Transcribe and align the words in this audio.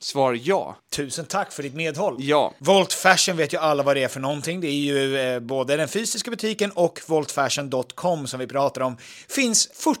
Svar 0.00 0.38
ja. 0.42 0.76
Tusen 0.90 1.24
tack 1.24 1.52
för 1.52 1.62
ditt 1.62 1.74
medhåll! 1.74 2.16
Ja. 2.18 2.54
Volt 2.58 2.92
Fashion 2.92 3.36
vet 3.36 3.52
ju 3.52 3.58
alla 3.58 3.82
vad 3.82 3.96
det 3.96 4.02
är 4.02 4.08
för 4.08 4.20
någonting. 4.20 4.60
Det 4.60 4.68
är 4.68 4.72
ju 4.72 5.18
eh, 5.18 5.40
både 5.40 5.76
den 5.76 5.88
fysiska 5.88 6.30
butiken 6.30 6.70
och 6.70 7.00
voltfashion.com 7.06 8.26
som 8.26 8.40
vi 8.40 8.46
pratar 8.46 8.80
om. 8.80 8.96
Finns 9.28 9.68
40 9.74 10.00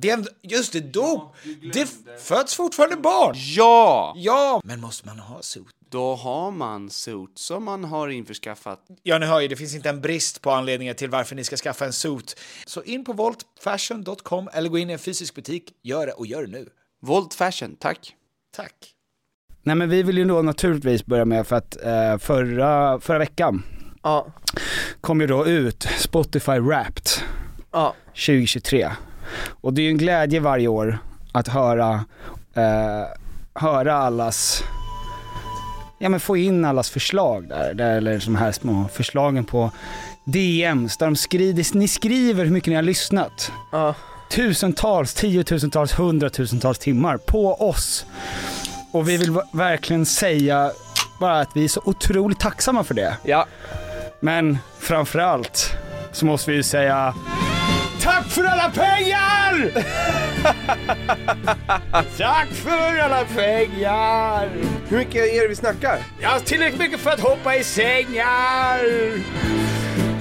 Det 0.00 0.10
är, 0.10 0.24
just 0.42 0.72
det, 0.72 0.80
dop! 0.80 1.34
det 1.72 1.80
f- 1.80 1.90
föds 2.22 2.54
fortfarande 2.54 2.96
barn! 2.96 3.34
Ja! 3.36 4.12
Ja! 4.16 4.60
Men 4.64 4.80
måste 4.80 5.06
man 5.06 5.18
ha 5.18 5.42
suit? 5.42 5.66
Då 5.90 6.14
har 6.14 6.50
man 6.50 6.90
suits 6.90 7.42
som 7.44 7.64
man 7.64 7.84
har 7.84 8.08
införskaffat. 8.08 8.80
Ja, 9.02 9.18
ni 9.18 9.26
hör 9.26 9.40
ju, 9.40 9.48
det 9.48 9.56
finns 9.56 9.74
inte 9.74 9.88
en 9.88 10.00
brist 10.00 10.40
på 10.42 10.50
anledningar 10.50 10.94
till 10.94 11.10
varför 11.10 11.36
ni 11.36 11.44
ska 11.44 11.56
skaffa 11.56 11.84
en 11.84 11.92
suit. 11.92 12.40
Så 12.66 12.82
in 12.82 13.04
på 13.04 13.12
voltfashion.com 13.12 14.48
eller 14.52 14.68
gå 14.68 14.78
in 14.78 14.90
i 14.90 14.92
en 14.92 14.98
fysisk 14.98 15.34
butik. 15.34 15.72
Gör 15.82 16.06
det 16.06 16.12
och 16.12 16.26
gör 16.26 16.42
det 16.42 16.48
nu. 16.52 16.68
Volt 17.02 17.34
fashion, 17.34 17.76
tack. 17.80 18.14
Tack. 18.56 18.74
Nej 19.62 19.76
men 19.76 19.88
vi 19.90 20.02
vill 20.02 20.18
ju 20.18 20.24
då 20.24 20.42
naturligtvis 20.42 21.06
börja 21.06 21.24
med 21.24 21.46
för 21.46 21.56
att 21.56 21.76
eh, 21.84 22.18
förra, 22.18 23.00
förra 23.00 23.18
veckan 23.18 23.62
Ja. 24.02 24.26
kom 25.00 25.20
ju 25.20 25.26
då 25.26 25.46
ut 25.46 25.82
Spotify 25.98 26.58
Wrapped 26.58 27.06
Ja. 27.72 27.94
2023. 28.26 28.90
Och 29.60 29.72
det 29.72 29.80
är 29.80 29.84
ju 29.84 29.90
en 29.90 29.98
glädje 29.98 30.40
varje 30.40 30.68
år 30.68 30.98
att 31.32 31.48
höra, 31.48 32.04
eh, 32.54 33.04
höra 33.54 33.94
allas, 33.94 34.64
ja 35.98 36.08
men 36.08 36.20
få 36.20 36.36
in 36.36 36.64
allas 36.64 36.90
förslag 36.90 37.48
där, 37.48 37.74
där 37.74 37.96
eller 37.96 38.22
de 38.24 38.36
här 38.36 38.52
små 38.52 38.88
förslagen 38.92 39.44
på 39.44 39.70
DMs 40.24 40.96
där 40.96 41.06
de 41.06 41.16
skriver, 41.16 41.76
ni 41.78 41.88
skriver 41.88 42.44
hur 42.44 42.52
mycket 42.52 42.68
ni 42.68 42.76
har 42.76 42.82
lyssnat. 42.82 43.52
Ja. 43.72 43.94
Tusentals, 44.30 45.14
tiotusentals, 45.14 45.92
hundratusentals 45.92 46.78
timmar 46.78 47.16
på 47.16 47.54
oss. 47.54 48.06
Och 48.92 49.08
vi 49.08 49.16
vill 49.16 49.40
verkligen 49.52 50.06
säga 50.06 50.70
bara 51.20 51.40
att 51.40 51.50
vi 51.54 51.64
är 51.64 51.68
så 51.68 51.80
otroligt 51.84 52.40
tacksamma 52.40 52.84
för 52.84 52.94
det. 52.94 53.16
Ja. 53.24 53.46
Men 54.20 54.58
framförallt 54.78 55.76
så 56.12 56.26
måste 56.26 56.50
vi 56.50 56.56
ju 56.56 56.62
säga 56.62 57.14
Tack 58.08 58.26
för 58.26 58.44
alla 58.44 58.70
pengar! 58.70 59.70
Tack 62.18 62.48
för 62.48 62.98
alla 62.98 63.24
pengar! 63.24 64.48
Hur 64.88 64.98
mycket 64.98 65.14
är 65.14 65.42
det 65.42 65.48
vi 65.48 65.56
snackar? 65.56 65.98
Har 66.22 66.40
tillräckligt 66.40 66.80
mycket 66.80 67.00
för 67.00 67.10
att 67.10 67.20
hoppa 67.20 67.56
i 67.56 67.64
sängar! 67.64 68.78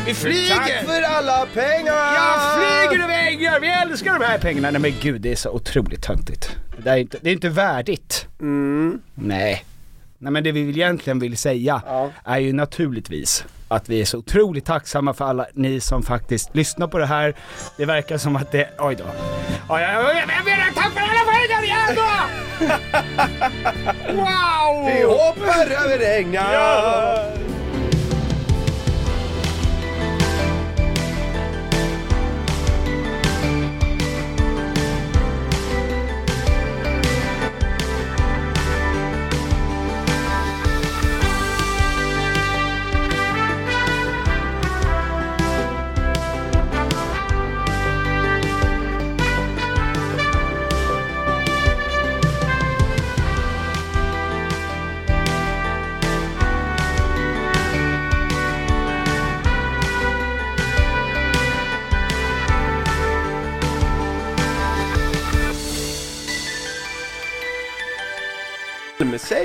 Vi 0.06 0.14
flyger! 0.14 0.56
Tack 0.56 0.86
för 0.86 1.02
alla 1.02 1.46
pengar! 1.54 2.14
Jag 2.14 2.54
flyger 2.58 3.04
över 3.04 3.28
ängar! 3.28 3.60
Vi 3.60 3.68
älskar 3.68 4.20
de 4.20 4.26
här 4.26 4.38
pengarna! 4.38 4.72
Nej 4.72 4.82
men 4.82 4.94
gud, 5.02 5.22
det 5.22 5.32
är 5.32 5.36
så 5.36 5.50
otroligt 5.50 6.04
töntigt. 6.04 6.56
Det, 6.78 6.90
är 6.90 6.98
inte, 6.98 7.18
det 7.22 7.30
är 7.30 7.34
inte 7.34 7.50
värdigt. 7.50 8.28
Mm. 8.40 9.02
Nej. 9.16 9.66
Nej 10.18 10.32
men 10.32 10.44
det 10.44 10.52
vi 10.52 10.70
egentligen 10.70 11.20
vill 11.20 11.38
säga 11.38 11.82
Ja. 11.86 12.12
är 12.26 12.38
ju 12.38 12.54
naturligtvis 12.54 13.46
att 13.68 13.90
vi 13.90 14.02
är 14.02 14.06
så 14.06 14.18
otroligt 14.18 14.66
tacksamma 14.66 15.14
för 15.14 15.26
alla 15.26 15.46
ni 15.54 15.80
som 15.80 16.04
faktiskt 16.04 16.56
lyssnar 16.56 16.88
på 16.88 16.98
det 16.98 17.06
här. 17.06 17.36
Det 17.78 17.86
verkar 17.86 18.18
som 18.18 18.36
att 18.36 18.52
det, 18.52 18.70
oj 18.80 18.96
då. 18.96 19.04
Oj, 19.04 19.12
oj, 19.70 19.98
oj, 19.98 20.24
jag 20.38 20.46
menar 20.46 20.72
tack 20.76 20.92
för 20.94 21.02
alla 21.02 21.32
pengar 21.32 21.64
igen 21.64 21.96
då! 21.96 22.08
wow! 24.14 24.86
Vi 24.86 25.04
hoppar 25.04 25.66
över 25.86 26.20
ängar! 26.20 26.54
Ja! 26.54 27.24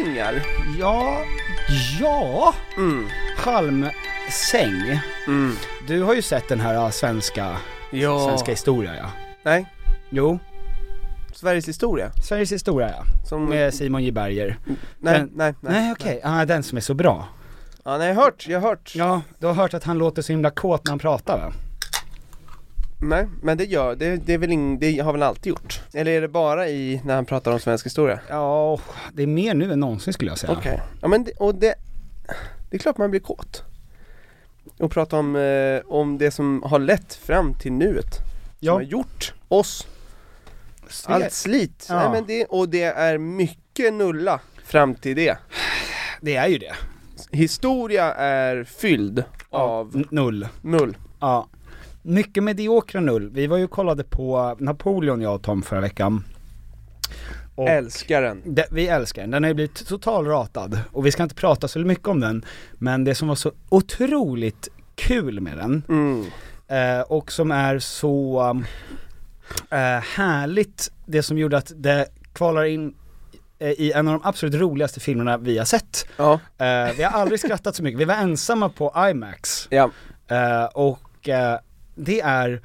Med 0.02 0.14
sängar. 0.14 0.42
Ja, 0.78 1.18
ja. 2.00 2.54
Mm. 2.76 3.06
Halmsäng. 3.36 5.00
Mm. 5.26 5.54
Du 5.86 6.02
har 6.02 6.14
ju 6.14 6.22
sett 6.22 6.48
den 6.48 6.60
här 6.60 6.74
äh, 6.74 6.90
svenska, 6.90 7.56
Ja. 7.90 8.26
svenska 8.28 8.50
historia 8.50 8.96
ja. 8.96 9.06
Nej, 9.42 9.66
Jo, 10.10 10.38
Sveriges 11.34 11.68
historia. 11.68 12.10
Sveriges 12.22 12.52
historia 12.52 12.88
ja. 12.90 13.04
Som... 13.28 13.44
Med 13.44 13.74
Simon 13.74 14.04
J 14.04 14.12
Berger. 14.12 14.58
nej, 14.98 15.18
den- 15.18 15.30
nej, 15.34 15.54
nej. 15.60 15.72
Nej 15.72 15.92
okej, 15.92 16.20
ah, 16.24 16.44
den 16.44 16.62
som 16.62 16.76
är 16.78 16.82
så 16.82 16.94
bra. 16.94 17.28
Ja, 17.84 17.98
nej, 17.98 18.08
jag 18.08 18.14
har 18.14 18.22
hört, 18.22 18.46
jag 18.48 18.60
har 18.60 18.68
hört. 18.68 18.92
Ja, 18.94 19.22
du 19.38 19.46
har 19.46 19.54
hört 19.54 19.74
att 19.74 19.84
han 19.84 19.98
låter 19.98 20.22
så 20.22 20.32
himla 20.32 20.50
kåt 20.50 20.84
när 20.84 20.90
han 20.92 20.98
pratar 20.98 21.38
va? 21.38 21.52
Nej, 23.04 23.26
men 23.42 23.58
det 23.58 23.64
gör, 23.64 23.96
det, 23.96 24.16
det 24.16 24.34
är 24.34 24.38
väl 24.38 24.52
ing, 24.52 24.78
det 24.78 24.98
har 24.98 25.12
väl 25.12 25.22
alltid 25.22 25.50
gjort? 25.50 25.80
Eller 25.92 26.12
är 26.12 26.20
det 26.20 26.28
bara 26.28 26.68
i, 26.68 27.00
när 27.04 27.14
han 27.14 27.24
pratar 27.24 27.52
om 27.52 27.60
svensk 27.60 27.86
historia? 27.86 28.20
Ja, 28.28 28.78
det 29.12 29.22
är 29.22 29.26
mer 29.26 29.54
nu 29.54 29.72
än 29.72 29.80
någonsin 29.80 30.12
skulle 30.12 30.30
jag 30.30 30.38
säga. 30.38 30.52
Okej. 30.52 30.82
Ja 31.00 31.08
men 31.08 31.24
det, 31.24 31.32
och 31.32 31.54
det, 31.54 31.74
det 32.70 32.76
är 32.76 32.78
klart 32.78 32.98
man 32.98 33.10
blir 33.10 33.20
kåt. 33.20 33.62
Och 34.78 34.90
prata 34.90 35.16
om, 35.18 35.36
eh, 35.36 35.80
om 35.92 36.18
det 36.18 36.30
som 36.30 36.62
har 36.62 36.78
lett 36.78 37.14
fram 37.14 37.54
till 37.54 37.72
nuet. 37.72 38.14
Som 38.14 38.22
Ja. 38.60 38.72
har 38.74 38.82
gjort 38.82 39.34
oss, 39.48 39.86
Sve- 40.88 41.12
allt 41.12 41.32
slit. 41.32 41.86
Ja. 41.88 41.94
Nej, 41.94 42.08
men 42.10 42.24
det, 42.26 42.44
och 42.44 42.68
det 42.68 42.82
är 42.84 43.18
mycket 43.18 43.92
nulla 43.94 44.40
fram 44.64 44.94
till 44.94 45.16
det. 45.16 45.36
Det 46.20 46.36
är 46.36 46.48
ju 46.48 46.58
det. 46.58 46.72
Historia 47.30 48.14
är 48.14 48.64
fylld 48.64 49.24
av 49.50 50.04
Null. 50.10 50.48
null. 50.60 50.96
Ja. 51.20 51.48
Mycket 52.02 52.42
mediokra 52.42 53.00
null. 53.00 53.30
Vi 53.30 53.46
var 53.46 53.56
ju 53.56 53.64
och 53.64 53.70
kollade 53.70 54.04
på 54.04 54.56
Napoleon 54.58 55.20
jag 55.20 55.34
och 55.34 55.42
Tom 55.42 55.62
förra 55.62 55.80
veckan. 55.80 56.24
Och 57.54 57.68
Älskar 57.68 58.22
den. 58.22 58.42
det, 58.54 58.66
vi 58.70 58.88
älskar 58.88 59.22
den, 59.22 59.30
den 59.30 59.42
har 59.42 59.48
ju 59.48 59.54
blivit 59.54 59.86
total 59.88 60.26
ratad 60.26 60.78
och 60.92 61.06
vi 61.06 61.12
ska 61.12 61.22
inte 61.22 61.34
prata 61.34 61.68
så 61.68 61.78
mycket 61.78 62.08
om 62.08 62.20
den. 62.20 62.44
Men 62.72 63.04
det 63.04 63.14
som 63.14 63.28
var 63.28 63.34
så 63.34 63.52
otroligt 63.68 64.68
kul 64.94 65.40
med 65.40 65.56
den 65.58 65.82
Mm. 65.88 66.24
eh, 66.68 67.00
och 67.00 67.32
som 67.32 67.50
är 67.50 67.78
så 67.78 68.40
eh, 69.70 69.78
härligt, 70.16 70.92
det 71.06 71.22
som 71.22 71.38
gjorde 71.38 71.56
att 71.58 71.72
det 71.76 72.06
kvalar 72.32 72.64
in 72.64 72.94
eh, 73.58 73.68
i 73.70 73.92
en 73.92 74.08
av 74.08 74.18
de 74.20 74.28
absolut 74.28 74.54
roligaste 74.54 75.00
filmerna 75.00 75.38
vi 75.38 75.58
har 75.58 75.64
sett. 75.64 76.06
Ja. 76.16 76.32
Eh, 76.58 76.92
vi 76.96 77.02
har 77.02 77.20
aldrig 77.20 77.40
skrattat 77.40 77.76
så 77.76 77.82
mycket, 77.82 78.00
vi 78.00 78.04
var 78.04 78.14
ensamma 78.14 78.68
på 78.68 78.94
IMAX. 79.10 79.66
Ja. 79.70 79.90
Eh, 80.28 80.64
och 80.64 81.28
eh, 81.28 81.58
det 82.04 82.20
är 82.20 82.62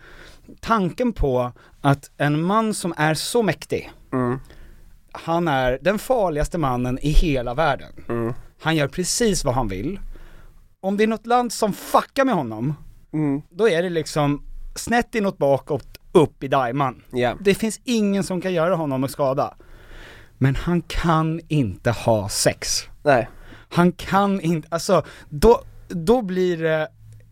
tanken 0.59 1.13
på 1.13 1.51
att 1.81 2.11
en 2.17 2.41
man 2.41 2.73
som 2.73 2.93
är 2.97 3.13
så 3.13 3.43
mäktig, 3.43 3.91
Mm. 4.13 4.39
han 5.11 5.47
är 5.47 5.79
den 5.81 5.99
farligaste 5.99 6.57
mannen 6.57 6.99
i 7.01 7.09
hela 7.09 7.53
världen. 7.53 7.93
Mm. 8.09 8.33
Han 8.61 8.75
gör 8.75 8.87
precis 8.87 9.45
vad 9.45 9.55
han 9.55 9.67
vill. 9.67 9.99
Om 10.81 10.97
det 10.97 11.03
är 11.03 11.07
något 11.07 11.25
land 11.25 11.53
som 11.53 11.73
fuckar 11.73 12.25
med 12.25 12.35
honom, 12.35 12.73
Mm. 13.13 13.41
då 13.49 13.69
är 13.69 13.83
det 13.83 13.89
liksom 13.89 14.43
snett 14.75 15.15
inåt 15.15 15.37
bakåt, 15.37 15.87
upp 16.11 16.43
i 16.43 16.47
daiman. 16.47 17.01
Ja. 17.11 17.35
Det 17.41 17.55
finns 17.55 17.79
ingen 17.83 18.23
som 18.23 18.41
kan 18.41 18.53
göra 18.53 18.75
honom 18.75 19.03
en 19.03 19.09
skada. 19.09 19.53
Men 20.37 20.55
han 20.55 20.81
kan 20.81 21.39
inte 21.47 21.91
ha 21.91 22.29
sex. 22.29 22.83
Nej. 23.03 23.29
Han 23.69 23.91
kan 23.91 24.41
inte, 24.41 24.67
alltså 24.71 25.03
då, 25.29 25.61
då 25.87 26.21
blir 26.21 26.57
det 26.57 26.87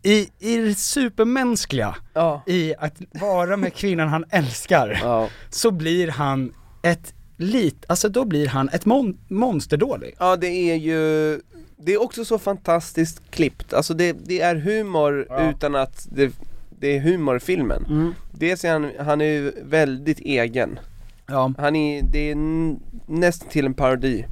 i, 0.06 0.28
i 0.38 0.56
det 0.56 0.74
supermänskliga, 0.74 1.96
Ja. 2.14 2.42
i 2.46 2.74
att 2.78 2.94
vara 3.20 3.56
med 3.56 3.74
kvinnan 3.74 4.08
han 4.08 4.24
älskar, 4.30 4.98
Ja. 5.02 5.28
så 5.50 5.70
blir 5.70 6.08
han 6.08 6.52
ett 6.82 7.14
lit, 7.36 7.84
alltså 7.88 8.08
då 8.08 8.24
blir 8.24 8.48
han 8.48 8.68
ett 8.68 8.84
mon- 8.84 9.16
monsterdålig. 9.28 10.14
Ja 10.18 10.36
det 10.36 10.46
är 10.46 10.74
ju, 10.76 11.40
det 11.76 11.92
är 11.92 12.02
också 12.02 12.24
så 12.24 12.38
fantastiskt 12.38 13.22
klippt, 13.30 13.72
alltså 13.72 13.94
det, 13.94 14.12
det 14.12 14.40
är 14.40 14.56
humor 14.56 15.26
Ja. 15.28 15.50
utan 15.50 15.74
att 15.74 16.08
det, 16.10 16.32
det 16.80 16.96
är 16.96 17.00
humor 17.00 17.36
i 17.36 17.40
filmen. 17.40 17.84
Mm. 17.88 18.14
Dels 18.32 18.64
är 18.64 18.72
han, 18.72 18.90
han 18.98 19.20
är 19.20 19.24
ju 19.24 19.52
väldigt 19.62 20.18
egen, 20.20 20.78
Ja. 21.26 21.52
han 21.58 21.76
är, 21.76 22.02
det 22.02 22.30
är 22.30 22.36
nästan 23.06 23.48
till 23.48 23.66
en 23.66 23.74
parodi 23.74 24.26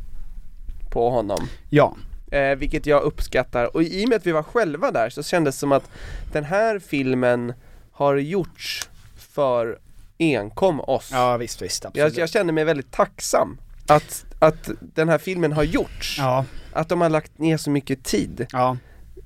på 0.90 1.10
honom. 1.10 1.40
Ja. 1.70 1.96
Eh, 2.34 2.56
vilket 2.56 2.86
jag 2.86 3.02
uppskattar, 3.02 3.76
och 3.76 3.82
i 3.82 4.04
och 4.04 4.08
med 4.08 4.16
att 4.16 4.26
vi 4.26 4.32
var 4.32 4.42
själva 4.42 4.90
där 4.90 5.10
så 5.10 5.22
kändes 5.22 5.54
det 5.54 5.58
som 5.58 5.72
att 5.72 5.90
den 6.32 6.44
här 6.44 6.78
filmen 6.78 7.52
har 7.92 8.16
gjorts 8.16 8.88
för 9.16 9.78
enkom 10.18 10.80
oss. 10.80 11.08
Ja 11.12 11.36
visst, 11.36 11.62
visst, 11.62 11.84
absolut. 11.84 12.16
jag, 12.16 12.22
jag 12.22 12.28
känner 12.30 12.52
mig 12.52 12.64
väldigt 12.64 12.90
tacksam 12.92 13.58
att, 13.88 14.24
att 14.38 14.70
den 14.80 15.08
här 15.08 15.18
filmen 15.18 15.52
har 15.52 15.62
gjorts. 15.62 16.16
Ja, 16.18 16.44
Att 16.72 16.88
de 16.88 17.00
har 17.00 17.08
lagt 17.10 17.38
ner 17.38 17.56
så 17.56 17.70
mycket 17.70 18.04
tid 18.04 18.46
ja. 18.52 18.76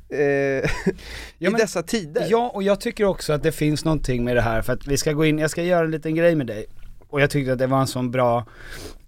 eh, 0.09 0.19
i 0.19 0.63
Ja, 1.39 1.51
men- 1.51 1.53
dessa 1.61 1.83
tider. 1.83 2.27
Ja, 2.31 2.51
och 2.55 2.63
jag 2.63 2.81
tycker 2.81 3.05
också 3.05 3.33
att 3.33 3.43
det 3.43 3.53
finns 3.53 3.85
någonting 3.85 4.25
med 4.25 4.37
det 4.37 4.43
här 4.43 4.63
för 4.63 4.73
att 4.73 4.87
vi 4.87 4.97
ska 4.97 5.13
gå 5.13 5.25
in, 5.25 5.39
jag 5.39 5.51
ska 5.51 5.63
göra 5.63 5.85
en 5.85 5.91
liten 5.91 6.15
grej 6.15 6.35
med 6.35 6.47
dig. 6.47 6.67
Och 7.09 7.21
jag 7.21 7.31
tyckte 7.31 7.53
att 7.53 7.59
det 7.59 7.67
var 7.67 7.81
en 7.81 7.87
sån 7.87 8.11
bra 8.11 8.45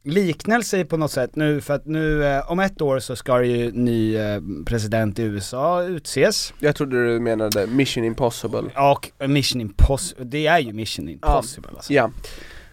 liknelse 0.03 0.85
på 0.85 0.97
något 0.97 1.11
sätt 1.11 1.37
nu 1.37 1.61
för 1.61 1.75
att 1.75 1.87
nu, 1.87 2.25
eh, 2.25 2.51
om 2.51 2.61
ett 2.61 2.81
år 2.81 2.99
så 2.99 3.17
ska 3.17 3.39
det 3.39 3.47
ju 3.47 3.73
ny 3.73 4.17
eh, 4.17 4.41
president 4.67 5.19
i 5.19 5.23
USA 5.23 5.83
utses. 5.83 6.55
Jag 6.59 6.77
trodde 6.77 7.13
du 7.13 7.21
menade 7.21 7.67
Mission 7.67 8.05
Impossible. 8.05 8.63
Och 8.77 9.29
Mission 9.29 9.61
Impossible, 9.61 10.25
det 10.25 10.47
är 10.47 10.59
ju 10.59 10.73
Mission 10.73 11.09
Impossible 11.09 11.71
alltså. 11.75 11.93
Ja, 11.93 12.11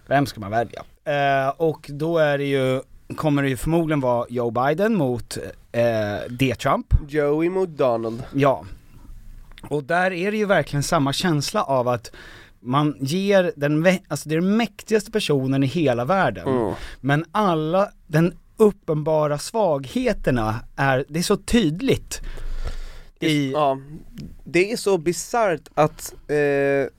Vem 0.08 0.26
ska 0.26 0.40
man 0.40 0.50
välja? 0.50 0.82
Eh, 1.04 1.48
och 1.56 1.86
då 1.92 2.18
är 2.18 2.38
det 2.38 2.44
ju, 2.44 2.80
kommer 3.16 3.42
det 3.42 3.48
ju 3.48 3.56
förmodligen 3.56 4.00
vara 4.00 4.26
Joe 4.28 4.50
Biden 4.50 4.94
mot 4.94 5.38
eh, 5.72 5.82
D-Trump. 6.30 6.86
Joey 7.08 7.50
mot 7.50 7.68
Donald. 7.68 8.22
Ja. 8.34 8.64
Och 9.68 9.84
där 9.84 10.10
är 10.12 10.30
det 10.30 10.36
ju 10.36 10.46
verkligen 10.46 10.82
samma 10.82 11.12
känsla 11.12 11.62
av 11.62 11.88
att 11.88 12.12
man 12.60 12.96
ger 13.00 13.52
den, 13.56 13.86
alltså 14.08 14.28
det 14.28 14.34
är 14.34 14.40
den 14.40 14.56
mäktigaste 14.56 15.10
personen 15.10 15.62
i 15.62 15.66
hela 15.66 16.04
världen. 16.04 16.48
Mm. 16.48 16.74
Men 17.00 17.24
alla, 17.32 17.90
den 18.06 18.34
uppenbara 18.56 19.38
svagheterna 19.38 20.60
är, 20.76 21.04
det 21.08 21.18
är 21.18 21.22
så 21.22 21.36
tydligt. 21.36 22.20
I, 23.20 23.52
Ja, 23.52 23.78
det 24.44 24.72
är 24.72 24.76
så 24.76 24.98
bisarrt 24.98 25.68
att, 25.74 26.14
eh, 26.28 26.92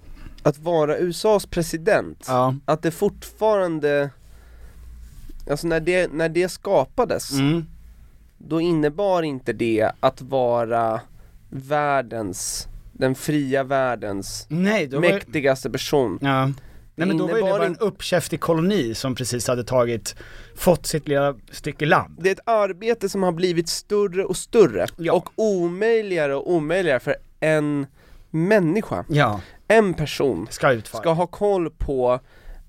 att 0.44 0.58
vara 0.60 0.98
USAs 0.98 1.46
president, 1.46 2.26
ja. 2.28 2.56
att 2.66 2.82
det 2.82 2.92
fortfarande, 2.92 4.10
alltså 5.50 5.68
när 5.68 5.80
det, 5.80 6.14
när 6.14 6.30
det 6.30 6.50
skapades, 6.50 7.32
Mm. 7.32 7.66
då 8.38 8.62
innebar 8.62 9.24
inte 9.24 9.54
det 9.54 9.92
att 10.00 10.22
vara 10.22 11.02
världens, 11.50 12.68
den 13.00 13.16
fria 13.16 13.64
världens 13.64 14.46
Nej, 14.50 14.88
var 14.88 15.00
mäktigaste 15.00 15.70
person. 15.70 16.20
ja. 16.22 16.52
Nej 16.96 17.08
men 17.08 17.18
då 17.18 17.28
var 17.28 17.36
det 17.36 17.42
bara 17.42 17.66
en 17.66 17.78
uppkäftig 17.78 18.40
koloni 18.40 18.96
som 18.96 19.16
precis 19.16 19.48
hade 19.48 19.64
tagit, 19.64 20.16
fått 20.56 20.86
sitt 20.86 21.08
lilla 21.08 21.36
stycke 21.52 21.86
land. 21.86 22.18
Det 22.22 22.30
är 22.30 22.34
ett 22.34 22.40
arbete 22.48 23.10
som 23.10 23.24
har 23.24 23.32
blivit 23.32 23.70
större 23.70 24.26
och 24.26 24.38
större 24.38 24.88
Ja. 24.98 25.14
och 25.14 25.30
omöjligare 25.36 26.36
och 26.36 26.52
omöjligare 26.52 27.00
för 27.00 27.16
en 27.40 27.88
människa, 28.30 29.06
Ja, 29.10 29.42
en 29.68 29.94
person, 29.94 30.48
ska 30.50 30.82
ska 30.82 31.14
ha 31.14 31.28
koll 31.28 31.70
på 31.78 32.20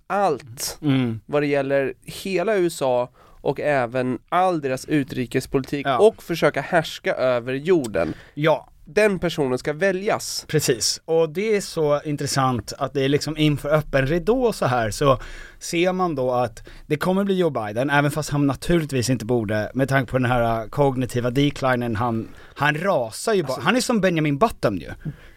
allt 0.06 0.78
Mm. 0.82 1.20
vad 1.26 1.42
det 1.42 1.46
gäller 1.46 1.94
hela 2.04 2.56
USA 2.56 3.10
och 3.42 3.60
även 3.60 4.18
all 4.28 4.60
deras 4.60 4.84
utrikespolitik 4.84 5.86
Ja. 5.86 5.98
och 5.98 6.22
försöka 6.22 6.60
härska 6.60 7.14
över 7.14 7.52
jorden. 7.54 8.14
Ja, 8.34 8.69
Den 8.94 9.18
personen 9.18 9.58
ska 9.58 9.72
väljas. 9.72 10.44
Precis, 10.48 11.00
och 11.04 11.30
det 11.30 11.56
är 11.56 11.60
så 11.60 12.00
intressant 12.04 12.72
att 12.78 12.94
det 12.94 13.04
är 13.04 13.08
liksom 13.08 13.36
inför 13.36 13.68
öppen 13.68 14.06
ridå 14.06 14.52
så 14.52 14.66
här 14.66 14.90
så 14.90 15.18
ser 15.58 15.92
man 15.92 16.14
då 16.14 16.32
att 16.32 16.68
det 16.86 16.96
kommer 16.96 17.24
bli 17.24 17.38
Joe 17.38 17.50
Biden, 17.50 17.90
även 17.90 18.10
fast 18.10 18.30
han 18.30 18.46
naturligtvis 18.46 19.10
inte 19.10 19.24
borde, 19.24 19.70
med 19.74 19.88
tanke 19.88 20.10
på 20.10 20.18
den 20.18 20.30
här 20.30 20.68
kognitiva 20.68 21.30
declinen, 21.30 21.96
han, 21.96 22.28
han 22.54 22.74
rasar 22.74 23.34
ju 23.34 23.42
bara, 23.42 23.60
han 23.60 23.76
är 23.76 23.80
som 23.80 24.00
Benjamin 24.00 24.38
Button 24.38 24.78
ju. 24.78 24.90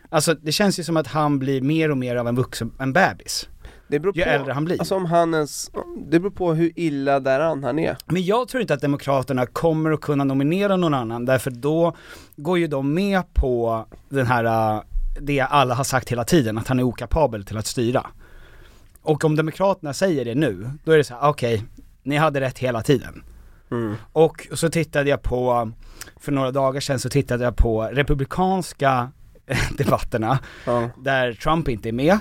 Alltså 0.10 0.33
det 0.33 0.51
känns 0.51 0.79
ju 0.79 0.83
som 0.83 0.98
att 0.98 1.07
han 1.07 1.39
blir 1.39 1.62
mer 1.62 1.91
och 1.91 1.98
mer 1.98 2.15
av 2.15 2.27
en 2.27 2.36
vuxen, 2.36 2.72
en 2.79 2.93
bebis. 2.93 3.50
Det 3.93 4.00
beror 4.00 4.17
Ju 4.17 4.23
på, 4.23 4.29
äldre 4.29 4.53
han 4.53 4.65
blir. 4.65 4.79
Alltså 4.79 4.95
om 4.95 5.05
han 5.05 5.33
ens, 5.33 5.71
det 6.07 6.19
beror 6.19 6.31
på 6.31 6.53
hur 6.53 6.71
illa 6.75 7.19
däran 7.19 7.63
han 7.63 7.79
är. 7.79 7.97
Men 8.05 8.25
jag 8.25 8.47
tror 8.47 8.62
inte 8.62 8.73
att 8.73 8.81
Demokraterna 8.81 9.45
kommer 9.45 9.91
att 9.91 10.01
kunna 10.01 10.23
nominera 10.23 10.75
någon 10.75 10.93
annan, 10.93 11.25
därför 11.25 11.51
då 11.51 11.95
går 12.35 12.57
ju 12.59 12.67
de 12.67 12.93
med 12.93 13.33
på 13.33 13.85
den 14.09 14.25
här, 14.27 14.75
äh, 14.75 14.81
det 15.21 15.39
alla 15.39 15.75
har 15.75 15.83
sagt 15.83 16.12
hela 16.12 16.23
tiden, 16.23 16.57
att 16.57 16.67
han 16.67 16.79
är 16.79 16.83
okapabel 16.83 17.43
till 17.45 17.57
att 17.57 17.67
styra. 17.67 18.07
Och 19.01 19.25
om 19.25 19.35
Demokraterna 19.35 19.93
säger 19.93 20.25
det 20.25 20.35
nu, 20.35 20.69
då 20.83 20.91
är 20.91 20.97
det 20.97 21.03
så 21.03 21.13
här: 21.13 21.29
okej, 21.29 21.63
ni 22.03 22.17
hade 22.17 22.41
rätt 22.41 22.59
hela 22.59 22.81
tiden. 22.81 23.23
Mm. 23.71 23.95
Och 24.13 24.47
så 24.53 24.69
tittade 24.69 25.09
jag 25.09 25.21
på, 25.21 25.71
för 26.19 26.31
några 26.31 26.51
dagar 26.51 26.81
sedan 26.81 27.00
så 27.00 27.09
tittade 27.09 27.43
jag 27.43 27.55
på 27.55 27.83
republikanska 27.83 29.12
debatterna, 29.77 30.39
Ja. 30.65 30.89
där 30.97 31.33
Trump 31.33 31.67
inte 31.69 31.89
är 31.89 31.93
med, 31.93 32.17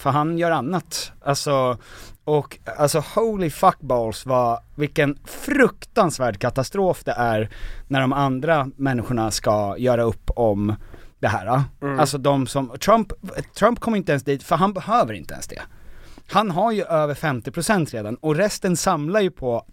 för 0.00 0.10
han 0.10 0.38
gör 0.38 0.50
annat. 0.50 1.12
Alltså, 1.24 1.78
och 2.24 2.58
alltså 2.78 3.04
holy 3.14 3.50
fuckballs 3.50 4.26
vad, 4.26 4.58
vilken 4.74 5.18
fruktansvärd 5.24 6.38
katastrof 6.38 7.04
det 7.04 7.12
är 7.12 7.50
när 7.88 8.00
de 8.00 8.12
andra 8.12 8.70
människorna 8.76 9.30
ska 9.30 9.74
göra 9.78 10.02
upp 10.02 10.30
om 10.36 10.74
det 11.18 11.28
här. 11.28 11.62
Alltså 11.98 12.18
de 12.18 12.46
som, 12.46 12.70
Trump, 12.78 13.12
Trump 13.58 13.80
kommer 13.80 13.96
inte 13.96 14.12
ens 14.12 14.24
dit, 14.24 14.42
för 14.42 14.56
han 14.56 14.72
behöver 14.72 15.14
inte 15.14 15.34
ens 15.34 15.46
det. 15.46 15.62
Han 16.32 16.50
har 16.50 16.72
ju 16.72 16.82
över 16.84 17.14
50% 17.14 17.92
redan 17.92 18.14
och 18.14 18.36
resten 18.36 18.76
samlar 18.76 19.20
ju 19.20 19.30
på, 19.30 19.66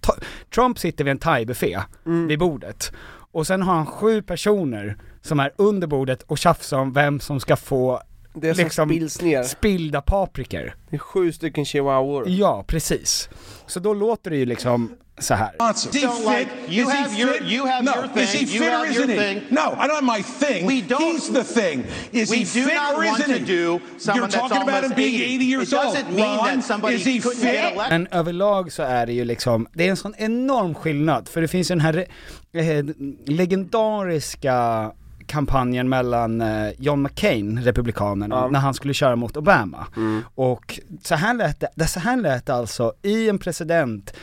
Trump 0.55 0.79
sitter 0.79 1.03
vid 1.03 1.11
en 1.11 1.19
thai-buffé 1.19 1.81
vid 2.27 2.39
bordet 2.39 2.91
och 3.31 3.47
sen 3.47 3.61
har 3.61 3.75
han 3.75 3.85
sju 3.85 4.21
personer 4.21 4.97
som 5.21 5.39
är 5.39 5.51
under 5.55 5.87
bordet 5.87 6.23
och 6.23 6.37
tjafsar 6.37 6.77
om 6.77 6.93
vem 6.93 7.19
som 7.19 7.39
ska 7.39 7.55
få 7.55 8.01
Det 8.41 8.55
som 8.55 8.63
Liksom- 8.63 8.89
spills 8.89 9.21
ner, 9.21 9.43
spillda 9.43 10.01
paprikor. 10.01 10.75
det 10.89 10.95
är 10.95 10.99
sju 10.99 11.31
stycken 11.31 11.65
chihuahuor. 11.65 12.29
Ja, 12.29 12.63
precis. 12.67 13.29
Så 13.67 13.79
då 13.79 13.93
låter 13.93 14.31
det 14.31 14.37
ju 14.37 14.45
liksom 14.45 14.91
så 15.19 15.33
här. 15.33 15.51
Like, 15.93 16.51
you 16.69 16.89
have 16.89 17.09
your- 17.15 17.43
you 17.53 17.67
have 17.67 17.81
no. 17.83 17.91
your 17.95 18.19
Is 18.23 18.33
he 18.33 18.37
thing, 18.37 18.47
fit 18.47 18.61
or 18.61 18.85
isn't 18.85 19.09
he? 19.09 19.17
thing. 19.33 19.41
No, 19.49 19.59
I 19.59 19.87
don't 19.87 19.95
have 19.95 20.17
my 20.17 20.23
thing. 20.23 20.67
We 20.67 20.73
don't- 20.95 20.99
He's 21.19 21.33
the 21.33 21.61
thing. 21.61 21.83
Is 22.11 22.31
We 22.31 22.35
he 22.37 22.43
do 22.43 22.47
fit 22.67 22.75
not 22.75 22.93
or 22.97 23.05
want 23.05 23.19
isn't 23.19 23.33
to 23.33 23.51
he? 23.51 23.57
do 23.57 23.79
You're 23.99 24.27
talking 24.31 24.61
about 24.61 24.83
him 24.83 24.91
being 24.95 25.15
80. 25.15 25.35
80 25.35 25.45
years 25.45 25.73
It 25.73 25.79
old. 25.79 25.95
doesn't 25.95 26.11
mean 26.15 26.37
Ron, 26.37 26.45
that 26.45 26.65
somebody 26.65 26.95
is 26.95 27.05
he 27.05 27.11
couldn't 27.19 27.35
fit? 27.41 27.51
get 27.53 27.73
elected. 27.73 27.89
Men 27.89 28.07
överlag 28.11 28.71
så 28.71 28.83
är 28.83 29.05
det 29.05 29.13
ju 29.13 29.25
liksom, 29.25 29.67
det 29.73 29.85
är 29.85 29.89
en 29.89 29.97
sån 29.97 30.13
enorm 30.17 30.73
skillnad, 30.75 31.27
för 31.29 31.41
det 31.41 31.47
finns 31.47 31.71
ju 31.71 31.75
den 31.75 31.81
här 31.81 32.05
eh, 32.53 32.83
legendariska 33.25 34.91
kampanjen 35.27 35.89
mellan 35.89 36.41
eh, 36.41 36.69
John 36.77 37.01
McCain, 37.01 37.59
republikanen, 37.63 38.31
Ja. 38.31 38.47
när 38.47 38.59
han 38.59 38.73
skulle 38.73 38.93
köra 38.93 39.15
mot 39.15 39.37
Obama. 39.37 39.87
Och 40.35 40.79
så 41.03 41.15
här 41.15 41.33
lät 41.33 41.63
det, 41.75 41.87
så 41.87 41.99
här 41.99 42.17
lät 42.17 42.45
det 42.45 42.53
alltså 42.53 42.93
i 43.01 43.29
en 43.29 43.37
president 43.39 44.13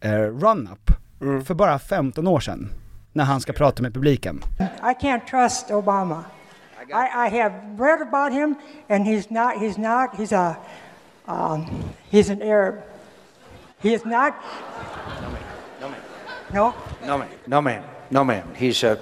eh, 0.00 0.10
run-up 0.14 0.90
för 1.46 1.54
bara 1.54 1.78
15 1.78 2.26
år 2.26 2.40
sedan, 2.40 2.68
när 3.12 3.24
han 3.24 3.40
ska 3.40 3.52
prata 3.52 3.82
med 3.82 3.94
publiken. 3.94 4.42
I 4.60 5.04
can't 5.04 5.26
trust 5.30 5.70
Obama. 5.70 6.24
I, 6.88 6.92
I 6.92 7.40
have 7.42 7.54
read 7.78 8.02
about 8.02 8.32
him, 8.32 8.54
and 8.88 9.06
he's 9.06 9.26
not. 9.30 9.54
He's 9.62 9.78
not. 9.78 10.10
He's 10.18 10.32
a. 10.36 10.56
Um, 11.26 11.66
he's 12.10 12.32
an 12.32 12.42
Arab. 12.42 12.74
He 13.82 13.94
is 13.94 14.04
not. 14.04 14.32
No. 16.52 16.72
No, 17.06 17.18
ma'am. 17.18 17.28
No, 17.46 17.60
ma'am. 17.60 17.82
No, 18.10 18.24
ma'am. 18.24 18.48
He's 18.54 18.84
a, 18.84 18.98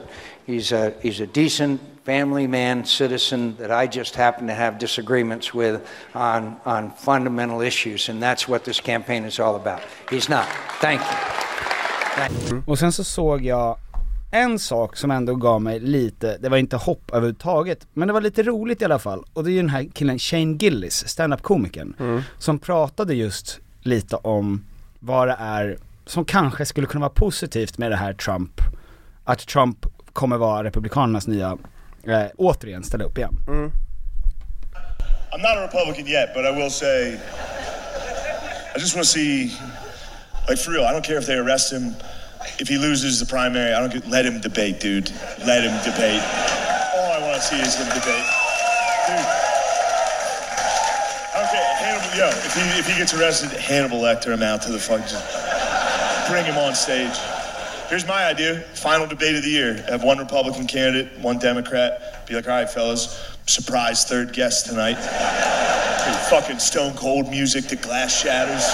he's 0.52 0.72
a, 0.72 0.92
he's 1.02 1.20
a 1.20 1.26
decent 1.26 1.80
family 2.04 2.46
man, 2.46 2.84
citizen 2.84 3.56
that 3.58 3.84
I 3.84 3.98
just 3.98 4.16
happen 4.16 4.46
to 4.48 4.54
have 4.54 4.78
disagreements 4.78 5.54
with 5.54 5.80
on, 6.14 6.56
on 6.64 6.90
fundamental 6.90 7.62
issues, 7.62 8.08
and 8.08 8.22
that's 8.22 8.48
what 8.48 8.64
this 8.64 8.80
campaign 8.80 9.24
is 9.24 9.40
all 9.40 9.56
about. 9.56 9.80
He's 10.10 10.28
not. 10.28 10.46
Thank 10.80 11.00
you. 11.00 12.62
Och 12.66 12.78
sen 12.78 12.92
så 12.92 13.04
såg 13.04 13.44
jag 13.44 13.78
en 14.30 14.58
sak 14.58 14.96
som 14.96 15.10
ändå 15.10 15.34
gav 15.34 15.62
mig 15.62 15.80
lite, 15.80 16.38
det 16.38 16.48
var 16.48 16.56
inte 16.56 16.76
hopp 16.76 17.10
överhuvudtaget, 17.10 17.86
men 17.92 18.08
det 18.08 18.14
var 18.14 18.20
lite 18.20 18.42
roligt 18.42 18.82
i 18.82 18.84
alla 18.84 18.98
fall. 18.98 19.24
Och 19.32 19.44
det 19.44 19.50
är 19.50 19.52
ju 19.52 19.60
den 19.60 19.68
här 19.68 19.88
killen 19.94 20.18
Shane 20.18 20.56
Gillis, 20.56 21.08
stand-up-komikern, 21.08 22.22
som 22.38 22.58
pratade 22.58 23.14
just 23.14 23.60
lite 23.80 24.16
om 24.16 24.64
vad 25.00 25.28
det 25.28 25.36
är 25.38 25.78
som 26.06 26.24
kanske 26.24 26.66
skulle 26.66 26.86
kunna 26.86 27.00
vara 27.00 27.10
positivt 27.10 27.78
med 27.78 27.90
det 27.90 27.96
här 27.96 28.12
Trump, 28.12 28.60
att 29.24 29.38
Trump 29.38 29.86
kommer 30.12 30.38
vara 30.38 30.64
republikanernas 30.64 31.26
nya, 31.26 31.58
eh, 32.06 32.26
återigen 32.36 32.84
ställa 32.84 33.04
upp 33.04 33.18
igen. 33.18 33.38
I'm 35.34 35.40
not 35.40 35.56
a 35.56 35.62
Republican 35.62 36.06
yet, 36.06 36.34
but 36.34 36.44
I 36.44 36.50
will 36.50 36.70
say, 36.70 37.18
I 38.74 38.78
just 38.78 38.94
want 38.94 39.06
to 39.06 39.12
see, 39.12 39.50
like 40.46 40.58
for 40.58 40.72
real. 40.72 40.84
I 40.84 40.92
don't 40.92 41.04
care 41.04 41.16
if 41.16 41.26
they 41.26 41.38
arrest 41.38 41.72
him, 41.72 41.94
if 42.58 42.68
he 42.68 42.76
loses 42.76 43.18
the 43.18 43.24
primary. 43.24 43.72
I 43.72 43.80
don't 43.80 43.92
get, 43.92 44.06
let 44.10 44.26
him 44.26 44.40
debate, 44.42 44.78
dude. 44.78 45.10
Let 45.46 45.64
him 45.64 45.72
debate. 45.84 46.20
All 46.96 47.12
I 47.12 47.20
want 47.24 47.40
to 47.40 47.48
see 47.48 47.60
is 47.60 47.74
him 47.76 47.88
debate, 47.88 48.28
dude. 49.08 49.26
I 51.32 51.40
don't 51.40 51.48
care. 51.48 51.74
Hannibal, 51.80 52.18
yo, 52.18 52.28
if 52.28 52.54
he 52.54 52.60
if 52.80 52.86
he 52.86 52.98
gets 52.98 53.14
arrested, 53.14 53.52
Hannibal 53.58 54.00
Lecter 54.00 54.34
him 54.34 54.42
out 54.42 54.60
to 54.62 54.70
the 54.72 54.78
fuck. 54.78 55.00
Just 55.08 55.24
bring 56.28 56.44
him 56.44 56.58
on 56.58 56.74
stage. 56.74 57.16
Here's 57.92 58.08
my 58.08 58.24
idea: 58.24 58.60
final 58.74 59.06
debate 59.06 59.36
of 59.36 59.42
the 59.42 59.50
year. 59.50 59.74
Have 59.90 60.02
one 60.02 60.16
Republican 60.16 60.66
candidate, 60.66 61.08
one 61.20 61.38
Democrat. 61.38 62.26
Be 62.26 62.34
like, 62.34 62.48
all 62.48 62.54
right, 62.54 62.70
fellas, 62.70 63.02
surprise 63.44 64.06
third 64.06 64.32
guest 64.32 64.66
tonight. 64.66 64.96
Dude, 64.96 66.16
fucking 66.30 66.58
stone 66.58 66.94
cold 66.94 67.28
music, 67.28 67.68
the 67.68 67.76
glass 67.76 68.22
shatters. 68.22 68.64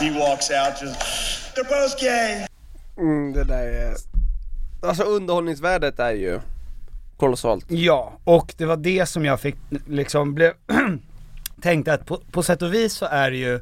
He 0.00 0.10
walks 0.18 0.50
out, 0.50 0.80
just 0.80 1.54
they're 1.54 1.62
both 1.62 1.96
gay. 2.00 2.46
Mm, 2.98 3.32
det 3.32 3.44
där 3.44 3.66
är, 3.66 3.94
alltså 4.80 5.02
underhållningsvärdet 5.02 5.98
är 5.98 6.12
ju 6.12 6.40
kolossalt. 7.16 7.64
Ja, 7.68 8.12
och 8.24 8.54
det 8.56 8.64
var 8.64 8.76
det 8.76 9.06
som 9.06 9.24
jag 9.24 9.40
fick 9.40 9.56
liksom 9.86 10.34
blev 10.34 10.52
tänkte 11.62 11.92
att 11.92 12.06
på, 12.06 12.20
på 12.32 12.42
sätt 12.42 12.62
och 12.62 12.74
vis 12.74 12.92
så 12.92 13.06
är 13.06 13.30
det 13.30 13.36
ju 13.36 13.60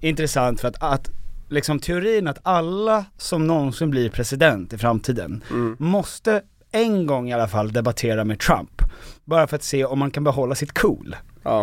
intressant 0.00 0.60
för 0.60 0.68
att, 0.68 0.82
att 0.82 1.10
liksom 1.52 1.78
teorin 1.78 2.28
att 2.28 2.38
alla 2.42 3.04
som 3.16 3.46
någonsin 3.46 3.90
blir 3.90 4.10
president 4.10 4.72
i 4.72 4.78
framtiden 4.78 5.44
måste 5.78 6.42
en 6.72 7.06
gång 7.06 7.30
i 7.30 7.32
alla 7.32 7.48
fall 7.48 7.72
debattera 7.72 8.24
med 8.24 8.38
Trump. 8.38 8.82
Bara 9.24 9.46
för 9.46 9.56
att 9.56 9.62
se 9.62 9.84
om 9.84 9.98
man 9.98 10.10
kan 10.10 10.24
behålla 10.24 10.54
sitt 10.54 10.78
cool. 10.78 11.16
Ja. 11.42 11.62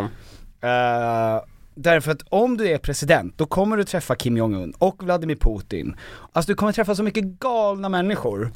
Eh, 0.62 1.44
därför 1.76 2.12
att 2.12 2.22
om 2.30 2.58
du 2.58 2.70
är 2.70 2.78
president, 2.78 3.38
då 3.38 3.46
kommer 3.46 3.78
du 3.78 3.84
träffa 3.84 4.16
Kim 4.16 4.38
Jong-Un 4.38 4.74
och 4.78 5.04
Vladimir 5.04 5.36
Putin. 5.36 5.96
Alltså 6.34 6.52
du 6.52 6.56
kommer 6.56 6.72
träffa 6.72 6.96
så 6.96 7.04
mycket 7.04 7.24
galna 7.24 7.90
människor. 7.90 8.52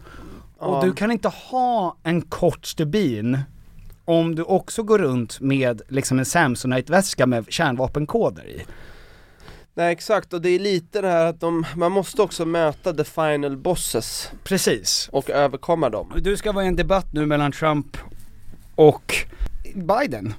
Och 0.58 0.86
du 0.86 0.94
kan 0.94 1.12
inte 1.12 1.28
ha 1.28 1.98
en 2.04 2.22
kort 2.22 2.66
stubin 2.66 3.40
om 4.06 4.36
du 4.36 4.44
också 4.44 4.84
går 4.84 5.00
runt 5.00 5.40
med 5.40 5.82
liksom 5.88 6.20
en 6.20 6.26
Samsonite-väska 6.26 7.26
med 7.26 7.46
kärnvapenkoder 7.50 8.48
i. 8.48 8.66
Nej 9.76 9.92
exakt, 9.92 10.34
och 10.34 10.42
det 10.42 10.50
är 10.50 10.60
lite 10.60 11.02
det 11.02 11.08
här 11.08 11.26
att 11.26 11.40
de, 11.40 11.66
man 11.76 11.92
måste 11.92 12.22
också 12.22 12.46
möta 12.46 12.94
the 12.94 13.04
final 13.04 13.58
bosses 13.58 14.32
Precis. 14.44 15.10
och 15.12 15.30
överkomma 15.30 15.90
dem. 15.90 16.14
Du 16.22 16.38
ska 16.38 16.52
vara 16.52 16.66
i 16.66 16.68
en 16.68 16.76
debatt 16.76 17.08
nu 17.14 17.26
mellan 17.26 17.52
Trump 17.52 17.98
och 18.76 19.16
Biden. 19.76 20.34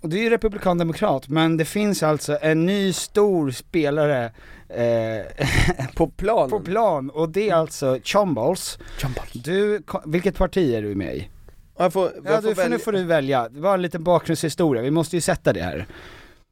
Och 0.00 0.08
det 0.08 0.18
är 0.18 0.22
ju 0.22 0.30
republikan-demokrat, 0.30 1.28
men 1.28 1.56
det 1.56 1.64
finns 1.64 2.02
alltså 2.02 2.38
en 2.42 2.66
ny 2.66 2.92
stor 2.92 3.50
spelare 3.50 4.24
eh, 4.68 5.86
På 5.94 6.06
plan. 6.08 6.50
på 6.50 6.60
plan 6.60 7.10
och 7.10 7.28
det 7.28 7.50
är 7.50 7.54
alltså 7.54 7.98
Chombols. 8.04 8.78
Du, 9.32 9.82
ko- 9.82 10.02
vilket 10.06 10.36
parti 10.36 10.74
är 10.74 10.82
du 10.82 10.94
med 10.94 11.16
i? 11.16 11.28
Jag 11.78 11.92
får, 11.92 12.10
Ja, 12.24 12.30
jag 12.30 12.42
du, 12.42 12.54
får 12.54 12.68
nu 12.68 12.78
får 12.78 12.92
du 12.92 13.02
välja, 13.04 13.48
det 13.48 13.60
var 13.60 13.74
en 13.74 13.82
liten 13.82 14.04
bakgrundshistoria, 14.04 14.82
vi 14.82 14.90
måste 14.90 15.16
ju 15.16 15.20
sätta 15.20 15.52
det 15.52 15.62
här. 15.62 15.86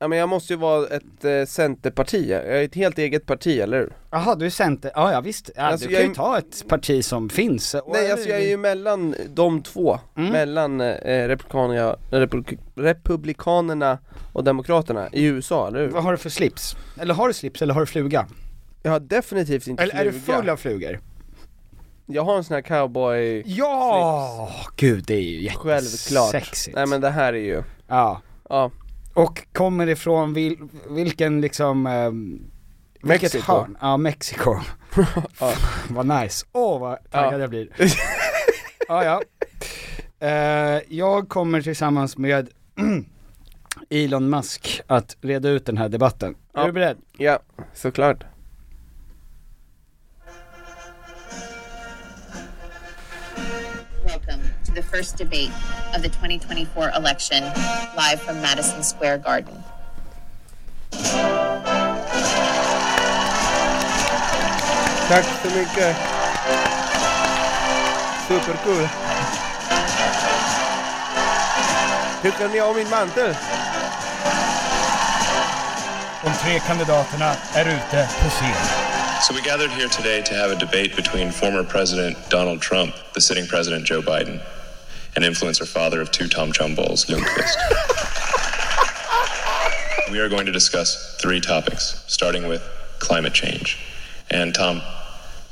Ja 0.05 0.09
men 0.09 0.19
jag 0.19 0.29
måste 0.29 0.53
ju 0.53 0.59
vara 0.59 0.87
ett 0.87 1.25
eh, 1.25 1.45
centerparti, 1.47 2.31
jag 2.31 2.47
är 2.47 2.63
ett 2.65 2.75
helt 2.75 2.99
eget 2.99 3.27
parti, 3.27 3.59
eller 3.61 3.79
hur? 3.79 3.93
Jaha, 4.11 4.35
du 4.35 4.47
är 4.47 4.51
center, 4.51 4.91
ja 4.95 5.13
ja 5.13 5.21
visst, 5.21 5.51
ja, 5.57 5.63
Alltså, 5.63 5.87
du 5.89 5.93
jag 5.93 6.01
kan 6.03 6.09
ju 6.09 6.13
är- 6.13 6.15
ta 6.15 6.39
ett 6.39 6.69
parti 6.69 7.05
som 7.05 7.29
finns. 7.29 7.75
Och- 7.75 7.93
Nej 7.93 8.13
alltså 8.13 8.29
jag 8.29 8.39
är 8.41 8.49
ju 8.49 8.57
mellan 8.57 9.15
de 9.35 9.63
två, 9.63 9.99
Mm. 10.17 10.31
mellan 10.33 10.81
eh, 10.81 11.29
republikanerna, 11.29 11.97
republik, 12.11 12.59
republikanerna 12.75 13.99
och 14.33 14.45
demokraterna 14.45 15.09
i 15.13 15.25
USA, 15.25 15.69
eller 15.69 15.81
hur? 15.81 15.89
Vad 15.89 16.03
har 16.03 16.13
du 16.13 16.19
för 16.19 16.31
slips? 16.31 16.77
Eller 17.01 17.15
har 17.15 17.29
du 17.29 17.35
slips 17.35 17.63
eller 17.63 17.75
har 17.75 17.81
du 17.81 17.87
fluga? 17.87 18.27
Jag 18.83 18.91
har 18.91 19.01
definitivt 19.01 19.67
inte 19.67 19.83
Eller 19.83 19.95
är 19.95 20.05
du 20.05 20.13
fluga. 20.13 20.39
full 20.39 20.49
av 20.51 20.57
flugor? 20.57 21.01
Jag 22.07 22.25
har 22.25 22.37
en 22.37 22.45
sån 22.45 22.55
här 22.55 22.63
cowboy 22.63 23.43
Ja! 23.47 24.51
Gud 24.77 25.05
det 25.07 25.15
är 25.15 25.21
ju 25.21 25.49
Självklart. 25.49 26.35
jättesexigt. 26.35 26.77
Nej 26.77 26.87
men 26.87 27.01
det 27.01 27.11
här 27.11 27.33
är 27.33 27.39
ju, 27.39 27.63
Ja. 27.89 28.21
ja, 28.49 28.71
Och 29.15 29.47
kommer 29.53 29.87
ifrån 29.87 30.35
vil, 30.35 30.57
vilken 30.91 31.41
liksom, 31.41 31.87
um, 31.87 32.43
Mexiko. 33.03 33.53
hörn? 33.53 33.77
Ja, 33.81 33.97
Mexiko. 33.97 34.57
Ja. 35.41 35.53
vad 35.91 36.07
nice. 36.07 36.47
Åh 36.53 36.81
vad 36.81 37.11
taggad 37.11 37.35
Ja. 37.35 37.39
jag 37.39 37.51
blir. 37.51 37.69
ja, 38.89 39.05
ja. 39.05 39.23
Eh, 40.29 40.83
jag 40.89 41.29
kommer 41.29 41.61
tillsammans 41.63 42.19
med 42.19 42.49
Elon 43.91 44.31
Musk 44.31 44.81
att 44.87 45.17
reda 45.21 45.49
ut 45.49 45.67
den 45.67 45.77
här 45.79 45.89
debatten. 45.89 46.35
Är 46.55 46.61
Ja. 46.61 46.67
du 46.67 46.73
beredd? 46.73 46.97
ja, 47.19 47.39
såklart. 47.75 48.25
The 54.75 54.83
first 54.83 55.17
debate 55.17 55.51
of 55.95 56.03
the 56.03 56.09
2024 56.09 56.91
election, 56.97 57.45
live 57.97 58.21
from 58.21 58.41
Madison 58.43 58.83
Square 58.83 59.19
Garden. 59.19 59.63
Tack 65.09 65.25
så 65.43 65.49
mycket. 65.49 65.97
Supercool. 68.29 68.89
Tycker 72.23 72.49
ni 72.49 72.61
om 72.61 72.77
min 72.77 72.91
mantel? 72.91 73.35
De 76.25 76.31
tre 76.43 76.59
kandidaterna 76.59 77.35
är 77.55 77.65
ute 77.65 78.09
på 78.23 78.31
scen. 78.31 78.85
So 79.23 79.35
we 79.35 79.41
gathered 79.41 79.71
here 79.71 79.89
today 79.89 80.23
to 80.23 80.35
have 80.35 80.51
a 80.51 80.57
debate 80.57 80.97
between 80.97 81.33
former 81.33 81.65
President 81.65 82.17
Donald 82.29 82.61
Trump, 82.61 82.95
the 83.15 83.21
sitting 83.21 83.47
President 83.47 83.87
Joe 83.87 84.03
Biden, 84.03 84.41
and 85.17 85.25
influencer 85.25 85.67
father 85.67 86.01
of 86.01 86.11
two 86.11 86.29
Tom 86.29 86.53
Chumballs, 86.53 87.07
Lundqvist. 87.07 87.57
we 90.11 90.19
are 90.19 90.29
going 90.29 90.47
to 90.47 90.53
discuss 90.53 91.17
three 91.21 91.41
topics, 91.41 92.05
starting 92.07 92.49
with 92.49 92.63
climate 92.99 93.33
change. 93.33 93.79
And 94.31 94.55
Tom, 94.55 94.81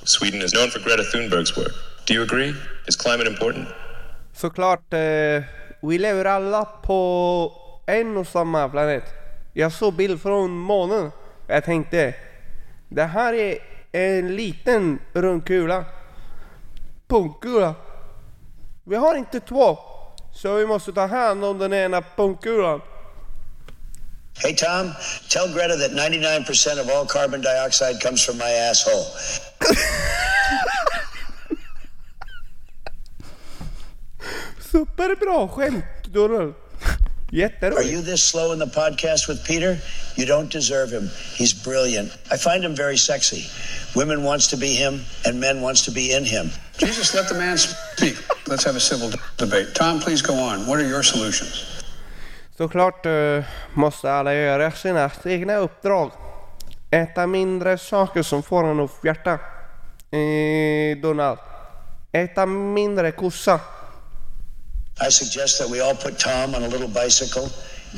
Sweden 0.04 0.42
is 0.42 0.52
known 0.52 0.70
for 0.70 0.80
Greta 0.80 1.02
Thunberg's 1.12 1.56
work. 1.56 1.72
Do 2.06 2.14
you 2.14 2.22
agree? 2.22 2.54
Is 2.86 2.96
climate 2.96 3.26
important? 3.26 3.68
Såklart, 4.32 4.92
eh, 4.92 5.42
vi 5.82 5.98
lever 5.98 6.24
alla 6.24 6.64
på 6.64 7.52
en 7.86 8.16
och 8.16 8.26
samma 8.26 8.68
planet. 8.68 9.04
Jag 9.52 9.72
såg 9.72 9.94
bild 9.94 10.22
från 10.22 10.50
månen. 10.50 11.10
Jag 11.46 11.64
tänkte, 11.64 12.14
det 12.88 13.04
här 13.04 13.34
är 13.34 13.58
en 13.92 14.36
liten 14.36 14.98
rund 15.12 15.46
kula. 15.46 15.84
Punkula. 17.08 17.74
Vi 18.84 18.96
har 18.96 19.14
inte 19.14 19.40
två. 19.40 19.78
Så 20.34 20.54
vi 20.54 20.66
måste 20.66 20.92
ta 20.92 21.06
hand 21.06 21.44
om 21.44 21.58
den 21.58 21.72
ena 21.72 22.02
punkkulan. 22.02 22.80
Hey, 24.42 24.54
Tom, 24.56 24.92
tell 25.28 25.48
Greta 25.54 25.76
that 25.76 25.90
99% 25.92 26.80
of 26.80 26.88
all 26.90 27.06
carbon 27.06 27.40
dioxide 27.42 28.00
comes 28.00 28.24
from 28.24 28.38
my 28.38 28.50
asshole. 28.70 29.04
Superbra 34.72 35.48
skämt 35.48 35.84
Donald. 36.12 36.54
Are 37.32 37.36
Jätteroligt. 37.36 37.90
you 37.92 38.02
this 38.02 38.22
slow 38.22 38.52
in 38.52 38.58
the 38.58 38.66
podcast 38.66 39.28
with 39.28 39.44
Peter? 39.44 39.78
You 40.16 40.26
don't 40.26 40.50
deserve 40.52 40.90
him. 40.90 41.08
He's 41.34 41.54
brilliant. 41.54 42.10
I 42.30 42.36
find 42.36 42.64
him 42.64 42.74
very 42.76 42.96
sexy. 42.96 43.46
Women 43.96 44.22
wants 44.22 44.48
to 44.48 44.56
be 44.56 44.74
him, 44.74 45.00
and 45.24 45.40
men 45.40 45.62
wants 45.62 45.82
to 45.86 45.90
be 45.92 46.12
in 46.12 46.24
him. 46.24 46.50
Jesus, 46.82 47.14
let 47.14 47.28
the 47.28 47.34
man 47.34 47.58
speak. 47.58 48.16
Let's 48.48 48.64
have 48.64 48.76
a 48.76 48.80
civil 48.80 49.10
debate. 49.36 49.72
Tom, 49.74 50.00
please 50.00 50.20
go 50.20 50.34
on. 50.34 50.66
What 50.66 50.80
are 50.80 50.88
your 50.88 51.02
solutions? 51.02 51.64
Såklart 52.56 53.06
eh, 53.06 53.44
måste 53.74 54.12
alla 54.12 54.34
göra 54.34 54.72
sina 54.72 55.10
egna 55.24 55.56
uppdrag. 55.56 56.10
Äta 56.90 57.26
mindre 57.26 57.78
saker 57.78 58.22
som 58.22 58.42
får 58.42 58.64
en 58.64 58.80
att 58.80 58.90
fjärta. 59.02 59.38
Eh, 60.10 60.98
Donald. 61.02 61.38
Äta 62.12 62.46
mindre 62.46 63.12
kossa. 63.12 63.60
I 65.08 65.10
suggest 65.10 65.58
that 65.58 65.70
we 65.70 65.80
all 65.80 65.96
put 65.96 66.18
Tom 66.18 66.54
on 66.54 66.62
a 66.64 66.68
little 66.68 66.88
bicycle 66.88 67.48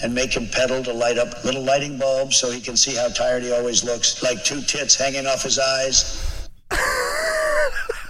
and 0.03 0.15
make 0.15 0.41
him 0.41 0.47
pedal 0.49 0.85
to 0.85 0.93
light 0.93 1.19
up 1.19 1.45
little 1.45 1.65
lighting 1.65 1.99
bulbs 1.99 2.37
so 2.37 2.51
he 2.51 2.61
can 2.61 2.77
see 2.77 2.97
how 2.97 3.09
tired 3.09 3.43
he 3.43 3.53
always 3.53 3.85
looks, 3.85 4.23
like 4.23 4.45
two 4.45 4.61
tits 4.61 4.95
hanging 4.95 5.27
off 5.27 5.43
his 5.43 5.59
eyes. 5.59 6.49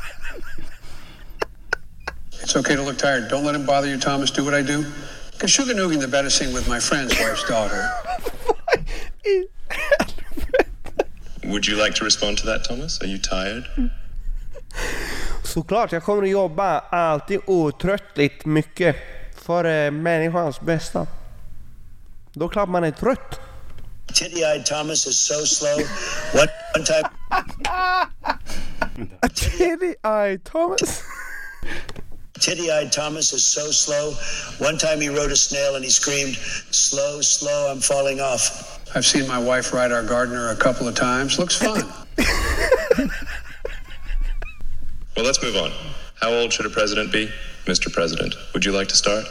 It's 2.44 2.54
okay 2.56 2.76
to 2.76 2.82
look 2.82 2.98
tired. 2.98 3.28
Don't 3.28 3.42
let 3.42 3.54
him 3.54 3.64
bother 3.64 3.88
you, 3.88 3.98
Thomas. 3.98 4.30
Do 4.30 4.44
what 4.44 4.52
I 4.52 4.60
do. 4.60 4.84
Because 5.32 5.50
sugar 5.50 5.72
nooging 5.72 5.98
the 5.98 6.08
better 6.08 6.28
sing 6.28 6.52
with 6.52 6.68
my 6.68 6.78
friend's 6.78 7.18
wife's 7.18 7.48
daughter. 7.48 7.88
Would 11.44 11.66
you 11.66 11.76
like 11.76 11.94
to 11.94 12.04
respond 12.04 12.36
to 12.38 12.46
that, 12.46 12.64
Thomas? 12.64 13.00
Are 13.00 13.06
you 13.06 13.16
tired? 13.16 13.64
Såklart, 15.42 15.92
jag 15.92 16.02
kommer 16.02 16.22
att 16.22 16.28
jobba 16.28 16.78
alltid 16.78 17.40
otröttligt 17.46 18.44
mycket 18.44 18.96
för 19.36 19.64
eh, 19.64 19.90
människans 19.90 20.60
bästa. 20.60 21.06
Då 22.32 22.48
klart 22.48 22.68
man 22.68 22.84
är 22.84 22.90
trött. 22.90 23.40
Titty-eyed 24.12 24.64
Thomas 24.64 25.06
is 25.06 25.18
so 25.18 25.46
slow. 25.46 25.78
One, 26.34 26.48
one 26.74 26.84
time, 26.84 27.08
Titty-eye 29.34 30.38
Thomas. 30.38 31.02
Titty-eyed 32.40 32.92
Thomas 32.92 33.32
is 33.32 33.44
so 33.44 33.70
slow. 33.70 34.12
One 34.58 34.76
time 34.78 35.00
he 35.00 35.08
rode 35.08 35.30
a 35.30 35.36
snail 35.36 35.76
and 35.76 35.84
he 35.84 35.90
screamed, 35.90 36.36
"Slow, 36.36 37.20
slow, 37.20 37.70
I'm 37.70 37.80
falling 37.80 38.20
off." 38.20 38.80
I've 38.94 39.06
seen 39.06 39.26
my 39.26 39.38
wife 39.38 39.72
ride 39.72 39.92
our 39.92 40.04
gardener 40.04 40.50
a 40.50 40.56
couple 40.56 40.86
of 40.86 40.94
times. 40.94 41.38
Looks 41.38 41.56
fun. 41.56 41.82
Well, 45.16 45.24
let's 45.24 45.40
move 45.42 45.54
on. 45.54 45.70
How 46.20 46.30
old 46.32 46.52
should 46.52 46.66
a 46.66 46.70
president 46.70 47.12
be? 47.12 47.30
Mr. 47.66 47.92
President, 47.92 48.34
would 48.52 48.64
you 48.64 48.72
like 48.72 48.88
to 48.88 48.96
start? 48.96 49.24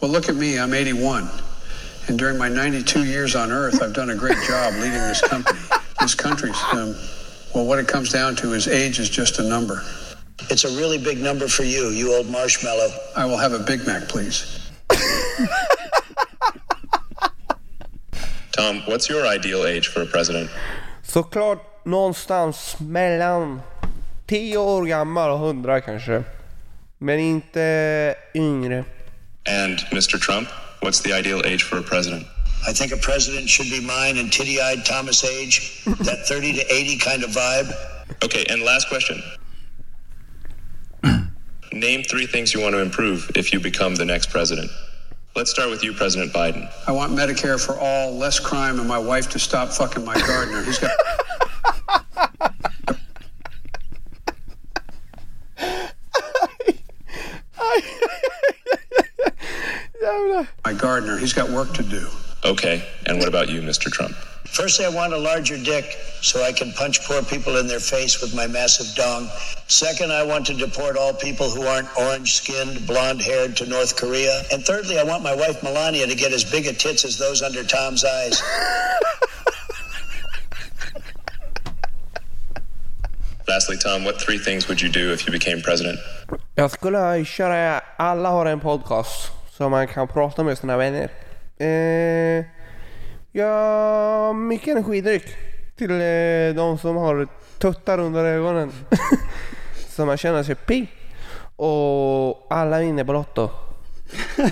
Well, 0.00 0.10
look 0.10 0.28
at 0.28 0.36
me. 0.36 0.58
I'm 0.58 0.74
81. 0.74 1.28
And 2.06 2.18
during 2.18 2.36
my 2.36 2.50
92 2.50 3.04
years 3.04 3.34
on 3.34 3.50
Earth, 3.50 3.82
I've 3.82 3.94
done 3.94 4.10
a 4.10 4.14
great 4.14 4.36
job 4.46 4.74
leading 4.74 4.92
this 4.92 5.22
company. 5.22 5.58
This 6.00 6.14
country's, 6.14 6.62
um, 6.72 6.94
well, 7.54 7.64
what 7.64 7.78
it 7.78 7.88
comes 7.88 8.12
down 8.12 8.36
to 8.36 8.52
is 8.52 8.68
age 8.68 8.98
is 8.98 9.08
just 9.08 9.38
a 9.38 9.42
number. 9.42 9.82
It's 10.50 10.64
a 10.64 10.68
really 10.68 10.98
big 10.98 11.18
number 11.18 11.48
for 11.48 11.64
you, 11.64 11.90
you 11.90 12.14
old 12.14 12.28
marshmallow. 12.30 12.88
I 13.16 13.24
will 13.24 13.38
have 13.38 13.52
a 13.52 13.58
Big 13.58 13.86
Mac, 13.86 14.08
please. 14.08 14.70
Tom, 18.52 18.82
what's 18.86 19.08
your 19.08 19.26
ideal 19.26 19.64
age 19.66 19.88
for 19.88 20.02
a 20.02 20.06
president? 20.06 20.50
Såklart 21.02 21.58
någonstans 21.84 22.76
mellan 22.78 23.62
10 24.26 24.56
år 24.56 24.84
gammal 24.86 25.30
och 25.30 25.38
100 25.46 25.80
kanske. 25.80 26.24
Men 26.98 27.18
inte 27.18 28.14
yngre. 28.34 28.84
And 29.46 29.78
Mr. 29.92 30.18
Trump, 30.18 30.48
what's 30.80 31.00
the 31.02 31.18
ideal 31.18 31.42
age 31.44 31.62
for 31.62 31.78
a 31.78 31.82
president? 31.82 32.26
I 32.68 32.72
think 32.72 32.92
a 32.92 32.96
president 32.96 33.48
should 33.48 33.70
be 33.70 33.80
mine 33.80 34.18
and 34.20 34.32
titty-eyed 34.32 34.84
Thomas 34.86 35.24
age, 35.24 35.84
that 35.84 36.26
30 36.26 36.52
to 36.54 36.72
80 36.72 36.98
kind 36.98 37.24
of 37.24 37.30
vibe. 37.30 37.72
Okay, 38.24 38.46
and 38.48 38.62
last 38.62 38.88
question. 38.88 39.22
Name 41.74 42.04
three 42.04 42.26
things 42.26 42.54
you 42.54 42.60
want 42.60 42.76
to 42.76 42.80
improve 42.80 43.28
if 43.34 43.52
you 43.52 43.58
become 43.58 43.96
the 43.96 44.04
next 44.04 44.30
president. 44.30 44.70
Let's 45.34 45.50
start 45.50 45.70
with 45.70 45.82
you, 45.82 45.92
President 45.92 46.32
Biden. 46.32 46.70
I 46.86 46.92
want 46.92 47.10
Medicare 47.10 47.60
for 47.60 47.76
all, 47.76 48.12
less 48.12 48.38
crime, 48.38 48.78
and 48.78 48.86
my 48.86 48.98
wife 48.98 49.28
to 49.30 49.40
stop 49.40 49.70
fucking 49.70 50.04
my 50.04 50.14
gardener. 50.20 50.62
He's 50.62 50.78
got 50.78 50.96
my 60.64 60.72
gardener. 60.78 61.18
He's 61.18 61.32
got 61.32 61.50
work 61.50 61.74
to 61.74 61.82
do. 61.82 62.06
Okay, 62.44 62.88
and 63.06 63.18
what 63.18 63.26
about 63.26 63.48
you, 63.48 63.62
Mr. 63.62 63.90
Trump? 63.90 64.14
Firstly, 64.44 64.84
I 64.84 64.88
want 64.88 65.12
a 65.12 65.18
larger 65.18 65.56
dick 65.56 65.84
so 66.20 66.42
I 66.42 66.52
can 66.52 66.72
punch 66.72 67.02
poor 67.04 67.22
people 67.22 67.56
in 67.56 67.66
their 67.66 67.80
face 67.80 68.20
with 68.20 68.34
my 68.34 68.46
massive 68.46 68.94
dong. 68.94 69.28
Second, 69.66 70.12
I 70.12 70.22
want 70.22 70.46
to 70.46 70.54
deport 70.54 70.96
all 70.96 71.12
people 71.12 71.50
who 71.50 71.66
aren't 71.66 71.88
orange 71.96 72.34
skinned, 72.34 72.86
blonde 72.86 73.20
haired 73.20 73.56
to 73.56 73.66
North 73.66 73.96
Korea. 73.96 74.42
And 74.52 74.64
thirdly, 74.64 74.98
I 74.98 75.02
want 75.04 75.22
my 75.22 75.34
wife 75.34 75.62
Melania 75.62 76.06
to 76.06 76.14
get 76.14 76.32
as 76.32 76.44
big 76.44 76.66
a 76.66 76.72
tits 76.72 77.04
as 77.04 77.18
those 77.18 77.42
under 77.42 77.64
Tom's 77.64 78.04
eyes. 78.04 78.42
Lastly, 83.48 83.76
Tom, 83.76 84.04
what 84.04 84.20
three 84.20 84.38
things 84.38 84.68
would 84.68 84.80
you 84.80 84.88
do 84.88 85.12
if 85.12 85.26
you 85.26 85.32
became 85.32 85.60
president? 85.60 85.98
Jag 86.54 86.70
skulle 86.70 87.24
köra, 87.24 87.80
alla 87.96 88.28
har 88.28 88.46
en 88.46 88.60
podcast 88.60 89.30
så 89.56 89.68
man 89.68 89.88
kan 89.88 90.08
prata 90.08 90.42
med 90.42 90.58
sina 90.58 90.76
vänner. 90.76 91.10
Eh, 91.58 92.44
ja, 93.34 94.32
mycket 94.32 94.68
energidryck 94.68 95.36
till 95.76 95.90
eh, 95.90 96.54
de 96.54 96.78
som 96.78 96.96
har 96.96 97.28
tuttar 97.58 98.00
under 98.00 98.24
ögonen. 98.24 98.72
så 99.88 100.06
man 100.06 100.16
känner 100.16 100.42
sig 100.42 100.54
pigg. 100.54 100.88
Och 101.56 102.46
alla 102.50 102.78
vinner 102.78 103.04
på 103.04 103.12
Lotto. 103.12 103.50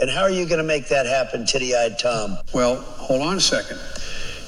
And 0.00 0.10
how 0.10 0.22
are 0.22 0.30
you 0.30 0.46
going 0.48 0.58
to 0.58 0.66
make 0.66 0.88
that 0.88 1.06
happen, 1.06 1.46
titty 1.46 1.74
eyed 1.74 1.98
Tom? 1.98 2.36
Well, 2.52 2.76
hold 2.76 3.22
on 3.22 3.36
a 3.36 3.40
second. 3.40 3.78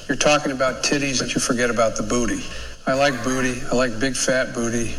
You're 0.09 0.17
talking 0.17 0.53
about 0.53 0.83
titties, 0.83 1.21
but 1.21 1.35
you 1.35 1.41
forget 1.41 1.71
about 1.71 1.97
the 1.97 2.03
booty. 2.03 2.43
I 2.87 2.95
like 2.95 3.23
booty. 3.23 3.55
I 3.73 3.77
like 3.77 4.01
big 4.01 4.17
fat 4.17 4.53
booty. 4.55 4.95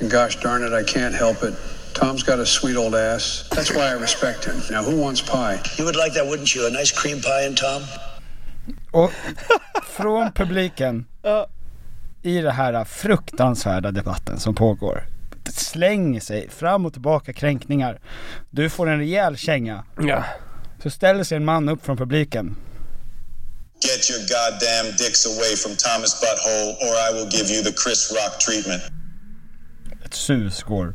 And 0.00 0.10
gosh 0.10 0.36
darn 0.36 0.62
it, 0.62 0.72
I 0.72 0.82
can't 0.82 1.14
help 1.14 1.42
it. 1.42 1.54
Tom's 2.00 2.22
got 2.22 2.38
a 2.38 2.46
sweet 2.46 2.76
old 2.76 2.94
ass. 2.94 3.48
That's 3.50 3.74
why 3.74 3.86
I 3.96 4.00
respect 4.00 4.44
him. 4.44 4.56
Now, 4.70 4.82
who 4.82 5.00
wants 5.00 5.22
pie? 5.22 5.58
You 5.78 5.84
would 5.84 5.96
like 5.96 6.14
that, 6.14 6.26
wouldn't 6.26 6.54
you? 6.54 6.66
A 6.66 6.70
nice 6.70 6.92
cream 6.92 7.20
pie 7.20 7.46
and 7.46 7.56
Tom? 7.56 7.82
Och 8.90 9.12
från 9.86 10.32
publiken 10.32 11.06
i 12.22 12.40
den 12.40 12.52
här 12.52 12.84
fruktansvärda 12.84 13.90
debatten 13.90 14.40
som 14.40 14.54
pågår 14.54 15.04
slänger 15.52 16.20
sig 16.20 16.50
fram 16.50 16.86
och 16.86 16.92
tillbaka 16.92 17.32
kränkningar. 17.32 18.00
Du 18.50 18.70
får 18.70 18.88
en 18.88 18.98
rejäl 18.98 19.36
känga. 19.36 19.84
Ja. 20.00 20.24
Så 20.82 20.90
ställer 20.90 21.24
sig 21.24 21.36
en 21.36 21.44
man 21.44 21.68
upp 21.68 21.84
från 21.84 21.96
publiken. 21.96 22.56
Get 23.80 24.10
your 24.10 24.20
goddamn 24.20 24.96
dicks 24.96 25.26
away 25.26 25.56
from 25.56 25.76
Thomas 25.76 26.20
Butthole, 26.20 26.70
or 26.86 26.92
I 27.08 27.12
will 27.14 27.28
give 27.36 27.54
you 27.54 27.62
the 27.64 27.72
Chris 27.72 28.12
Rock 28.12 28.38
treatment. 28.40 28.82
Ett 30.04 30.14
sus 30.14 30.62
går. 30.62 30.94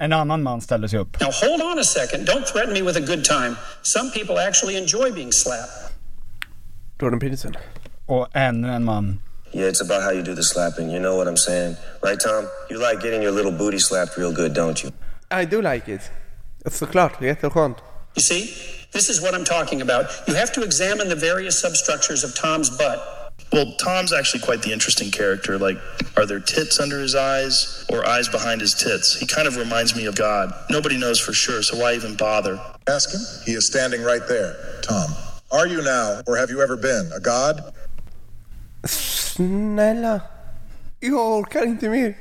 En 0.00 0.12
annan 0.12 0.42
man 0.42 0.60
ställer 0.60 0.88
sig 0.88 0.98
upp. 0.98 1.20
Now 1.20 1.30
hold 1.32 1.62
on 1.62 1.78
a 1.78 1.84
second. 1.84 2.26
Don't 2.26 2.46
threaten 2.46 2.72
me 2.72 2.82
with 2.82 2.96
a 2.96 3.00
good 3.00 3.24
time. 3.24 3.56
Some 3.82 4.10
people 4.10 4.38
actually 4.38 4.76
enjoy 4.76 5.12
being 5.12 5.32
slapped. 5.32 5.92
Jordan 7.00 7.20
Peterson. 7.20 7.56
Och 8.06 8.28
ännu 8.36 8.68
en 8.68 8.84
man. 8.84 9.20
Yeah, 9.52 9.68
it's 9.68 9.80
about 9.80 10.02
how 10.02 10.10
you 10.10 10.22
do 10.22 10.34
the 10.34 10.42
slapping. 10.42 10.90
You 10.90 11.00
know 11.00 11.16
what 11.16 11.26
I'm 11.26 11.36
saying? 11.36 11.76
Right, 12.02 12.20
Tom? 12.20 12.46
You 12.70 12.78
like 12.78 13.00
getting 13.02 13.22
your 13.22 13.32
little 13.32 13.52
booty 13.52 13.78
slapped 13.78 14.16
real 14.18 14.32
good, 14.32 14.54
don't 14.54 14.84
you? 14.84 14.92
I 15.30 15.46
do 15.46 15.62
like 15.62 15.88
it. 15.92 16.10
Såklart, 16.70 17.20
jätteskönt. 17.20 17.78
You 18.14 18.22
see? 18.22 18.50
This 18.92 19.08
is 19.08 19.20
what 19.20 19.34
I'm 19.34 19.44
talking 19.44 19.82
about. 19.82 20.06
You 20.26 20.34
have 20.34 20.52
to 20.52 20.62
examine 20.62 21.08
the 21.08 21.16
various 21.16 21.60
substructures 21.60 22.24
of 22.24 22.34
Tom's 22.34 22.70
butt. 22.70 22.98
Well, 23.52 23.72
Tom's 23.78 24.12
actually 24.12 24.40
quite 24.40 24.62
the 24.62 24.72
interesting 24.72 25.10
character. 25.10 25.58
Like, 25.58 25.78
are 26.16 26.26
there 26.26 26.40
tits 26.40 26.78
under 26.80 27.00
his 27.00 27.14
eyes 27.14 27.86
or 27.90 28.06
eyes 28.06 28.28
behind 28.28 28.60
his 28.60 28.74
tits? 28.74 29.18
He 29.18 29.26
kind 29.26 29.48
of 29.48 29.56
reminds 29.56 29.96
me 29.96 30.06
of 30.06 30.16
God. 30.16 30.52
Nobody 30.68 30.98
knows 30.98 31.18
for 31.18 31.32
sure, 31.32 31.62
so 31.62 31.78
why 31.78 31.94
even 31.94 32.14
bother? 32.14 32.60
Ask 32.86 33.12
him. 33.12 33.20
He 33.46 33.52
is 33.52 33.66
standing 33.66 34.02
right 34.02 34.26
there. 34.28 34.80
Tom, 34.82 35.10
are 35.50 35.66
you 35.66 35.82
now, 35.82 36.20
or 36.26 36.36
have 36.36 36.50
you 36.50 36.60
ever 36.60 36.76
been, 36.76 37.10
a 37.14 37.20
god? 37.20 37.74
Snälla. 38.84 40.22
Jag 41.00 41.14
orkar 41.14 41.64
inte 41.64 41.88
mer. 41.88 42.16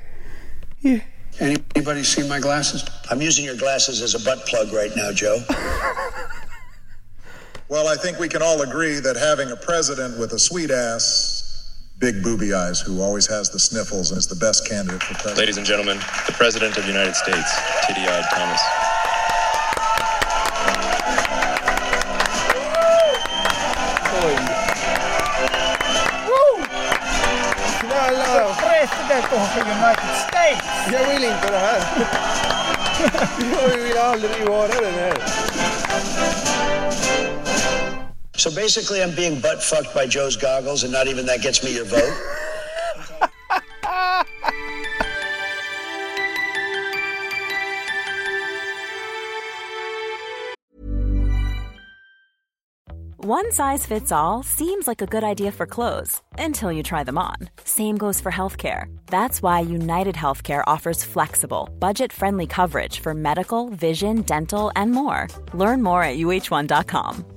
Yeah. 0.80 1.02
Anybody 1.40 2.04
see 2.04 2.28
my 2.28 2.40
glasses? 2.40 2.84
I'm 3.12 3.22
using 3.22 3.46
your 3.46 3.58
glasses 3.58 4.02
as 4.02 4.16
a 4.16 4.20
butt 4.20 4.46
plug 4.48 4.74
right 4.74 4.92
now, 4.96 5.12
Joe. 5.12 5.40
Well, 7.70 7.90
I 7.90 7.96
think 7.98 8.18
we 8.18 8.30
can 8.30 8.42
all 8.42 8.62
agree 8.62 9.02
that 9.02 9.18
having 9.18 9.52
a 9.52 9.58
president 9.58 10.18
with 10.18 10.32
a 10.32 10.40
sweet 10.40 10.72
ass, 10.72 11.68
big 12.00 12.24
booby 12.24 12.54
eyes, 12.54 12.80
who 12.80 13.02
always 13.02 13.28
has 13.28 13.50
the 13.50 13.60
sniffles 13.60 14.12
and 14.12 14.18
is 14.18 14.26
the 14.26 14.38
best 14.38 14.66
candidate 14.66 15.04
for 15.04 15.16
president. 15.16 15.38
Ladies 15.38 15.58
and 15.58 15.66
gentlemen, 15.66 15.98
the 16.28 16.34
President 16.38 16.78
of 16.78 16.84
the 16.84 16.92
United 16.92 17.14
States, 17.14 17.60
Titty 17.86 18.08
Eyed 18.08 18.24
Thomas. 18.32 18.62
Snälla! 27.84 28.56
President 28.64 29.26
of 29.28 29.48
the 29.56 29.64
United 29.68 30.14
States! 30.24 30.64
Jag 30.92 31.14
vill 31.14 31.24
inte 31.24 31.52
det 31.52 31.58
här. 31.58 32.08
Jag 33.68 33.78
vill 33.78 33.98
aldrig 33.98 34.46
vara 34.46 34.68
den 34.68 34.94
här. 34.94 35.57
So 38.38 38.54
basically, 38.54 39.02
I'm 39.02 39.16
being 39.16 39.42
butt 39.42 39.62
fucked 39.62 39.94
by 39.94 40.06
Joe's 40.06 40.38
goggles, 40.38 40.84
and 40.84 40.94
not 40.94 41.08
even 41.08 41.26
that 41.26 41.42
gets 41.42 41.64
me 41.64 41.74
your 41.74 41.86
vote. 41.86 42.14
One 53.28 53.52
size 53.52 53.86
fits 53.86 54.12
all 54.12 54.44
seems 54.44 54.88
like 54.88 55.02
a 55.02 55.06
good 55.06 55.24
idea 55.24 55.52
for 55.52 55.66
clothes 55.66 56.22
until 56.38 56.72
you 56.72 56.82
try 56.82 57.04
them 57.04 57.18
on. 57.18 57.36
Same 57.66 57.98
goes 57.98 58.22
for 58.22 58.32
healthcare. 58.32 58.86
That's 59.08 59.42
why 59.42 59.60
United 59.60 60.16
Healthcare 60.16 60.64
offers 60.66 61.04
flexible, 61.04 61.68
budget 61.80 62.14
friendly 62.14 62.48
coverage 62.48 63.02
for 63.02 63.14
medical, 63.14 63.70
vision, 63.70 64.22
dental, 64.22 64.72
and 64.78 64.92
more. 64.92 65.28
Learn 65.54 65.84
more 65.84 66.04
at 66.04 66.18
uh1.com. 66.18 67.37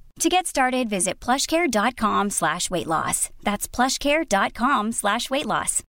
To 0.19 0.29
get 0.29 0.47
started, 0.47 0.89
visit 0.89 1.25
plushcare.com 1.25 2.29
slash 2.29 2.69
weight 2.69 2.87
loss. 2.87 3.29
That's 3.43 3.67
plushcare.com 3.75 4.91
slash 4.91 5.29
weight 5.29 5.45
loss. 5.45 5.83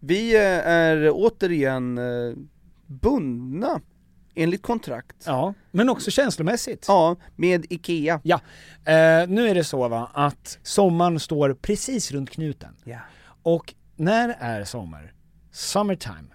Vi 0.00 0.34
eh, 0.34 0.68
är 0.68 1.10
återigen 1.12 1.98
eh, 1.98 2.34
bundna 2.86 3.80
enligt 4.34 4.62
kontrakt. 4.62 5.16
Ja, 5.26 5.54
men 5.70 5.88
också 5.88 6.10
känslomässigt. 6.10 6.84
Ja, 6.88 7.16
med 7.36 7.66
IKEA. 7.72 8.20
Ja, 8.24 8.40
eh, 8.84 9.28
nu 9.28 9.48
är 9.48 9.54
det 9.54 9.64
så 9.64 9.88
va, 9.88 10.10
att 10.14 10.58
sommaren 10.62 11.20
står 11.20 11.54
precis 11.54 12.12
runt 12.12 12.30
knuten. 12.30 12.76
Ja. 12.84 12.98
Och 13.42 13.74
när 13.96 14.36
är 14.40 14.64
sommar, 14.64 15.12
summertime, 15.52 16.28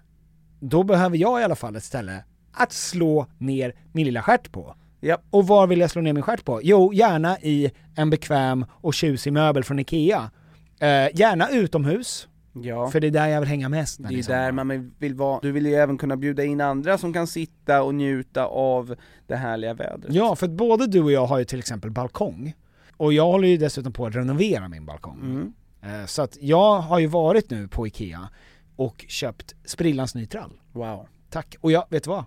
då 0.59 0.83
behöver 0.83 1.17
jag 1.17 1.41
i 1.41 1.43
alla 1.43 1.55
fall 1.55 1.75
ett 1.75 1.83
ställe 1.83 2.23
att 2.53 2.71
slå 2.71 3.27
ner 3.37 3.75
min 3.91 4.05
lilla 4.05 4.21
stjärt 4.21 4.51
på. 4.51 4.75
Japp. 5.05 5.21
Och 5.29 5.47
var 5.47 5.67
vill 5.67 5.79
jag 5.79 5.91
slå 5.91 6.01
ner 6.01 6.13
min 6.13 6.23
stjärt 6.23 6.45
på? 6.45 6.59
Jo, 6.63 6.93
gärna 6.93 7.39
i 7.39 7.71
en 7.95 8.09
bekväm 8.09 8.65
och 8.71 8.93
tjusig 8.93 9.33
möbel 9.33 9.63
från 9.63 9.79
IKEA. 9.79 10.31
Eh, 10.79 10.87
gärna 11.19 11.49
utomhus, 11.49 12.27
Ja. 12.53 12.87
för 12.89 12.99
det 12.99 13.07
är 13.07 13.11
där 13.11 13.27
jag 13.27 13.39
vill 13.39 13.49
hänga 13.49 13.69
mest. 13.69 13.99
Det 14.09 14.15
är 14.19 14.21
sommar. 14.23 14.39
där 14.41 14.51
man 14.51 14.93
vill 14.99 15.15
vara, 15.15 15.39
du 15.41 15.51
vill 15.51 15.65
ju 15.65 15.73
även 15.75 15.97
kunna 15.97 16.17
bjuda 16.17 16.43
in 16.43 16.61
andra 16.61 16.97
som 16.97 17.13
kan 17.13 17.27
sitta 17.27 17.83
och 17.83 17.95
njuta 17.95 18.45
av 18.45 18.95
det 19.27 19.35
härliga 19.35 19.73
vädret. 19.73 20.13
Ja, 20.15 20.35
för 20.35 20.45
att 20.45 20.51
både 20.51 20.87
du 20.87 21.01
och 21.01 21.11
jag 21.11 21.25
har 21.25 21.39
ju 21.39 21.45
till 21.45 21.59
exempel 21.59 21.91
balkong. 21.91 22.53
Och 22.97 23.13
jag 23.13 23.25
håller 23.25 23.47
ju 23.47 23.57
dessutom 23.57 23.93
på 23.93 24.05
att 24.05 24.15
renovera 24.15 24.67
min 24.69 24.85
balkong. 24.85 25.19
Mm. 25.21 25.53
Eh, 26.01 26.05
Så 26.05 26.21
att 26.21 26.37
jag 26.41 26.79
har 26.79 26.99
ju 26.99 27.07
varit 27.07 27.49
nu 27.49 27.67
på 27.67 27.87
IKEA 27.87 28.29
och 28.75 29.05
köpt 29.07 29.55
sprillans 29.65 30.15
ny 30.15 30.25
trall. 30.25 30.51
Wow. 30.71 31.07
Tack. 31.29 31.55
Och 31.61 31.71
jag, 31.71 31.85
vet 31.89 32.03
du 32.03 32.09
vad? 32.09 32.23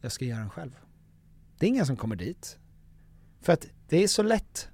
Jag 0.00 0.12
ska 0.12 0.24
göra 0.24 0.38
den 0.40 0.50
själv. 0.50 0.70
Det 1.58 1.66
är 1.66 1.68
ingen 1.68 1.86
som 1.86 1.96
kommer 1.96 2.16
dit. 2.16 2.58
För 3.42 3.52
att 3.52 3.66
det 3.88 4.02
är 4.04 4.08
så 4.08 4.22
lätt. 4.22 4.68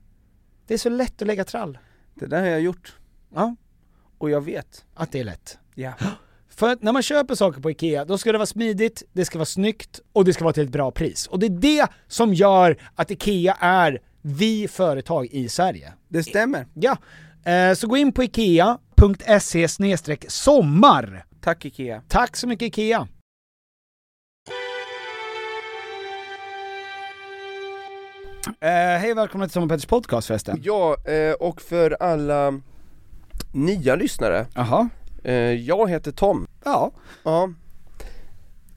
Det 0.67 0.75
är 0.75 0.79
så 0.79 0.89
lätt 0.89 1.23
att 1.23 1.27
lägga 1.29 1.45
trall. 1.45 1.79
Det 2.15 2.27
där 2.27 2.41
har 2.41 2.47
jag 2.49 2.61
gjort. 2.61 2.97
Ja. 3.35 3.57
Och 4.19 4.31
jag 4.31 4.41
vet. 4.45 4.85
Att 4.95 5.13
det 5.13 5.21
är 5.21 5.25
lätt. 5.25 5.59
Ja. 5.75 5.93
För 6.49 6.69
att 6.73 6.83
när 6.83 6.93
man 6.93 7.03
köper 7.03 7.35
saker 7.35 7.61
på 7.61 7.71
IKEA, 7.71 8.05
då 8.05 8.19
ska 8.19 8.33
det 8.33 8.39
vara 8.39 8.47
smidigt, 8.47 9.03
det 9.13 9.25
ska 9.25 9.39
vara 9.39 9.47
snyggt 9.47 10.01
och 10.13 10.25
det 10.25 10.33
ska 10.33 10.45
vara 10.45 10.53
till 10.55 10.65
ett 10.65 10.71
bra 10.73 10.91
pris. 10.91 11.27
Och 11.27 11.39
det 11.39 11.47
är 11.47 11.51
det 11.51 11.89
som 12.09 12.35
gör 12.35 12.77
att 12.95 13.11
IKEA 13.11 13.57
är 13.61 14.03
vi 14.23 14.69
företag 14.69 15.27
i 15.27 15.49
Sverige. 15.49 15.93
Det 16.09 16.23
stämmer. 16.23 16.67
Ja. 16.75 16.97
Eh, 17.51 17.75
Så 17.75 17.87
gå 17.87 17.97
in 17.97 18.13
på 18.13 18.25
IKEA.se 18.25 19.69
sommar. 20.29 21.25
Tack 21.41 21.65
IKEA. 21.65 22.03
Tack 22.09 22.37
så 22.37 22.47
mycket 22.49 22.67
IKEA. 22.67 23.09
Eh, 28.47 28.69
hej 29.01 29.13
och 29.13 29.19
välkomna 29.19 29.47
till 29.47 29.53
Sommarpetters 29.53 29.87
podcast 29.87 30.27
förresten. 30.27 30.61
Ja, 30.63 30.97
eh, 31.05 31.33
och 31.33 31.61
för 31.63 31.97
alla 32.03 32.61
nya 33.53 33.95
lyssnare. 33.97 34.47
Jaha. 34.55 34.89
Eh, 35.25 35.35
jag 35.35 35.91
heter 35.91 36.13
Tom. 36.13 36.47
Ja. 36.65 36.91
Ja. 37.25 37.51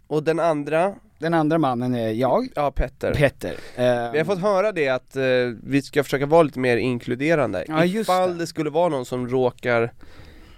Och 0.07 0.23
den 0.23 0.39
andra? 0.39 0.93
Den 1.19 1.33
andra 1.33 1.57
mannen 1.57 1.95
är 1.95 2.09
jag. 2.09 2.47
Ja, 2.55 2.71
Petter. 2.71 3.13
Petter. 3.13 3.51
Eh, 3.75 4.11
Vi 4.11 4.17
har 4.17 4.23
fått 4.25 4.39
höra 4.41 4.71
det 4.71 4.89
att 4.89 5.15
eh, 5.15 5.23
vi 5.63 5.81
ska 5.81 6.03
försöka 6.03 6.25
vara 6.25 6.43
lite 6.43 6.59
mer 6.59 6.77
inkluderande. 6.77 7.65
Ja, 7.67 7.85
Ifall 7.85 8.37
det. 8.37 8.47
skulle 8.47 8.69
vara 8.69 8.89
någon 8.89 9.05
som 9.05 9.27
råkar, 9.27 9.93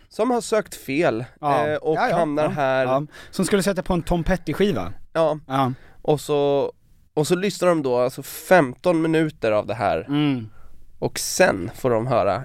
som 0.09 0.31
har 0.31 0.41
sökt 0.41 0.75
fel 0.75 1.25
Ja. 1.41 1.67
eh, 1.67 1.75
och 1.75 1.95
Ja, 1.95 2.09
hamnar 2.17 2.49
här. 2.49 3.07
Som 3.31 3.45
skulle 3.45 3.63
sätta 3.63 3.83
på 3.83 3.93
en 3.93 4.01
Tom 4.01 4.23
Petty-skiva. 4.23 4.93
ja, 5.13 5.39
Ja. 5.47 5.73
och 6.01 6.21
så, 6.21 6.71
och 7.17 7.27
så 7.27 7.35
lyssnar 7.35 7.67
de 7.69 7.81
då 7.83 7.97
alltså 7.97 8.23
15 8.23 9.01
minuter 9.01 9.51
av 9.51 9.67
det 9.67 9.73
här 9.73 10.05
Mm. 10.07 10.49
och 10.99 11.19
sen 11.19 11.71
får 11.75 11.89
de 11.89 12.07
höra 12.07 12.35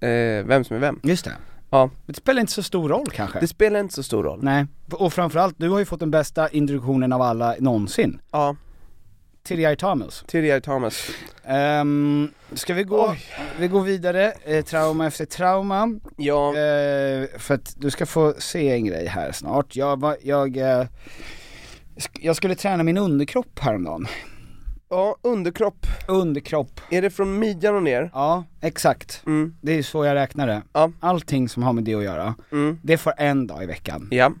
eh, 0.00 0.44
vem 0.46 0.64
som 0.64 0.76
är 0.76 0.80
vem. 0.80 1.00
Just 1.02 1.24
det. 1.24 1.32
Ja. 1.70 1.90
Det 2.06 2.14
spelar 2.14 2.40
inte 2.40 2.52
så 2.52 2.62
stor 2.62 2.88
roll 2.88 3.06
kanske. 3.12 3.40
Det 3.40 3.48
spelar 3.48 3.80
inte 3.80 3.94
så 3.94 4.02
stor 4.02 4.22
roll. 4.24 4.38
Nej, 4.42 4.66
och 4.92 5.12
framförallt, 5.12 5.54
du 5.58 5.68
har 5.68 5.78
ju 5.78 5.84
fått 5.84 6.00
den 6.00 6.10
bästa 6.10 6.48
introduktionen 6.48 7.12
av 7.12 7.22
alla 7.22 7.54
någonsin. 7.58 8.20
Ja. 8.30 8.56
T.D.I. 9.48 9.76
Thomas. 9.76 10.24
T.D.I. 10.28 10.60
Thomas. 10.60 11.10
Um, 11.80 12.30
ska 12.52 12.74
vi 12.74 12.82
gå, 12.84 13.14
vi 13.58 13.68
går 13.68 13.80
vidare, 13.82 14.32
eh, 14.44 14.64
trauma 14.64 15.06
efter 15.06 15.24
trauma. 15.24 16.00
Ja. 16.16 16.48
Eh, 16.48 17.28
för 17.38 17.54
att 17.54 17.74
du 17.76 17.90
ska 17.90 18.06
få 18.06 18.34
se 18.38 18.70
en 18.70 18.84
grej 18.84 19.06
här 19.06 19.32
snart. 19.32 19.76
Jag, 19.76 20.14
jag, 20.22 20.56
eh, 20.56 20.86
jag 22.20 22.36
skulle 22.36 22.54
träna 22.54 22.82
min 22.82 22.98
underkropp 22.98 23.58
häromdagen. 23.58 24.06
Ja, 24.90 25.16
underkropp. 25.22 25.86
Underkropp. 26.08 26.80
Är 26.90 27.02
det 27.02 27.10
från 27.10 27.38
midjan 27.38 27.74
och 27.74 27.82
ner? 27.82 28.10
Ja, 28.14 28.44
exakt. 28.60 29.22
Mm. 29.26 29.54
Det 29.60 29.72
är 29.78 29.82
så 29.82 30.04
jag 30.04 30.14
räknar 30.14 30.46
det. 30.46 30.62
Ja. 30.72 30.92
Allting 31.00 31.48
som 31.48 31.62
har 31.62 31.72
med 31.72 31.84
det 31.84 31.94
att 31.94 32.02
göra, 32.04 32.34
Mm. 32.52 32.78
det 32.82 32.98
får 32.98 33.12
en 33.16 33.46
dag 33.46 33.62
i 33.62 33.66
veckan. 33.66 34.08
Ja. 34.10 34.32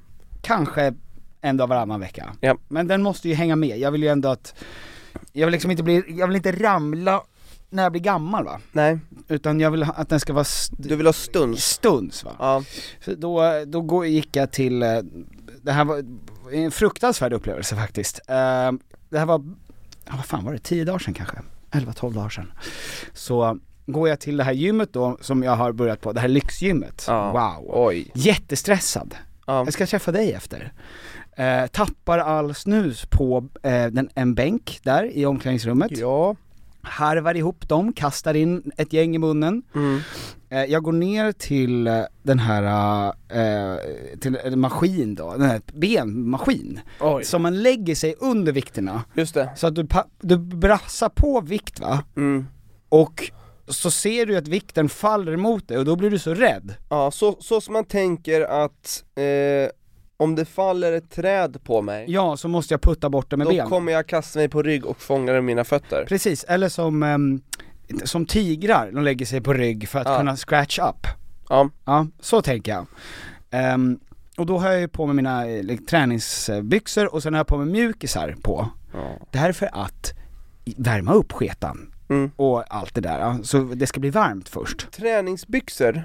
Kanske 0.42 0.94
en 1.40 1.56
dag 1.56 1.66
varannan 1.66 2.00
vecka. 2.00 2.30
Ja. 2.40 2.56
Men 2.68 2.86
den 2.86 3.02
måste 3.02 3.28
ju 3.28 3.34
hänga 3.34 3.56
med, 3.56 3.78
jag 3.78 3.90
vill 3.90 4.02
ju 4.02 4.08
ändå 4.08 4.28
att, 4.28 4.54
jag 5.32 5.46
vill 5.46 5.52
liksom 5.52 5.70
inte 5.70 5.82
bli, 5.82 6.04
jag 6.08 6.26
vill 6.26 6.36
inte 6.36 6.52
ramla 6.52 7.22
när 7.70 7.82
jag 7.82 7.92
blir 7.92 8.02
gammal 8.02 8.44
va? 8.44 8.60
Nej. 8.72 8.98
Utan 9.28 9.60
jag 9.60 9.70
vill 9.70 9.82
ha- 9.82 9.92
att 9.94 10.08
den 10.08 10.20
ska 10.20 10.32
vara 10.32 10.42
st- 10.42 10.76
Du 10.78 10.96
vill 10.96 11.06
ha 11.06 11.12
stuns? 11.12 11.64
stuns 11.64 12.24
va? 12.24 12.30
Ja. 12.38 12.62
Så 13.04 13.14
då, 13.14 13.42
då 13.66 14.04
gick 14.06 14.36
jag 14.36 14.52
till, 14.52 14.82
eh, 14.82 14.88
det 15.62 15.72
här 15.72 15.84
var 15.84 16.04
en 16.52 16.70
fruktansvärd 16.70 17.32
upplevelse 17.32 17.76
faktiskt. 17.76 18.20
Eh, 18.28 18.72
Det 19.08 19.18
här 19.18 19.26
var, 19.26 19.42
ja, 20.06 20.12
vad 20.16 20.24
fan 20.24 20.44
var 20.44 20.52
det, 20.52 20.58
10 20.58 20.84
dagar 20.84 20.98
sedan 20.98 21.14
kanske? 21.14 21.36
11-12 21.70 22.12
dagar 22.14 22.28
sedan. 22.28 22.52
Så 23.14 23.58
går 23.86 24.08
jag 24.08 24.20
till 24.20 24.36
det 24.36 24.44
här 24.44 24.52
gymmet 24.52 24.92
då, 24.92 25.18
som 25.20 25.42
jag 25.42 25.56
har 25.56 25.72
börjat 25.72 26.00
på, 26.00 26.12
det 26.12 26.20
här 26.20 26.28
lyxgymmet. 26.28 27.04
Ja. 27.08 27.32
Wow. 27.32 27.70
Oj. 27.86 28.10
Jättestressad. 28.14 29.14
Ja. 29.46 29.64
Jag 29.64 29.72
ska 29.72 29.86
träffa 29.86 30.12
dig 30.12 30.32
efter. 30.32 30.72
Eh, 31.36 31.66
tappar 31.66 32.18
all 32.18 32.54
snus 32.54 33.06
på 33.10 33.48
eh, 33.62 33.86
den, 33.86 34.10
en 34.14 34.34
bänk 34.34 34.80
där 34.82 35.04
i 35.16 35.26
omklädningsrummet. 35.26 35.98
Ja. 35.98 36.36
Harvar 36.82 37.36
ihop 37.36 37.68
dem, 37.68 37.92
kastar 37.92 38.34
in 38.34 38.72
ett 38.76 38.92
gäng 38.92 39.14
i 39.14 39.18
munnen. 39.18 39.62
Mm. 39.74 40.00
Eh, 40.50 40.64
jag 40.64 40.82
går 40.82 40.92
ner 40.92 41.32
till 41.32 41.86
eh, 41.86 42.02
den 42.22 42.38
här, 42.38 43.06
eh, 43.28 43.78
till 44.20 44.38
en 44.44 44.60
maskin 44.60 45.14
då, 45.14 45.32
den 45.32 45.46
här 45.46 45.60
benmaskin. 45.72 46.80
Oj. 47.00 47.24
Som 47.24 47.42
man 47.42 47.62
lägger 47.62 47.94
sig 47.94 48.14
under 48.20 48.52
vikterna. 48.52 49.04
Just 49.14 49.34
det. 49.34 49.50
Så 49.56 49.66
att 49.66 49.74
du, 49.74 49.86
du 50.20 50.38
brassar 50.38 51.08
på 51.08 51.40
vikt 51.40 51.80
va? 51.80 52.04
Mm. 52.16 52.46
Och 52.88 53.30
så 53.68 53.90
ser 53.90 54.26
du 54.26 54.36
att 54.36 54.48
vikten 54.48 54.88
faller 54.88 55.36
mot 55.36 55.68
dig 55.68 55.78
och 55.78 55.84
då 55.84 55.96
blir 55.96 56.10
du 56.10 56.18
så 56.18 56.34
rädd. 56.34 56.74
Ja, 56.88 57.10
så, 57.10 57.36
så 57.40 57.60
som 57.60 57.72
man 57.72 57.84
tänker 57.84 58.40
att 58.40 59.04
eh, 59.14 59.70
om 60.20 60.34
det 60.34 60.44
faller 60.44 60.92
ett 60.92 61.10
träd 61.10 61.64
på 61.64 61.82
mig, 61.82 62.04
Ja, 62.08 62.36
så 62.36 62.48
måste 62.48 62.74
jag 62.74 62.80
putta 62.82 63.10
bort 63.10 63.30
det 63.30 63.36
med 63.36 63.46
då 63.46 63.50
benen. 63.50 63.68
kommer 63.68 63.92
jag 63.92 64.06
kasta 64.06 64.38
mig 64.38 64.48
på 64.48 64.62
rygg 64.62 64.86
och 64.86 65.00
fånga 65.02 65.26
det 65.26 65.32
med 65.32 65.44
mina 65.44 65.64
fötter. 65.64 66.04
Precis, 66.08 66.44
eller 66.44 66.68
som, 66.68 67.02
ehm, 67.02 67.40
som 68.04 68.26
tigrar, 68.26 68.90
de 68.92 69.04
lägger 69.04 69.26
sig 69.26 69.40
på 69.40 69.52
rygg 69.52 69.88
för 69.88 69.98
att 69.98 70.06
Ja. 70.08 70.18
kunna 70.18 70.36
scratch 70.36 70.78
up. 70.78 71.06
Ja. 71.48 71.70
Ja, 71.84 72.06
så 72.20 72.42
tänker 72.42 72.72
jag. 72.72 72.86
Ehm, 73.50 73.98
och 74.36 74.46
då 74.46 74.58
har 74.58 74.70
jag 74.70 74.80
ju 74.80 74.88
på 74.88 75.06
mig 75.06 75.16
mina 75.16 75.46
eh, 75.48 75.62
like, 75.62 75.84
träningsbyxor 75.84 77.14
och 77.14 77.22
sen 77.22 77.34
har 77.34 77.38
jag 77.38 77.46
på 77.46 77.56
mig 77.56 77.66
mjukisar 77.66 78.34
på. 78.42 78.68
Ja. 78.92 79.18
Det 79.30 79.38
här 79.38 79.48
är 79.48 79.52
för 79.52 79.70
att 79.72 80.12
värma 80.76 81.12
upp 81.12 81.32
sketan 81.32 81.86
Mm. 82.08 82.30
och 82.36 82.74
allt 82.74 82.94
det 82.94 83.00
där, 83.00 83.18
ja. 83.18 83.38
så 83.42 83.58
det 83.58 83.86
ska 83.86 84.00
bli 84.00 84.10
varmt 84.10 84.48
först. 84.48 84.90
Träningsbyxor, 84.92 86.02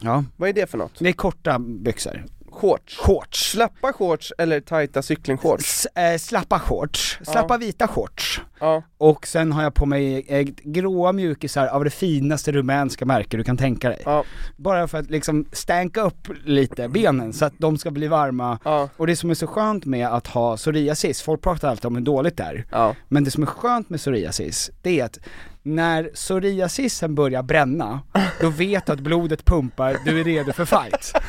Ja, 0.00 0.24
vad 0.36 0.48
är 0.48 0.52
det 0.52 0.70
för 0.70 0.78
något? 0.78 0.92
det 0.98 1.08
är 1.08 1.12
korta 1.12 1.58
byxor. 1.58 2.24
Shorts? 2.60 2.96
Shorts. 2.96 3.50
Slappa 3.50 3.92
shorts 3.92 4.32
eller 4.38 4.60
tajta 4.60 5.02
cyklingshorts? 5.02 5.64
S- 5.64 5.86
eh, 5.96 6.18
slappa 6.18 6.58
shorts, 6.58 7.18
slappa 7.22 7.54
Ja. 7.54 7.58
vita 7.58 7.88
shorts. 7.88 8.40
Ja. 8.60 8.82
Och 8.98 9.26
sen 9.26 9.52
har 9.52 9.62
jag 9.62 9.74
på 9.74 9.86
mig 9.86 10.24
eh, 10.28 10.46
gråa 10.64 11.12
mjukisar 11.12 11.66
av 11.66 11.84
det 11.84 11.90
finaste 11.90 12.52
rumänska 12.52 13.04
märke 13.04 13.36
du 13.36 13.44
kan 13.44 13.56
tänka 13.56 13.88
dig. 13.88 14.02
Ja. 14.04 14.24
Bara 14.56 14.88
för 14.88 14.98
att 14.98 15.10
liksom 15.10 15.46
stänka 15.52 16.00
upp 16.02 16.28
lite 16.44 16.88
benen 16.88 17.32
så 17.32 17.44
att 17.44 17.54
de 17.58 17.78
ska 17.78 17.90
bli 17.90 18.06
varma. 18.08 18.58
Och 18.96 19.06
det 19.06 19.16
som 19.16 19.30
är 19.30 19.34
så 19.34 19.46
skönt 19.46 19.84
med 19.84 20.08
att 20.08 20.26
ha 20.26 20.56
psoriasis, 20.56 21.22
folk 21.22 21.42
pratar 21.42 21.68
alltid 21.68 21.84
om 21.86 21.94
hur 21.96 22.02
dåligt 22.02 22.36
det 22.36 22.42
är. 22.70 22.94
Men 23.08 23.24
det 23.24 23.30
som 23.30 23.42
är 23.42 23.46
skönt 23.46 23.90
med 23.90 24.00
psoriasis, 24.00 24.70
det 24.82 25.00
är 25.00 25.04
att 25.04 25.18
när 25.62 26.04
psoriasisen 26.04 27.14
börjar 27.14 27.42
bränna, 27.42 28.00
då 28.40 28.48
vet 28.50 28.86
du 28.86 28.92
att 28.92 29.00
blodet 29.00 29.44
pumpar, 29.44 29.96
du 30.04 30.20
är 30.20 30.24
redo 30.24 30.52
för 30.52 30.64
fight. 30.64 31.12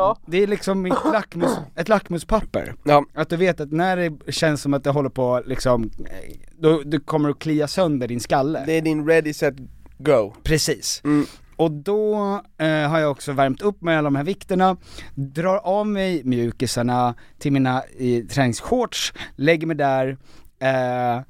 Ja. 0.00 0.16
Det 0.26 0.42
är 0.42 0.46
liksom 0.46 0.86
ett, 0.86 0.92
lackmus, 1.12 1.58
ett 1.76 1.88
lackmuspapper. 1.88 2.74
Ja. 2.84 3.04
Att 3.14 3.28
du 3.28 3.36
vet 3.36 3.60
att 3.60 3.72
när 3.72 3.96
det 3.96 4.32
känns 4.32 4.62
som 4.62 4.74
att 4.74 4.84
det 4.84 4.90
håller 4.90 5.10
på 5.10 5.42
liksom, 5.46 5.82
eh, 5.84 6.36
då, 6.58 6.82
du 6.84 7.00
kommer 7.00 7.30
att 7.30 7.38
klia 7.38 7.68
sönder 7.68 8.08
din 8.08 8.20
skalle. 8.20 8.62
Det 8.66 8.72
är 8.72 8.82
din 8.82 9.06
ready 9.06 9.32
set 9.32 9.54
go. 9.98 10.32
Precis. 10.42 11.00
Mm. 11.04 11.26
Och 11.56 11.70
då 11.70 12.14
eh, 12.58 12.88
har 12.88 12.98
jag 12.98 13.10
också 13.10 13.32
värmt 13.32 13.62
upp 13.62 13.82
med 13.82 13.98
alla 13.98 14.06
de 14.06 14.16
här 14.16 14.24
vikterna, 14.24 14.76
drar 15.14 15.56
av 15.56 15.86
mig 15.86 16.24
mjukisarna 16.24 17.14
till 17.38 17.52
mina 17.52 17.82
i, 17.98 18.22
träningsshorts, 18.22 19.12
lägger 19.36 19.66
mig 19.66 19.76
där, 19.76 20.16
eh, 20.58 21.22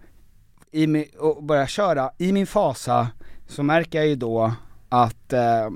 i 0.73 0.87
mi, 0.87 1.11
och 1.19 1.45
börjar 1.45 1.67
köra. 1.67 2.11
I 2.19 2.33
min 2.33 2.47
fasa 2.47 3.09
så 3.49 3.63
märker 3.63 3.99
jag 3.99 4.09
ju 4.09 4.15
då 4.15 4.53
att, 4.89 5.33
eh, 5.33 5.71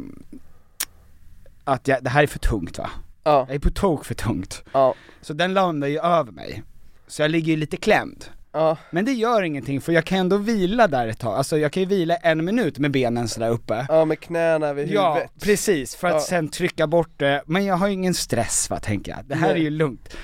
att 1.64 1.88
jag, 1.88 2.04
det 2.04 2.10
här 2.10 2.22
är 2.22 2.26
för 2.26 2.38
tungt 2.38 2.78
va? 2.78 2.90
Ja. 3.24 3.44
Jag 3.48 3.54
är 3.54 3.58
på 3.58 3.70
tok 3.70 4.04
för 4.04 4.14
tungt. 4.14 4.62
Ja. 4.72 4.94
Så 5.20 5.32
den 5.32 5.54
landar 5.54 5.88
ju 5.88 5.98
över 5.98 6.32
mig. 6.32 6.62
Så 7.06 7.22
jag 7.22 7.30
ligger 7.30 7.50
ju 7.52 7.56
lite 7.56 7.76
klämd. 7.76 8.24
Ja. 8.52 8.76
Men 8.90 9.04
det 9.04 9.12
gör 9.12 9.42
ingenting 9.42 9.80
för 9.80 9.92
jag 9.92 10.04
kan 10.04 10.18
ändå 10.18 10.36
vila 10.36 10.88
där 10.88 11.08
ett 11.08 11.18
tag, 11.18 11.34
alltså 11.36 11.58
jag 11.58 11.72
kan 11.72 11.82
ju 11.82 11.88
vila 11.88 12.16
en 12.16 12.44
minut 12.44 12.78
med 12.78 12.90
benen 12.90 13.28
sådär 13.28 13.50
uppe. 13.50 13.86
Ja, 13.88 14.04
med 14.04 14.20
knäna 14.20 14.72
vid 14.72 14.90
Ja, 14.90 15.12
huvudet. 15.14 15.32
precis, 15.40 15.96
för 15.96 16.08
att 16.08 16.14
Ja. 16.14 16.20
sen 16.20 16.48
trycka 16.48 16.86
bort 16.86 17.10
det, 17.16 17.42
men 17.46 17.64
jag 17.64 17.74
har 17.76 17.86
ju 17.86 17.92
ingen 17.92 18.14
stress 18.14 18.70
va 18.70 18.80
tänker 18.80 19.12
jag, 19.12 19.24
det 19.24 19.34
här 19.34 19.48
Nej. 19.48 19.56
är 19.60 19.64
ju 19.64 19.70
lugnt. 19.70 20.16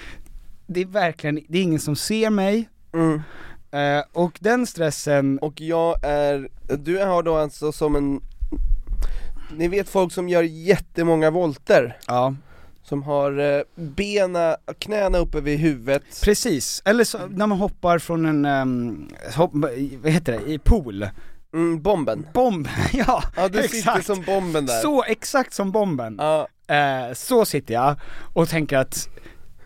Det 0.67 0.81
är 0.81 0.87
verkligen, 0.87 1.41
det 1.49 1.59
är 1.59 1.63
ingen 1.63 1.81
som 1.81 1.97
ser 1.97 2.31
mig, 2.31 2.69
Mm. 2.95 3.23
Eh, 3.73 4.05
och 4.13 4.39
den 4.41 4.67
stressen... 4.67 5.39
Och 5.39 5.61
jag 5.61 6.05
är, 6.05 6.49
du 6.79 6.99
har 6.99 7.23
då 7.23 7.37
alltså 7.37 7.73
som 7.73 7.97
en, 7.97 8.21
ni 9.57 9.69
vet 9.69 9.89
folk 9.89 10.13
som 10.13 10.29
gör 10.29 10.43
jättemånga 10.43 11.31
volter? 11.31 11.97
Ja. 12.07 12.35
Som 12.83 13.03
har 13.03 13.39
eh, 13.39 13.63
bena, 13.75 14.57
knäna 14.79 15.19
uppe 15.19 15.41
vid 15.41 15.59
huvudet 15.59 16.03
Precis, 16.25 16.83
eller 16.85 17.05
så, 17.05 17.19
när 17.27 17.47
man 17.47 17.59
hoppar 17.59 17.99
från 17.99 18.27
en, 18.27 18.45
um, 18.45 19.09
hopp, 19.37 19.51
vad 20.03 20.13
heter 20.13 20.33
det, 20.33 20.53
i 20.53 20.59
pool 20.59 21.09
Mm, 21.55 21.83
bomben 21.83 22.27
Bomb, 22.35 22.69
ja, 22.93 23.23
Ja 23.37 23.49
du 23.49 23.59
exakt. 23.59 23.75
sitter 23.75 24.15
som 24.15 24.23
bomben 24.25 24.67
där 24.67 24.81
Så, 24.81 25.05
exakt 25.05 25.55
som 25.55 25.73
bomben. 25.73 26.17
Ja. 26.19 26.49
Eh, 26.75 27.15
så 27.15 27.45
sitter 27.45 27.75
jag 27.75 27.97
och 28.35 28.49
tänker 28.49 28.79
att 28.79 29.09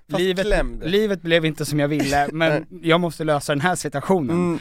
livet, 0.06 0.46
livet 0.82 1.22
blev 1.22 1.44
inte 1.44 1.64
som 1.64 1.80
jag 1.80 1.88
ville, 1.88 2.28
men 2.32 2.66
jag 2.82 3.00
måste 3.00 3.24
lösa 3.24 3.52
den 3.52 3.60
här 3.60 3.74
situationen. 3.74 4.36
Mm. 4.36 4.58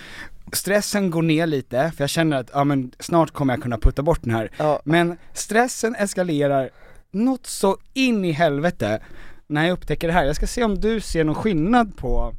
Stressen 0.51 1.10
går 1.10 1.21
ner 1.21 1.47
lite, 1.47 1.91
för 1.95 2.03
jag 2.03 2.10
känner 2.10 2.38
att 2.38 2.49
ja, 2.53 2.63
men 2.63 2.91
snart 2.99 3.32
kommer 3.32 3.53
jag 3.53 3.63
kunna 3.63 3.77
putta 3.77 4.01
bort 4.01 4.19
den 4.21 4.34
här. 4.34 4.51
Ja. 4.58 4.82
Men 4.86 5.17
stressen 5.34 5.95
eskalerar 5.95 6.69
något 7.12 7.47
så 7.47 7.77
in 7.93 8.25
i 8.25 8.32
helvete 8.32 9.01
när 9.47 9.65
jag 9.65 9.73
upptäcker 9.73 10.08
det 10.08 10.13
här. 10.13 10.25
Jag 10.25 10.36
ska 10.36 10.47
se 10.47 10.63
om 10.63 10.79
du 10.79 11.01
ser 11.01 11.23
någon 11.23 11.36
skillnad 11.36 11.97
på, 11.97 12.34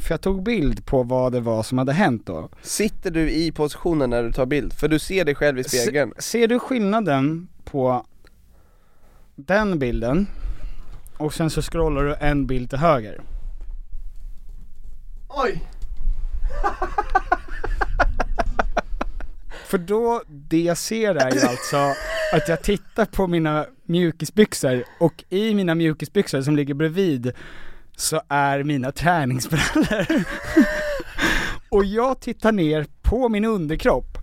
för 0.00 0.12
jag 0.12 0.20
tog 0.20 0.42
bild 0.42 0.86
på 0.86 1.02
vad 1.02 1.32
det 1.32 1.40
var 1.40 1.62
som 1.62 1.78
hade 1.78 1.92
hänt 1.92 2.26
då. 2.26 2.48
Sitter 2.62 3.10
du 3.10 3.30
i 3.30 3.52
positionen 3.52 4.10
när 4.10 4.22
du 4.22 4.32
tar 4.32 4.46
bild? 4.46 4.72
För 4.72 4.88
du 4.88 4.98
ser 4.98 5.24
dig 5.24 5.34
själv 5.34 5.58
i 5.58 5.64
spegeln 5.64 6.12
Se, 6.16 6.22
ser 6.22 6.48
du 6.48 6.58
skillnaden 6.58 7.48
på 7.64 8.06
den 9.34 9.78
bilden 9.78 10.26
och 11.16 11.34
sen 11.34 11.50
så 11.50 11.62
scrollar 11.62 12.02
du 12.02 12.14
en 12.14 12.46
bild 12.46 12.70
till 12.70 12.78
höger. 12.78 13.20
Oj! 15.28 15.62
För 19.66 19.78
då, 19.78 20.22
det 20.28 20.60
jag 20.60 20.78
ser 20.78 21.14
är 21.14 21.34
ju 21.34 21.40
alltså 21.40 21.76
att 22.32 22.48
jag 22.48 22.62
tittar 22.62 23.04
på 23.04 23.26
mina 23.26 23.66
mjukisbyxor 23.84 24.84
och 25.00 25.24
i 25.28 25.54
mina 25.54 25.74
mjukisbyxor 25.74 26.42
som 26.42 26.56
ligger 26.56 26.74
bredvid 26.74 27.32
så 27.96 28.20
är 28.28 28.62
mina 28.62 28.92
träningsbrallor. 28.92 30.06
och 31.68 31.84
jag 31.84 32.20
tittar 32.20 32.52
ner 32.52 32.86
på 33.02 33.28
min 33.28 33.44
underkropp 33.44 34.18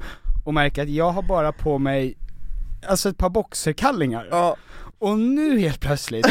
och 0.46 0.54
märker 0.54 0.84
att 0.84 0.90
jag 0.90 1.12
har 1.12 1.22
bara 1.22 1.52
på 1.52 1.78
mig, 1.78 2.18
alltså 2.88 3.10
ett 3.10 3.18
par 3.18 3.30
boxerkallingar. 3.30 4.28
Ja. 4.32 4.56
Och 5.00 5.20
nu 5.20 5.60
helt 5.60 5.80
plötsligt 5.80 6.28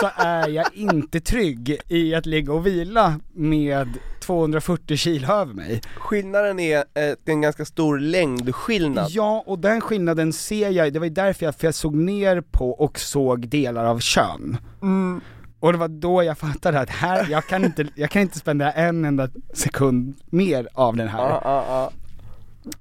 så 0.00 0.10
är 0.16 0.48
jag 0.48 0.66
inte 0.74 1.20
trygg 1.20 1.80
i 1.88 2.14
att 2.14 2.26
ligga 2.26 2.52
och 2.52 2.66
vila 2.66 3.20
med 3.32 3.88
240 4.28 4.96
kilo 4.96 5.32
över 5.32 5.54
mig. 5.54 5.80
Skillnaden 5.96 6.60
är 6.60 6.76
eh, 6.78 7.14
en 7.24 7.40
ganska 7.40 7.64
stor 7.64 7.98
längdskillnad 7.98 9.06
Ja, 9.10 9.44
och 9.46 9.58
den 9.58 9.80
skillnaden 9.80 10.32
ser 10.32 10.70
jag, 10.70 10.92
det 10.92 10.98
var 10.98 11.06
ju 11.06 11.12
därför 11.12 11.44
jag, 11.44 11.54
för 11.54 11.66
jag 11.66 11.74
såg 11.74 11.94
ner 11.94 12.40
på 12.40 12.70
och 12.70 12.98
såg 12.98 13.48
delar 13.48 13.84
av 13.84 13.98
kön. 13.98 14.56
Mm. 14.82 15.20
Och 15.60 15.72
det 15.72 15.78
var 15.78 15.88
då 15.88 16.22
jag 16.22 16.38
fattade 16.38 16.80
att 16.80 16.90
här, 16.90 17.26
jag 17.30 17.46
kan 17.46 17.64
inte, 17.64 17.86
jag 17.94 18.10
kan 18.10 18.22
inte 18.22 18.38
spendera 18.38 18.72
en 18.72 19.04
enda 19.04 19.28
sekund 19.54 20.14
mer 20.26 20.68
av 20.74 20.96
den 20.96 21.08
här. 21.08 21.18
Ja, 21.18 21.40
ja, 21.44 21.64
ja. 21.68 21.90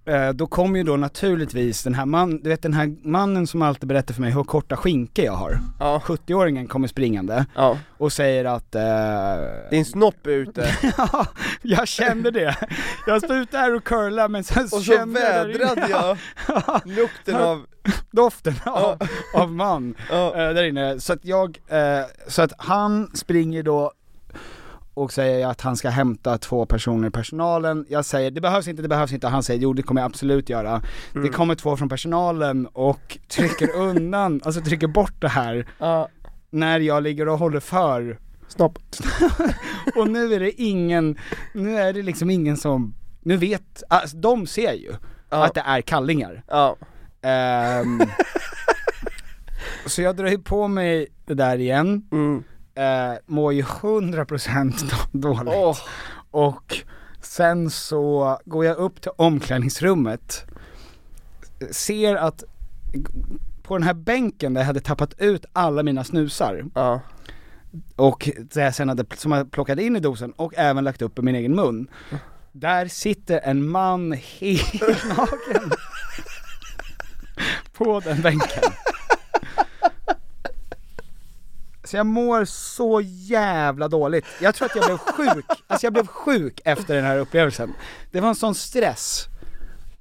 Eh, 0.06 0.30
Då 0.30 0.48
kom 0.48 0.76
ju 0.76 0.84
då 0.84 0.96
naturligtvis 0.98 1.84
den 1.84 1.94
här 1.96 2.06
man, 2.06 2.38
du 2.44 2.50
vet 2.50 2.62
den 2.62 2.74
här 2.74 3.08
mannen 3.08 3.48
som 3.48 3.62
alltid 3.62 3.90
berättar 3.90 4.14
för 4.14 4.22
mig 4.22 4.32
hur 4.32 4.44
korta 4.44 4.78
skinka 4.78 5.24
jag 5.24 5.34
har. 5.34 5.60
Ja. 5.80 6.02
70-åringen 6.06 6.68
kommer 6.68 6.88
springande 6.88 7.46
Ja. 7.56 7.78
och 7.98 8.14
säger 8.14 8.46
att 8.46 8.76
eh, 8.76 9.70
Din 9.72 9.86
snopp 9.86 10.28
är 10.28 10.32
ute 10.32 10.70
Ja, 10.98 11.26
jag 11.62 11.88
kände 11.88 12.32
det. 12.32 12.56
Jag 13.08 13.22
stod 13.24 13.38
ute 13.38 13.58
här 13.58 13.76
och 13.76 13.84
curlade 13.84 14.30
men 14.30 14.44
sen 14.44 14.64
Och 14.64 14.70
så 14.70 14.82
kände 14.82 15.20
jag 15.20 15.34
där 15.34 15.46
inne- 15.50 15.58
vädrade 15.58 15.88
jag 15.90 16.18
lukten 16.86 17.36
av 17.36 17.66
doften 18.12 18.54
av, 18.66 18.98
av 19.36 19.52
man 19.52 19.96
Ja. 20.12 20.28
eh, 20.36 20.54
där 20.54 20.64
inne. 20.64 21.00
Så 21.00 21.14
att 21.14 21.26
jag, 21.26 21.58
eh, 21.68 22.06
så 22.28 22.42
att 22.42 22.52
han 22.58 23.12
springer 23.14 23.64
då 23.64 23.92
och 24.98 25.14
säger 25.14 25.48
att 25.48 25.62
han 25.62 25.78
ska 25.78 25.90
hämta 25.90 26.38
två 26.38 26.66
personer 26.66 27.08
i 27.08 27.12
personalen. 27.12 27.86
Jag 27.90 28.06
säger 28.06 28.32
det 28.32 28.42
behövs 28.42 28.68
inte, 28.68 28.82
det 28.82 28.88
behövs 28.88 29.14
inte. 29.14 29.28
Han 29.28 29.44
säger 29.44 29.62
jo 29.62 29.74
det 29.74 29.84
kommer 29.84 30.02
jag 30.02 30.06
absolut 30.10 30.50
göra. 30.50 30.82
Det 31.14 31.20
Mm. 31.20 31.32
kommer 31.34 31.56
två 31.56 31.78
från 31.78 31.90
personalen 31.90 32.68
och 32.74 33.18
trycker 33.28 33.76
undan, 33.76 34.42
alltså 34.44 34.62
trycker 34.62 34.88
bort 34.88 35.14
det 35.22 35.28
här 35.28 35.68
Ja. 35.80 36.10
när 36.50 36.80
jag 36.80 37.04
ligger 37.04 37.28
och 37.28 37.38
håller 37.40 37.60
för 37.60 38.20
Snopp 38.48 38.80
och 39.96 40.08
nu 40.08 40.34
är 40.34 40.40
det 40.40 40.62
ingen, 40.62 41.18
nu 41.54 41.78
är 41.78 41.94
det 41.94 42.02
liksom 42.02 42.30
ingen 42.30 42.58
som, 42.58 42.94
nu 43.22 43.38
vet, 43.38 43.84
alltså 43.90 44.18
de 44.18 44.48
ser 44.48 44.74
ju 44.74 44.92
Ja. 45.30 45.46
att 45.46 45.54
det 45.54 45.64
är 45.66 45.82
kallingar. 45.82 46.44
Ja 46.48 46.76
Ehm, 47.22 48.02
så 49.86 50.02
jag 50.02 50.16
drar 50.16 50.28
ju 50.28 50.40
på 50.40 50.68
mig 50.68 51.08
det 51.26 51.34
där 51.34 51.58
igen, 51.58 52.08
mm. 52.12 52.44
Uh, 52.78 53.18
mår 53.26 53.54
ju 53.54 53.62
100% 53.62 54.74
då- 55.12 55.20
dåligt. 55.30 55.54
Åh. 55.56 55.78
Och 56.32 56.78
sen 57.22 57.70
så 57.70 58.40
går 58.46 58.66
jag 58.66 58.78
upp 58.78 59.02
till 59.02 59.12
omklädningsrummet, 59.16 60.46
ser 61.72 62.16
att 62.16 62.44
på 63.64 63.78
den 63.78 63.84
här 63.84 63.94
bänken 63.94 64.54
där 64.54 64.62
jag 64.62 64.66
hade 64.66 64.80
tappat 64.80 65.14
ut 65.20 65.46
alla 65.54 65.84
mina 65.84 66.04
snusar, 66.04 66.66
Ja 66.74 67.02
och 67.96 68.30
det 68.54 68.62
jag 68.62 68.76
sen 68.76 68.90
hade, 68.90 69.06
som 69.16 69.32
jag 69.32 69.52
plockade 69.52 69.84
in 69.84 69.96
i 69.96 70.00
dosen 70.00 70.32
och 70.32 70.54
även 70.56 70.84
lagt 70.84 71.02
upp 71.02 71.20
i 71.20 71.22
min 71.22 71.36
egen 71.36 71.56
mun. 71.56 71.88
Där 72.52 72.88
sitter 72.88 73.40
en 73.44 73.70
man 73.70 74.12
helt 74.40 74.74
naken 75.18 75.72
på 77.74 78.00
den 78.00 78.22
bänken. 78.22 78.64
Så 81.88 81.98
jag 81.98 82.06
mår 82.06 82.46
så 82.46 83.02
jävla 83.04 83.88
dåligt. 83.88 84.26
Jag 84.42 84.56
tror 84.56 84.66
att 84.66 84.76
jag 84.76 84.86
blev 84.86 84.98
sjuk, 84.98 85.46
alltså 85.68 85.86
jag 85.86 85.94
blev 85.94 86.08
sjuk 86.08 86.62
efter 86.66 86.96
den 86.96 87.06
här 87.06 87.18
upplevelsen. 87.18 87.74
Det 88.12 88.22
var 88.22 88.30
en 88.30 88.36
sån 88.36 88.56
stress 88.56 89.26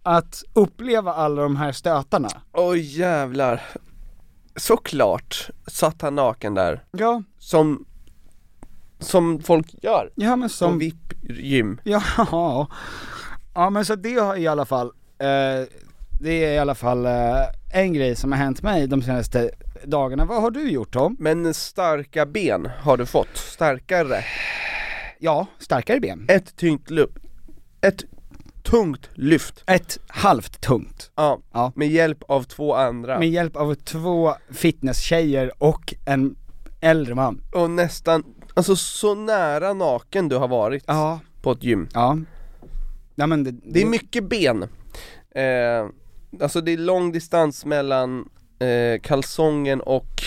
att 0.03 0.43
uppleva 0.53 1.13
alla 1.13 1.43
de 1.43 1.57
här 1.57 1.73
stötarna. 1.73 2.29
Oj 2.53 2.99
jävlar. 2.99 3.63
Såklart 4.57 5.51
satt 5.67 6.03
han 6.03 6.15
naken 6.15 6.55
där. 6.55 6.85
Ja, 6.91 7.23
Som 7.39 7.85
Som 8.99 9.43
folk 9.43 9.75
gör. 9.83 10.11
Ja 10.15 10.37
men 10.37 10.49
Som 10.49 10.69
som 10.71 10.79
VIP-gym 10.79 11.81
Ja, 11.85 12.69
ja 13.55 13.71
men 13.71 13.85
så 13.85 13.95
det 13.95 14.15
har 14.15 14.37
i 14.37 14.47
alla 14.47 14.65
fall, 14.65 14.87
eh, 15.19 15.69
det 16.21 16.45
är 16.45 16.53
i 16.55 16.59
alla 16.59 16.75
fall 16.75 17.07
eh, 17.07 17.13
en 17.71 17.93
grej 17.93 18.17
som 18.17 18.33
har 18.33 18.39
hänt 18.39 18.63
mig 18.63 18.87
de 18.87 19.03
senaste 19.03 19.51
dagarna. 19.85 20.25
Vad 20.25 20.43
har 20.43 20.51
du 20.51 20.71
gjort 20.71 20.93
Tom? 20.93 21.17
Men 21.19 21.55
starka 21.55 22.27
ben 22.27 22.69
har 22.81 22.97
du 22.97 23.07
fått, 23.07 23.37
starkare 23.37 24.25
Ja, 25.19 25.47
starkare 25.59 26.01
ben. 26.01 26.25
Ett 26.29 26.57
tungt 26.57 26.91
lyft 26.91 27.13
Ett 27.81 28.05
tungt 28.63 29.11
lyft 29.15 29.63
Ett 29.67 29.99
halvt 30.09 30.61
tungt. 30.61 31.11
Ja, 31.15 31.39
Ja. 31.53 31.73
med 31.77 31.89
hjälp 31.89 32.23
av 32.29 32.43
två 32.43 32.75
andra 32.75 33.19
Med 33.19 33.29
hjälp 33.31 33.57
av 33.57 33.75
två 33.75 34.35
fitnesstjejer 34.51 35.63
och 35.63 35.95
en 36.07 36.37
äldre 36.81 37.15
man. 37.15 37.41
Och 37.53 37.71
nästan, 37.71 38.25
alltså 38.55 38.77
så 38.77 39.15
nära 39.15 39.73
naken 39.73 40.29
du 40.29 40.37
har 40.37 40.49
varit 40.49 40.85
Ja. 40.87 41.21
på 41.43 41.53
ett 41.53 41.65
gym 41.65 41.89
Ja. 41.95 42.19
Ja 43.15 43.27
men 43.27 43.45
det, 43.45 43.51
Det 43.65 43.83
är 43.83 43.87
mycket 43.87 44.29
ben 44.29 44.63
eh, 45.35 45.87
Alltså 46.41 46.61
det 46.61 46.73
är 46.73 46.77
lång 46.79 47.13
distans 47.13 47.65
mellan 47.65 48.29
eh, 48.59 49.01
kalsongen 49.03 49.81
och 49.81 50.23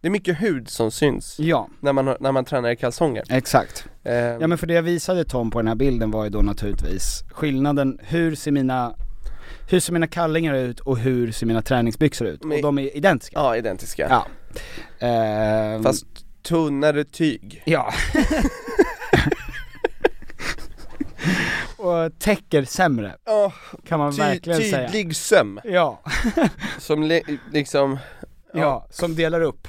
Det 0.00 0.08
är 0.08 0.10
mycket 0.10 0.42
hud 0.42 0.68
som 0.70 0.90
syns 0.90 1.36
Ja, 1.38 1.68
när 1.80 1.92
man, 1.92 2.16
när 2.20 2.32
man 2.32 2.44
tränar 2.44 2.70
i 2.70 2.76
kalsonger 2.76 3.24
exakt. 3.30 3.86
eh, 4.04 4.14
Ja 4.14 4.46
men 4.46 4.58
för 4.58 4.66
det 4.66 4.74
jag 4.74 4.82
visade 4.82 5.24
Tom 5.24 5.50
på 5.50 5.58
den 5.58 5.68
här 5.68 5.74
bilden 5.74 6.10
var 6.10 6.24
ju 6.24 6.30
då 6.30 6.38
naturligtvis 6.42 7.24
skillnaden, 7.30 7.98
hur 8.02 8.34
ser 8.34 8.50
mina 8.52 8.94
hur 9.70 9.80
ser 9.80 9.92
mina 9.92 10.06
kallingar 10.06 10.54
ut 10.54 10.80
och 10.80 10.98
hur 10.98 11.32
ser 11.32 11.46
mina 11.46 11.62
träningsbyxor 11.62 12.26
ut? 12.26 12.44
Men- 12.44 12.56
Och 12.56 12.62
de 12.62 12.78
är 12.78 12.96
identiska. 12.96 13.38
Ja, 13.40 13.56
identiska 13.56 14.06
Ja. 14.10 14.26
Ehm, 15.06 15.82
Fast 15.82 16.06
tunnare 16.42 17.04
tyg 17.04 17.62
Ja. 17.64 17.92
och 21.84 22.18
täcker 22.18 22.64
sämre, 22.64 23.16
Ja, 23.24 23.52
kan 23.88 23.98
man 23.98 24.12
ty- 24.12 24.18
verkligen 24.22 24.60
säga. 24.60 24.88
tydlig 24.88 25.16
söm 25.16 25.60
Ja. 25.64 26.00
Som 26.78 27.02
le- 27.02 27.22
liksom 27.52 27.98
ja, 28.52 28.86
som 28.90 29.14
delar 29.14 29.40
upp. 29.40 29.68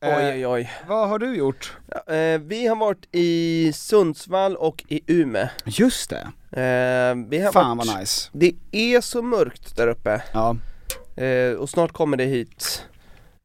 Oj 0.00 0.08
Eh, 0.08 0.28
oj 0.32 0.46
oj 0.46 0.70
Vad 0.88 1.08
har 1.08 1.18
du 1.18 1.34
gjort? 1.36 1.72
eh, 2.06 2.40
Vi 2.40 2.66
har 2.66 2.76
varit 2.76 3.06
i 3.12 3.72
Sundsvall 3.74 4.56
och 4.56 4.84
i 4.88 5.00
Umeå 5.06 5.48
Just 5.64 6.10
det. 6.10 6.20
eh, 6.60 7.28
vi 7.28 7.38
har 7.40 7.52
Fan 7.52 7.76
varit, 7.76 7.88
vad 7.88 7.98
nice. 8.00 8.30
Det 8.32 8.52
är 8.72 9.00
så 9.00 9.22
mörkt 9.22 9.76
där 9.76 9.86
uppe 9.88 10.22
Ja. 10.32 10.56
eh, 11.24 11.52
och 11.52 11.70
snart 11.70 11.92
kommer 11.92 12.16
det 12.16 12.24
hit 12.24 12.84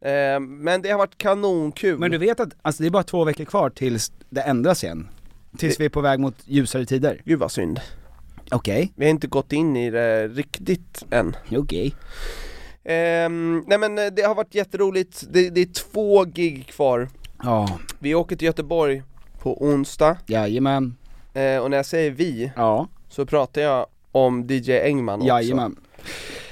eh, 0.06 0.40
Men 0.40 0.82
det 0.82 0.90
har 0.90 0.98
varit 0.98 1.18
kanonkul 1.18 2.00
Men 2.00 2.12
du 2.12 2.18
vet 2.18 2.40
att, 2.40 2.50
alltså 2.62 2.84
det 2.84 2.88
är 2.88 2.92
bara 2.92 3.04
två 3.04 3.24
veckor 3.24 3.46
kvar 3.46 3.70
tills 3.70 4.12
det 4.30 4.42
ändras 4.42 4.84
igen. 4.84 5.08
Tills 5.58 5.80
vi 5.80 5.86
är 5.86 5.90
på 5.90 6.02
väg 6.02 6.20
mot 6.20 6.36
ljusare 6.46 6.86
tider? 6.86 7.22
Gud 7.26 7.40
vad 7.40 7.52
synd. 7.52 7.80
Okej. 8.52 8.94
Vi 8.96 9.06
har 9.06 9.10
inte 9.10 9.28
gått 9.28 9.54
in 9.54 9.76
i 9.76 9.90
det 9.92 10.28
riktigt 10.28 11.04
än. 11.12 11.36
Okej. 11.52 11.96
Ehm, 12.84 13.64
nej 13.68 13.78
men 13.78 13.98
eh, 13.98 14.06
det 14.06 14.22
har 14.22 14.36
varit 14.36 14.56
jätteroligt, 14.56 15.24
det, 15.30 15.50
det 15.50 15.62
är 15.62 15.66
två 15.92 16.24
gig 16.26 16.68
kvar. 16.68 17.10
Ja. 17.44 17.80
Vi 18.00 18.16
åker 18.16 18.36
till 18.36 18.46
Göteborg 18.46 19.04
på 19.42 19.64
onsdag. 19.64 20.18
Jajamän. 20.26 20.96
Eh, 21.34 21.58
och 21.58 21.70
när 21.70 21.78
jag 21.78 21.86
säger 21.86 22.12
vi, 22.12 22.52
Ja. 22.56 22.88
så 23.10 23.26
pratar 23.26 23.62
jag 23.62 23.86
om 24.12 24.48
DJ 24.50 24.72
Engman 24.80 25.20
också. 25.20 25.28
Jajamän. 25.28 25.76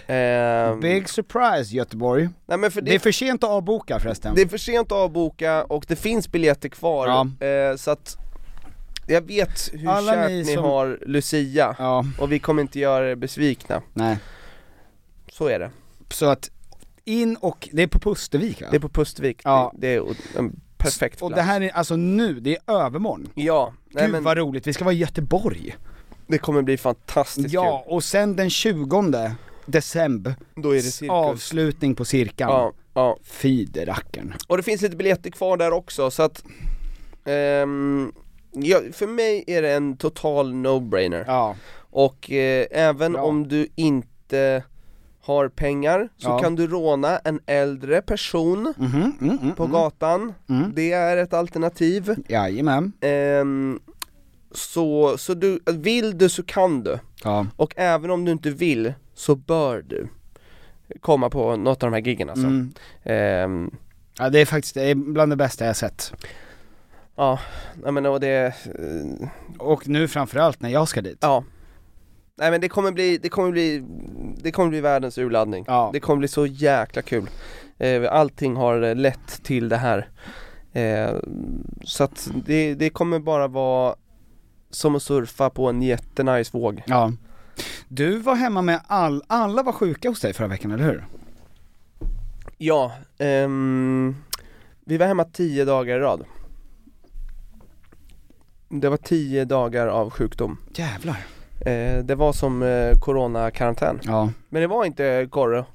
Ehm, 0.08 0.80
Big 0.80 1.10
surprise 1.10 1.76
Göteborg. 1.76 2.30
nej 2.46 2.58
men 2.58 2.72
för 2.72 2.82
Det 2.82 2.96
är 2.96 3.00
för 3.00 3.12
sent 3.12 3.44
att 3.44 3.50
avboka 3.50 4.00
förresten. 4.00 4.36
Det 4.36 4.42
är 4.42 4.48
för 4.48 4.58
sent 4.58 4.92
att 4.92 4.98
avboka 4.98 5.64
och 5.64 5.86
det 5.88 5.96
finns 5.96 6.32
biljetter 6.32 6.70
kvar, 6.70 7.08
Ja. 7.08 7.48
eh, 7.48 7.76
så 7.76 7.92
att 7.92 8.18
jag 9.12 9.22
vet 9.28 9.70
hur 9.74 9.90
Alla 9.90 10.12
kärt 10.14 10.30
ni 10.30 10.44
ni 10.44 10.54
som- 10.54 10.64
har 10.64 11.00
Lucia, 11.06 11.76
Ja. 11.80 12.06
och 12.20 12.32
vi 12.32 12.40
kommer 12.40 12.62
inte 12.62 12.80
göra 12.80 13.12
er 13.12 13.16
besvikna. 13.16 13.82
Nej. 13.94 14.18
Så 15.32 15.48
är 15.48 15.60
det. 15.60 15.72
Så 16.10 16.26
att 16.26 16.52
in 17.06 17.36
och, 17.36 17.70
det 17.72 17.84
är 17.84 17.88
på 17.88 18.00
Pustervik 18.00 18.62
va? 18.62 18.68
Det 18.72 18.78
är 18.78 18.80
på 18.82 18.90
Pustervik, 18.90 19.42
Ja. 19.44 19.72
det, 19.76 19.88
det 19.88 19.94
är 19.96 20.40
en 20.40 20.60
perfekt 20.78 21.22
Och 21.22 21.30
plats. 21.30 21.36
det 21.40 21.42
här 21.42 21.62
är 21.62 21.70
alltså 21.70 21.96
nu, 21.96 22.40
det 22.40 22.58
är 22.68 22.74
övermorgon. 22.74 23.30
Ja, 23.36 23.74
nej 23.90 24.04
Gud 24.04 24.12
men 24.12 24.24
vad 24.24 24.38
roligt, 24.38 24.68
vi 24.68 24.74
ska 24.74 24.84
vara 24.84 24.94
i 24.94 24.98
Göteborg. 24.98 25.76
det 26.28 26.38
kommer 26.38 26.62
bli 26.62 26.78
fantastiskt 26.78 27.54
Ja, 27.54 27.84
och 27.88 28.04
sen 28.04 28.36
den 28.36 28.50
20 28.50 29.32
december, 29.66 30.36
kul. 30.56 30.64
Då 30.64 30.72
är 30.72 30.76
det 30.76 30.82
cirkus. 30.82 31.10
avslutning 31.12 31.96
på 31.96 32.06
cirkeln. 32.06 32.50
Ja, 32.50 32.74
ja. 32.94 33.18
Fiderackaren. 33.24 34.34
Och 34.48 34.58
det 34.58 34.64
finns 34.64 34.82
lite 34.82 34.96
biljetter 34.96 35.30
kvar 35.30 35.58
där 35.58 35.72
också 35.72 36.12
så 36.12 36.24
att 36.24 36.44
ehm, 37.26 38.12
ja, 38.52 38.80
för 38.94 39.08
mig 39.08 39.44
är 39.48 39.62
det 39.62 39.72
en 39.74 39.98
total 39.98 40.54
no-brainer. 40.54 41.24
Ja. 41.28 41.56
Och 41.78 42.32
eh, 42.32 42.68
även 42.72 43.14
Bra. 43.14 43.22
om 43.22 43.48
du 43.48 43.68
inte 43.76 44.64
har 45.22 45.48
pengar 45.50 46.10
så 46.18 46.30
Ja. 46.30 46.40
kan 46.40 46.56
du 46.56 46.68
råna 46.68 47.18
en 47.18 47.40
äldre 47.46 48.02
person 48.02 48.74
Mhm, 48.78 49.14
mm, 49.22 49.38
mm, 49.42 49.56
på 49.56 49.64
mm. 49.64 49.74
gatan. 49.74 50.34
Mm. 50.50 50.72
Det 50.76 50.92
är 50.92 51.18
ett 51.18 51.34
alternativ. 51.34 52.16
Jajamän. 52.28 52.92
Ehm, 53.02 53.80
så, 54.52 55.18
så 55.18 55.34
du, 55.34 55.60
vill 55.66 56.18
du 56.18 56.30
så 56.30 56.44
kan 56.44 56.84
du. 56.84 57.00
Ja. 57.24 57.46
Och 57.56 57.74
även 57.78 58.12
om 58.12 58.26
du 58.26 58.32
inte 58.32 58.50
vill 58.50 58.94
så 59.14 59.36
bör 59.36 59.82
du 59.88 60.08
komma 61.02 61.30
på 61.30 61.56
något 61.56 61.84
av 61.84 61.92
de 61.92 61.96
här 61.96 62.02
giggen 62.02 62.30
alltså. 62.30 62.48
Mm. 62.48 62.72
Ehm, 63.04 63.72
Ja 64.20 64.30
det 64.30 64.40
är 64.40 64.46
faktiskt, 64.46 64.74
det 64.76 64.84
är 64.84 64.96
bland 64.96 65.32
det 65.32 65.36
bästa 65.36 65.66
jag 65.66 65.76
sett. 65.76 66.14
Ja, 67.22 67.40
nej 67.84 67.92
men 67.92 68.06
och 68.06 68.20
det, 68.20 68.46
eh, 68.66 69.28
Och 69.60 69.88
nu 69.88 70.08
framförallt 70.08 70.62
när 70.62 70.70
jag 70.70 70.88
ska 70.88 71.02
dit. 71.02 71.18
ja. 71.22 71.44
Nej 72.36 72.52
men 72.52 72.62
det 72.62 72.70
kommer 72.70 72.92
bli, 72.92 73.18
det 73.18 73.30
kommer 73.30 73.52
bli, 73.52 73.84
det 74.44 74.52
kommer 74.52 74.70
bli 74.70 74.82
världens 74.82 75.18
urladdning. 75.18 75.66
Ja. 75.68 75.90
Det 75.94 76.00
kommer 76.00 76.18
bli 76.20 76.28
så 76.28 76.46
jäkla 76.46 77.02
kul. 77.02 77.30
Eh, 77.78 78.14
allting 78.14 78.56
har 78.56 78.82
eh, 78.82 78.96
lett 78.96 79.44
till 79.44 79.70
det 79.70 79.78
här. 79.78 80.10
Så 81.84 82.04
att 82.04 82.30
det, 82.46 82.74
det 82.74 82.90
kommer 82.90 83.20
bara 83.20 83.48
vara 83.48 83.96
som 84.70 84.96
att 84.96 85.04
surfa 85.04 85.50
på 85.50 85.70
en 85.70 85.82
jättenice 85.82 86.58
våg. 86.58 86.84
Ja. 86.88 87.12
Du 87.88 88.18
var 88.18 88.36
hemma 88.36 88.62
med 88.62 88.82
all, 88.88 89.24
alla 89.28 89.64
var 89.64 89.72
sjuka 89.74 90.10
hos 90.10 90.20
dig 90.22 90.34
förra 90.34 90.48
veckan, 90.48 90.72
eller 90.72 90.84
hur? 90.84 91.06
Ja, 92.58 92.92
ehm, 93.18 94.16
vi 94.86 94.98
var 94.98 95.08
hemma 95.08 95.24
tio 95.24 95.66
dagar 95.66 95.96
i 95.98 96.00
rad. 96.00 96.26
Det 98.74 98.90
var 98.90 98.98
tio 98.98 99.46
dagar 99.46 99.88
av 99.88 100.10
sjukdom. 100.10 100.58
Jävlar. 100.76 101.18
Eh, 101.66 102.04
det 102.04 102.16
var 102.16 102.34
som 102.34 102.64
eh, 102.64 102.98
coronakarantän. 103.00 104.00
Ja. 104.04 104.30
Men 104.50 104.62
det 104.62 104.68
var 104.68 104.86
inte 104.86 105.28
corro, 105.32 105.66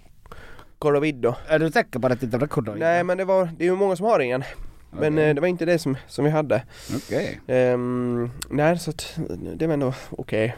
corrovid 0.78 1.14
då. 1.14 1.36
Är 1.48 1.58
du 1.58 1.70
säker 1.70 1.98
på 1.98 2.06
att 2.06 2.20
det 2.20 2.26
inte 2.26 2.38
var 2.38 2.46
corona? 2.46 2.76
Nej 2.78 3.04
men 3.04 3.18
det 3.18 3.24
var, 3.24 3.48
det 3.58 3.64
är 3.64 3.68
ju 3.68 3.76
många 3.76 3.96
som 3.96 4.06
har 4.06 4.20
ingen. 4.20 4.44
Men 4.90 5.12
Okej. 5.14 5.28
eh, 5.28 5.34
det 5.34 5.40
var 5.40 5.48
inte 5.48 5.64
det 5.64 5.78
som, 5.78 5.96
som 6.06 6.24
vi 6.24 6.30
hade. 6.30 6.62
Okej. 6.96 7.40
Ehm, 7.46 8.30
nej 8.50 8.78
så 8.78 8.90
att, 8.90 9.18
det 9.56 9.66
var 9.66 9.74
ändå 9.74 9.92
okej. 10.10 10.56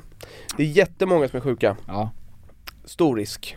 Det 0.57 0.63
är 0.63 0.67
jättemånga 0.67 1.29
som 1.29 1.37
är 1.37 1.41
sjuka. 1.41 1.77
Ja. 1.87 2.11
Stor 2.85 3.17
risk. 3.17 3.57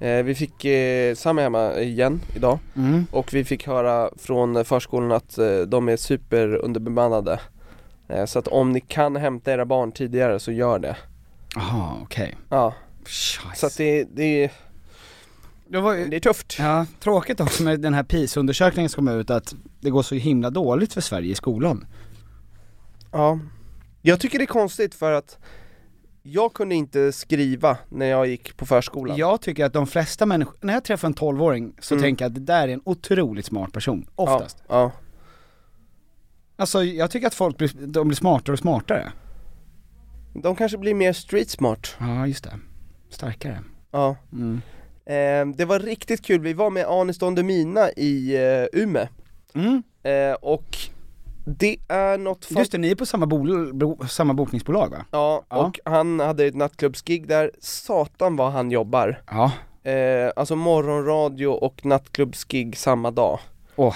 Eh, 0.00 0.22
vi 0.22 0.34
fick, 0.34 0.64
eh, 0.64 1.14
Sam 1.14 1.38
är 1.38 1.42
hemma 1.42 1.74
igen 1.74 2.20
idag 2.36 2.58
Mm. 2.76 3.06
och 3.12 3.34
vi 3.34 3.44
fick 3.44 3.66
höra 3.66 4.10
från 4.18 4.64
förskolan 4.64 5.12
att 5.12 5.38
eh, 5.38 5.58
de 5.58 5.88
är 5.88 5.96
super 5.96 6.54
underbemannade. 6.56 7.32
Eh, 7.32 7.38
så 8.26 8.38
att 8.38 8.48
om 8.48 8.72
ni 8.72 8.80
kan 8.80 9.16
hämta 9.16 9.52
era 9.52 9.64
barn 9.64 9.92
tidigare 9.92 10.40
så 10.40 10.52
gör 10.52 10.78
det. 10.78 10.96
Jaha, 11.54 11.96
okej. 12.02 12.36
Ja. 12.48 12.74
Scheisse. 13.04 13.56
Så 13.60 13.66
att 13.66 13.76
det, 13.76 14.04
det, 14.04 14.50
Det 15.68 15.80
var 15.80 15.96
det 15.96 16.16
är 16.16 16.20
tufft. 16.20 16.56
ja, 16.58 16.86
tråkigt 17.00 17.40
också 17.40 17.62
med 17.62 17.80
den 17.80 17.94
här 17.94 18.02
PIS-undersökningen 18.02 18.88
som 18.88 19.06
kom 19.06 19.14
ut 19.20 19.30
att 19.30 19.54
det 19.80 19.90
går 19.90 20.02
så 20.02 20.14
himla 20.14 20.50
dåligt 20.50 20.92
för 20.92 21.00
Sverige 21.00 21.32
i 21.32 21.34
skolan. 21.34 21.86
Ja. 23.12 23.38
Jag 24.02 24.20
tycker 24.20 24.38
det 24.38 24.44
är 24.44 24.46
konstigt 24.46 24.94
för 24.94 25.12
att 25.12 25.38
jag 26.22 26.52
kunde 26.54 26.74
inte 26.74 27.12
skriva 27.12 27.76
när 27.88 28.06
jag 28.06 28.26
gick 28.26 28.56
på 28.56 28.66
förskolan. 28.66 29.16
Jag 29.16 29.40
tycker 29.40 29.64
att 29.64 29.72
de 29.72 29.86
flesta 29.86 30.26
människor, 30.26 30.54
när 30.60 30.74
jag 30.74 30.84
träffar 30.84 31.08
en 31.08 31.14
12-åring 31.14 31.72
så 31.80 31.94
Mm. 31.94 32.02
tänker 32.02 32.24
jag 32.24 32.30
att 32.30 32.34
det 32.34 32.40
där 32.52 32.68
är 32.68 32.72
en 32.72 32.82
otroligt 32.84 33.46
smart 33.46 33.72
person, 33.72 34.06
oftast. 34.14 34.56
Ja, 34.68 34.74
ja. 34.74 34.92
Alltså 36.60 36.84
jag 36.84 37.10
tycker 37.10 37.26
att 37.26 37.34
folk 37.34 37.56
blir, 37.58 37.70
de 37.86 38.08
blir 38.08 38.16
smartare 38.16 38.52
och 38.52 38.58
smartare. 38.58 39.12
De 40.34 40.56
kanske 40.56 40.78
blir 40.78 40.94
mer 40.94 41.12
street 41.12 41.50
smart. 41.50 41.96
Ja, 42.00 42.26
just 42.26 42.44
det. 42.44 42.52
Starkare. 43.10 43.58
Ja. 43.90 44.16
Mm. 44.32 44.60
Eh, 45.06 45.56
det 45.56 45.64
var 45.64 45.78
riktigt 45.80 46.24
kul, 46.24 46.40
vi 46.40 46.52
var 46.52 46.70
med 46.70 46.86
Anis 46.86 47.18
Don 47.18 47.34
Demina 47.34 47.90
i 47.90 48.36
eh, 48.36 48.80
Umeå. 48.80 49.06
Mm. 49.54 49.82
Eh, 50.02 50.32
och 50.34 50.76
det 51.44 51.76
är 51.88 52.18
något 52.18 52.44
fan- 52.44 52.58
Just 52.58 52.72
det, 52.72 52.78
ni 52.78 52.90
är 52.90 52.94
på 52.94 53.06
samma, 53.06 53.26
bol, 53.26 53.74
bo, 53.74 54.06
samma 54.08 54.34
bokningsbolag 54.34 54.90
va? 54.90 55.04
Ja, 55.10 55.44
Ja. 55.50 55.56
och 55.56 55.78
han 55.92 56.20
hade 56.20 56.44
ett 56.44 56.54
nattklubbsgig 56.54 57.28
där, 57.28 57.50
satan 57.60 58.36
vad 58.36 58.52
han 58.52 58.70
jobbar. 58.70 59.22
Ja. 59.30 59.52
Eh, 59.90 60.30
alltså 60.36 60.56
morgonradio 60.56 61.46
och 61.46 61.86
nattklubbsgig 61.86 62.76
samma 62.76 63.10
dag. 63.10 63.38
Åh, 63.76 63.94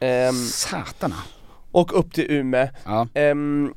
Ehm, 0.00 0.34
satana. 0.34 1.16
Och 1.72 1.98
upp 1.98 2.14
till 2.14 2.30
Umeå. 2.30 2.68
Ja. 2.84 3.08
Ehm, 3.14 3.74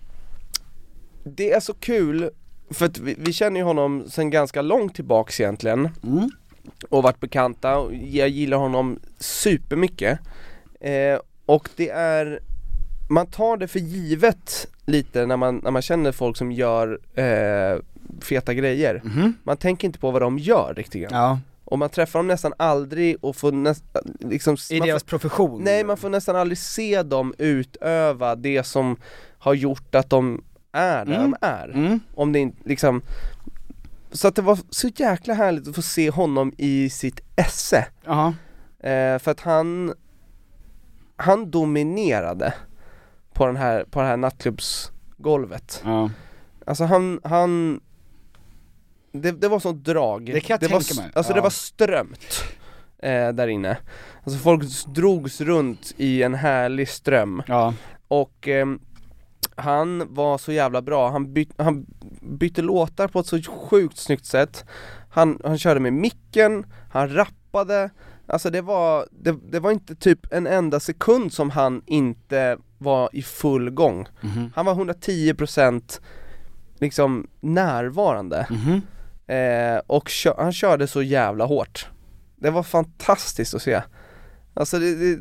det 1.23 1.51
är 1.51 1.59
så 1.59 1.73
kul, 1.73 2.29
för 2.69 2.85
att 2.85 2.97
vi, 2.97 3.15
vi 3.17 3.33
känner 3.33 3.59
ju 3.59 3.63
honom 3.63 4.05
sen 4.09 4.29
ganska 4.29 4.61
långt 4.61 4.95
tillbaks 4.95 5.39
egentligen. 5.39 5.89
Mm. 6.03 6.29
Och 6.89 7.03
varit 7.03 7.19
bekanta, 7.19 7.77
och 7.77 7.93
jag 7.95 8.29
gillar 8.29 8.57
honom 8.57 8.99
supermycket. 9.19 10.19
Eh, 10.79 11.19
och 11.45 11.69
det 11.75 11.89
är, 11.89 12.39
man 13.09 13.27
tar 13.27 13.57
det 13.57 13.67
för 13.67 13.79
givet 13.79 14.67
lite 14.85 15.25
när 15.25 15.37
man, 15.37 15.61
när 15.63 15.71
man 15.71 15.81
känner 15.81 16.11
folk 16.11 16.37
som 16.37 16.51
gör 16.51 16.99
eh, 17.15 17.79
feta 18.21 18.53
grejer. 18.53 19.01
Mhm. 19.03 19.33
Man 19.43 19.57
tänker 19.57 19.87
inte 19.87 19.99
på 19.99 20.11
vad 20.11 20.21
de 20.21 20.39
gör 20.39 20.73
riktigt. 20.73 21.11
Ja. 21.11 21.39
Och 21.65 21.79
man 21.79 21.89
träffar 21.89 22.19
dem 22.19 22.27
nästan 22.27 22.53
aldrig 22.57 23.17
och 23.21 23.35
får 23.35 23.51
nästan, 23.51 24.01
liksom 24.19 24.57
I 24.69 24.79
deras 24.79 25.03
får, 25.03 25.07
profession? 25.07 25.63
Nej, 25.63 25.83
man 25.83 25.97
får 25.97 26.09
nästan 26.09 26.35
aldrig 26.35 26.57
se 26.57 27.03
dem 27.03 27.33
utöva 27.37 28.35
det 28.35 28.63
som 28.63 28.97
har 29.37 29.53
gjort 29.53 29.95
att 29.95 30.09
de 30.09 30.43
är 30.71 31.05
där 31.05 31.15
Mm. 31.15 31.31
de 31.31 31.37
är. 31.47 31.69
Mm. 31.73 31.99
Om 32.15 32.31
det 32.31 32.39
inte 32.39 32.57
liksom 32.69 33.01
Så 34.11 34.27
att 34.27 34.35
det 34.35 34.41
var 34.41 34.59
så 34.69 34.87
jäkla 34.87 35.33
härligt 35.33 35.67
att 35.67 35.75
få 35.75 35.81
se 35.81 36.09
honom 36.09 36.53
i 36.57 36.89
sitt 36.89 37.19
esse. 37.35 37.85
Jaha. 38.05 38.33
Eh, 38.79 39.19
för 39.19 39.31
att 39.31 39.39
han 39.39 39.93
Han 41.15 41.51
dominerade 41.51 42.53
på, 43.33 43.45
den 43.45 43.55
här, 43.55 43.83
på 43.83 44.01
det 44.01 44.07
här 44.07 44.17
nattklubbsgolvet. 44.17 45.81
Ja. 45.85 46.09
Alltså 46.65 46.83
han, 46.83 47.19
han 47.23 47.81
det, 49.21 49.31
det 49.31 49.47
var 49.47 49.59
sånt 49.59 49.83
drag. 49.85 50.25
Det 50.25 50.39
kan 50.41 50.53
jag 50.53 50.59
det 50.59 50.67
var, 50.73 50.79
tänka 50.79 50.91
s- 50.91 50.97
mig. 50.97 51.11
Alltså 51.13 51.31
Ja. 51.31 51.35
det 51.35 51.41
var 51.41 51.49
strömt 51.49 52.43
eh, 52.99 53.29
där 53.29 53.47
inne. 53.47 53.77
Alltså 54.23 54.39
folk 54.39 54.63
drogs 54.95 55.41
runt 55.41 55.93
i 55.97 56.23
en 56.23 56.33
härlig 56.33 56.89
ström. 56.89 57.43
Ja. 57.47 57.73
Och 58.07 58.47
ehm, 58.47 58.79
han 59.55 60.13
var 60.13 60.37
så 60.37 60.51
jävla 60.51 60.81
bra, 60.81 61.09
han, 61.11 61.33
byt, 61.33 61.49
han 61.57 61.85
bytte 62.21 62.61
låtar 62.61 63.07
på 63.07 63.19
ett 63.19 63.27
så 63.27 63.41
sjukt 63.41 63.97
snyggt 63.97 64.25
sätt 64.25 64.65
Han, 65.09 65.39
han 65.43 65.57
körde 65.57 65.79
med 65.79 65.93
micken, 65.93 66.65
han 66.91 67.13
rappade 67.13 67.89
Alltså 68.27 68.49
det 68.49 68.61
var, 68.61 69.07
det, 69.11 69.35
det 69.51 69.59
var 69.59 69.71
inte 69.71 69.95
typ 69.95 70.33
en 70.33 70.47
enda 70.47 70.79
sekund 70.79 71.33
som 71.33 71.49
han 71.49 71.81
inte 71.85 72.57
var 72.77 73.09
i 73.13 73.21
full 73.21 73.69
gång 73.69 74.07
Mhm. 74.21 74.51
Han 74.55 74.65
var 74.65 74.73
110% 74.75 76.01
liksom 76.79 77.27
närvarande 77.41 78.47
Mhm. 78.49 78.81
Eh, 79.27 79.81
och 79.87 80.07
kö- 80.07 80.33
han 80.37 80.53
körde 80.53 80.87
så 80.87 81.01
jävla 81.01 81.45
hårt 81.45 81.87
Det 82.35 82.49
var 82.49 82.63
fantastiskt 82.63 83.53
att 83.53 83.61
se 83.61 83.81
Alltså 84.53 84.79
det, 84.79 84.95
det 84.95 85.19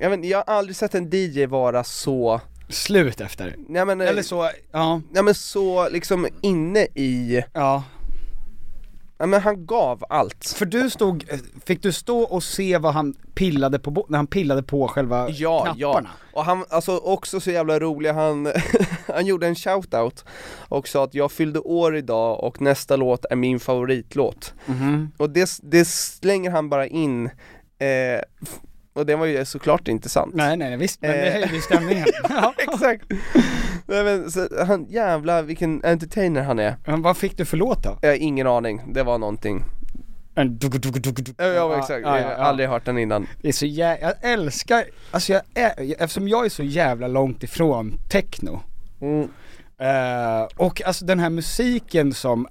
jag, 0.00 0.10
vet, 0.10 0.24
jag 0.24 0.38
har 0.46 0.54
aldrig 0.54 0.76
sett 0.76 0.94
en 0.94 1.10
DJ 1.12 1.46
vara 1.46 1.84
så 1.84 2.40
slut 2.68 3.20
efter. 3.20 3.56
Nej, 3.68 3.84
men, 3.84 4.00
eh, 4.00 4.08
Eller 4.08 4.22
så, 4.22 4.50
ja. 4.72 5.00
Nej 5.10 5.22
men 5.22 5.34
så 5.34 5.88
liksom 5.88 6.26
inne 6.40 6.80
i, 6.94 7.42
Ja. 7.52 7.82
Ja 9.18 9.26
men 9.26 9.40
han 9.40 9.66
gav 9.66 10.04
allt. 10.08 10.54
För 10.56 10.66
du 10.66 10.90
stod, 10.90 11.24
fick 11.66 11.82
du 11.82 11.92
stå 11.92 12.18
och 12.20 12.42
se 12.42 12.78
vad 12.78 12.94
han 12.94 13.14
pillade 13.34 13.78
på, 13.78 14.06
när 14.08 14.18
han 14.18 14.26
pillade 14.26 14.62
på 14.62 14.88
själva 14.88 15.28
Ja, 15.30 15.74
ja. 15.76 15.92
knapparna? 15.92 16.10
Och 16.32 16.44
han, 16.44 16.64
alltså 16.70 16.96
också 16.96 17.40
så 17.40 17.50
jävla 17.50 17.78
rolig, 17.78 18.10
han, 18.12 18.52
han 19.14 19.26
gjorde 19.26 19.46
en 19.46 19.54
shoutout 19.54 20.24
och 20.68 20.88
sa 20.88 21.04
att 21.04 21.14
jag 21.14 21.32
fyllde 21.32 21.58
år 21.58 21.96
idag 21.96 22.44
och 22.44 22.60
nästa 22.60 22.96
låt 22.96 23.24
är 23.30 23.36
min 23.36 23.60
favoritlåt. 23.60 24.54
Mhm. 24.66 25.10
Och 25.16 25.30
det, 25.30 25.50
det 25.62 25.84
slänger 25.88 26.50
han 26.50 26.68
bara 26.68 26.86
in, 26.86 27.26
eh, 27.78 28.20
och 28.92 29.06
det 29.06 29.16
var 29.16 29.26
ju 29.26 29.44
såklart 29.44 29.88
inte 29.88 30.08
sant. 30.08 30.34
Nej 30.34 30.56
nej, 30.56 30.68
nej 30.68 30.78
visst, 30.78 31.00
men 31.02 31.10
det 31.10 31.26
Eh. 31.26 31.32
höjde 31.32 31.54
ju 31.54 31.60
stämningen. 31.60 32.06
ja. 32.28 32.54
Exakt! 32.58 33.04
Nej 33.88 34.04
men 34.04 34.30
så, 34.30 34.48
han, 34.66 34.86
jävla 34.88 35.42
vilken 35.42 35.84
entertainer 35.84 36.42
han 36.42 36.58
är. 36.58 36.76
Men 36.86 37.02
vad 37.02 37.16
fick 37.16 37.36
du 37.36 37.44
för 37.44 37.56
låt 37.56 37.82
då? 37.82 37.98
Jag 38.02 38.08
har 38.08 38.16
ingen 38.16 38.46
aning, 38.46 38.82
det 38.94 39.02
var 39.02 39.18
någonting. 39.18 39.64
En 40.34 40.58
dug, 40.58 40.80
dug, 40.80 40.92
dug, 41.02 41.14
dug. 41.14 41.34
Ja, 41.38 41.44
ja 41.46 41.78
exakt, 41.78 42.00
Ja, 42.02 42.20
ja, 42.20 42.30
jag 42.30 42.38
har 42.38 42.44
aldrig 42.44 42.68
hört 42.68 42.84
den 42.84 42.98
innan. 42.98 43.26
Det 43.42 43.48
är 43.48 43.52
så 43.52 43.64
jä- 43.66 43.98
jag 44.00 44.14
älskar, 44.32 44.84
alltså 45.10 45.32
jag 45.32 45.42
är, 45.54 45.72
eftersom 46.02 46.28
jag 46.28 46.44
är 46.44 46.48
så 46.48 46.62
jävla 46.62 47.08
långt 47.08 47.42
ifrån 47.42 47.94
techno 48.10 48.60
Mm. 49.00 49.28
eh, 49.78 50.46
Och 50.56 50.82
alltså 50.86 51.04
den 51.04 51.18
här 51.18 51.30
musiken 51.30 52.14
som, 52.14 52.46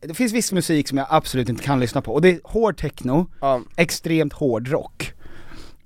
det 0.00 0.14
finns 0.14 0.32
viss 0.32 0.52
musik 0.52 0.88
som 0.88 0.98
jag 0.98 1.06
absolut 1.10 1.48
inte 1.48 1.62
kan 1.62 1.80
lyssna 1.80 2.02
på 2.02 2.12
och 2.14 2.22
det 2.22 2.28
är 2.28 2.40
hård 2.44 2.76
techno, 2.78 3.26
Ja. 3.40 3.60
extremt 3.76 4.32
hård 4.32 4.68
rock 4.68 5.12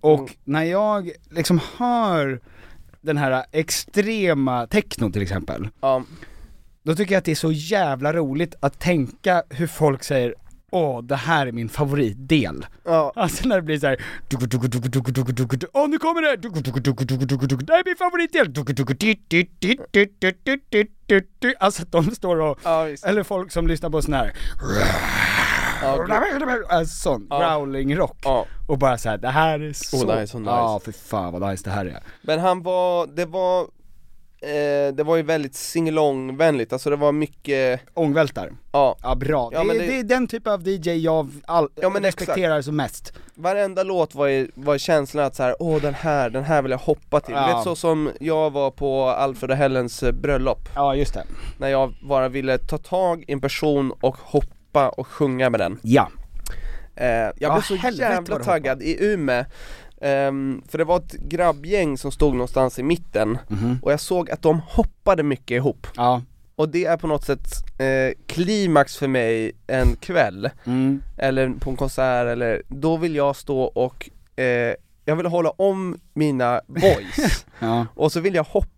Och 0.01 0.19
Mm. 0.19 0.31
när 0.45 0.63
jag 0.63 1.11
liksom 1.31 1.61
hör 1.79 2.41
den 3.09 3.17
här 3.17 3.45
extrema 3.53 4.67
techno 4.67 5.11
till 5.13 5.23
exempel. 5.23 5.69
Ja. 5.81 6.05
Då 6.83 6.95
tycker 6.95 7.15
jag 7.15 7.19
att 7.19 7.25
det 7.25 7.31
är 7.31 7.35
så 7.35 7.53
jävla 7.53 8.13
roligt 8.13 8.55
att 8.61 8.81
tänka 8.81 9.43
hur 9.51 9.67
folk 9.67 10.05
säger 10.05 10.35
Åh, 10.71 11.03
det 11.03 11.17
här 11.17 11.47
är 11.47 11.53
min 11.53 11.69
favoritdel. 11.69 12.67
Ja. 12.85 13.13
Alltså 13.17 13.49
när 13.49 13.57
det 13.57 13.63
blir 13.63 13.79
såhär, 13.79 13.97
åh 15.73 15.89
nu 15.89 15.99
kommer 15.99 16.23
det! 16.23 16.37
Det 16.37 17.73
här 17.73 17.81
är 17.81 17.85
min 17.85 17.97
favoritdel! 17.97 18.47
Alltså 21.59 21.83
att 21.83 21.93
de 21.93 22.05
står 22.15 22.41
och, 22.41 22.59
ja, 22.65 22.87
eller 23.05 23.23
folk 23.23 23.53
som 23.53 23.67
lyssnar 23.67 23.91
på 23.91 24.03
sån 24.03 24.15
här 24.15 24.33
Ja. 25.83 26.07
Alltså 26.69 26.95
sån 26.95 27.27
Ja. 27.31 27.39
growling-rock. 27.39 28.19
Ja. 28.25 28.47
Och 28.69 28.79
bara 28.79 28.99
såhär, 28.99 29.19
det 29.19 29.29
här 29.29 29.61
är 29.61 29.73
så... 29.73 29.97
Oh, 29.97 30.07
det 30.07 30.13
här 30.13 30.21
är 30.23 30.27
så 30.27 30.39
nice. 30.39 30.51
Ja, 30.51 30.81
för 30.85 30.93
fan 30.93 31.33
vad 31.33 31.51
nice 31.51 31.65
det 31.65 31.71
här 31.71 31.87
är. 31.87 32.03
Men 32.23 32.39
han 32.41 32.63
var, 32.63 33.07
det 33.07 33.25
var, 33.25 33.61
eh, 34.43 34.95
det 34.95 35.03
var 35.05 35.17
ju 35.17 35.23
väldigt 35.23 35.55
singalong-vänligt, 35.55 36.73
alltså 36.73 36.91
det 36.91 36.97
var 36.97 37.13
mycket, 37.13 37.81
Ångvältar. 37.95 38.51
ja, 38.73 38.97
Ja 39.03 39.15
bra, 39.15 39.51
Ja, 39.53 39.65
det, 39.65 39.73
det- 39.73 39.79
det... 39.87 39.99
är 39.99 40.03
den 40.03 40.27
typ 40.27 40.47
av 40.47 40.69
DJ 40.69 40.91
jag 41.05 41.31
all, 41.47 41.69
Ja, 41.75 41.89
men 41.89 42.03
respekterar 42.03 42.63
som 42.63 42.77
mest. 42.77 43.13
varenda 43.35 43.83
låt 43.83 44.15
var 44.15 44.27
ju, 44.27 44.51
var 44.55 44.79
känslan 44.79 45.25
att 45.25 45.37
så 45.37 45.43
här, 45.43 45.57
åh 45.61 45.81
den 45.83 45.95
här, 45.95 46.31
den 46.31 46.45
här 46.45 46.63
vill 46.63 46.71
jag 46.71 46.79
hoppa 46.79 47.21
till. 47.21 47.35
Ja. 47.35 47.55
Vet 47.57 47.65
så 47.65 47.77
som 47.77 48.11
jag 48.21 48.51
var 48.51 48.71
på 48.71 49.05
Alfred 49.05 49.51
och 49.51 49.57
Hellens 49.57 50.03
eh, 50.03 50.13
bröllop, 50.13 50.69
Ja 50.75 50.95
just 50.95 51.15
det. 51.15 51.25
när 51.59 51.69
jag 51.69 51.95
bara 52.03 52.29
ville 52.29 52.59
ta 52.59 52.79
tag 52.79 53.25
i 53.29 53.33
en 53.33 53.41
person 53.41 53.93
och 54.01 54.17
hoppa 54.21 54.47
och 54.73 55.07
sjunga 55.07 55.51
med 55.51 55.61
den. 55.61 55.79
Ja. 55.83 56.09
Eh, 56.97 57.07
jag 57.09 57.33
Ja, 57.39 57.53
blev 57.53 57.63
så 57.63 57.77
jävla 57.77 58.39
taggad 58.39 58.83
i 58.83 58.97
Umeå, 59.05 59.45
ehm, 60.01 60.63
för 60.69 60.79
det 60.79 60.85
var 60.85 60.97
ett 60.97 61.13
grabbgäng 61.13 61.99
som 61.99 62.13
stod 62.13 62.33
någonstans 62.33 62.79
i 62.79 62.83
mitten, 62.83 63.39
Mhm. 63.49 63.79
och 63.83 63.93
jag 63.93 64.01
såg 64.01 64.31
att 64.31 64.43
de 64.43 64.61
hoppade 64.67 65.23
mycket 65.23 65.51
ihop. 65.51 65.87
Ja. 65.97 66.23
Och 66.57 66.69
det 66.69 66.85
är 66.85 66.97
på 66.97 67.07
något 67.07 67.25
sätt 67.25 67.47
eh, 67.79 68.13
klimax 68.27 68.97
för 68.97 69.09
mig 69.09 69.53
en 69.67 69.97
kväll, 70.01 70.51
Mm. 70.67 71.03
eller 71.19 71.51
på 71.61 71.71
en 71.71 71.77
konsert 71.77 72.27
eller, 72.27 72.63
då 72.69 72.97
vill 72.97 73.15
jag 73.15 73.37
stå 73.37 73.61
och, 73.63 74.11
eh, 74.37 74.75
jag 75.05 75.17
vill 75.17 75.27
hålla 75.27 75.51
om 75.51 75.97
mina 76.15 76.61
boys, 76.67 77.47
Ja. 77.59 77.87
och 77.95 78.13
så 78.13 78.21
vill 78.21 78.35
jag 78.35 78.45
hoppa 78.45 78.69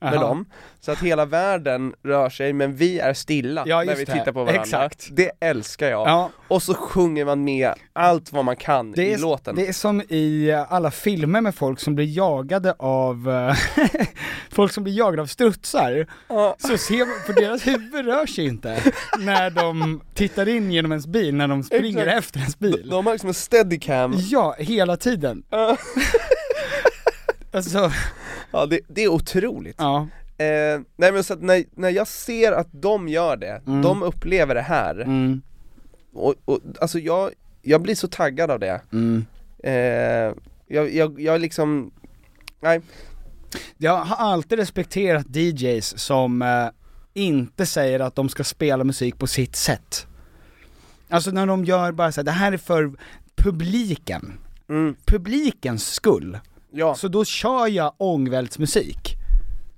med 0.00 0.14
Aha. 0.14 0.22
dem, 0.26 0.44
så 0.80 0.92
att 0.92 0.98
hela 0.98 1.24
världen 1.24 1.94
rör 2.02 2.30
sig 2.30 2.52
men 2.52 2.76
vi 2.76 2.98
är 2.98 3.14
stilla 3.14 3.64
Ja, 3.66 3.82
när 3.82 3.96
vi 3.96 4.06
tittar 4.06 4.32
på 4.32 4.44
varandra. 4.44 4.62
Exakt. 4.62 5.08
Det 5.12 5.30
älskar 5.40 5.88
jag. 5.90 6.08
Ja. 6.08 6.30
Och 6.48 6.62
så 6.62 6.74
sjunger 6.74 7.24
man 7.24 7.44
med 7.44 7.72
allt 7.92 8.32
vad 8.32 8.44
man 8.44 8.56
kan 8.56 8.92
Det 8.92 9.02
i 9.06 9.12
är, 9.12 9.18
låten. 9.18 9.56
det 9.56 9.66
är 9.68 9.72
som 9.72 10.00
i 10.08 10.50
eh, 10.50 10.72
alla 10.72 10.90
filmer 10.90 11.40
med 11.40 11.54
folk 11.54 11.80
som 11.80 11.94
blir 11.94 12.16
jagade 12.16 12.74
av, 12.78 13.30
eh, 13.30 13.56
folk 14.52 14.72
som 14.72 14.84
blir 14.84 14.94
jagade 14.98 15.22
av 15.22 15.26
strutsar. 15.26 16.06
Ja. 16.28 16.56
Så 16.58 16.78
ser 16.78 16.98
man, 17.06 17.16
för 17.26 17.32
deras 17.32 17.66
huvud 17.66 18.06
rör 18.06 18.26
sig 18.26 18.46
inte 18.46 18.78
när 19.18 19.50
de 19.50 20.00
tittar 20.14 20.48
in 20.48 20.72
genom 20.72 20.92
ens 20.92 21.06
bil, 21.06 21.34
när 21.34 21.48
de 21.48 21.62
springer 21.62 22.06
Exakt. 22.06 22.18
efter 22.18 22.38
ens 22.38 22.58
bil. 22.58 22.88
De 22.90 23.06
har 23.06 23.12
liksom 23.12 23.28
en 23.28 23.34
steadicam, 23.34 24.14
Ja, 24.18 24.54
hela 24.58 24.96
tiden. 24.96 25.42
alltså, 27.54 27.92
ja 28.52 28.66
det, 28.66 28.80
det 28.88 29.02
är 29.04 29.08
otroligt. 29.08 29.76
ja. 29.78 30.08
Eh, 30.38 30.80
nej 30.96 31.12
men 31.12 31.24
så 31.24 31.32
att 31.34 31.42
när, 31.42 31.64
när 31.74 31.90
jag 31.90 32.08
ser 32.08 32.52
att 32.52 32.68
de 32.70 33.08
gör 33.08 33.36
det, 33.36 33.62
Mm. 33.66 33.82
de 33.82 34.02
upplever 34.02 34.54
det 34.54 34.60
här, 34.62 35.00
Mm, 35.00 35.42
och, 36.12 36.34
och 36.44 36.60
alltså 36.80 36.98
jag, 36.98 37.30
jag 37.62 37.82
blir 37.82 37.94
så 37.94 38.08
taggad 38.08 38.50
av 38.50 38.58
det. 38.60 38.80
mm. 38.92 39.24
Eh, 39.58 40.34
jag, 40.66 40.94
jag, 40.94 41.20
jag 41.20 41.40
liksom, 41.40 41.90
nej, 42.60 42.80
Jag 43.78 43.96
har 44.04 44.16
alltid 44.16 44.58
respekterat 44.58 45.36
DJs 45.36 45.98
som 45.98 46.42
eh, 46.42 46.66
inte 47.14 47.66
säger 47.66 48.00
att 48.00 48.14
de 48.14 48.28
ska 48.28 48.44
spela 48.44 48.84
musik 48.84 49.18
på 49.18 49.26
sitt 49.26 49.56
sätt. 49.56 50.06
Alltså 51.08 51.30
när 51.30 51.46
de 51.46 51.64
gör 51.64 51.92
bara 51.92 52.12
så 52.12 52.20
här, 52.20 52.24
det 52.24 52.30
här 52.30 52.52
är 52.52 52.56
för 52.56 52.92
publiken. 53.36 54.32
mm, 54.68 54.94
Publikens 55.04 55.86
skull. 55.92 56.38
Ja, 56.74 56.94
Så 56.94 57.08
då 57.08 57.24
kör 57.24 57.66
jag 57.66 57.92
ångvältsmusik. 57.96 59.14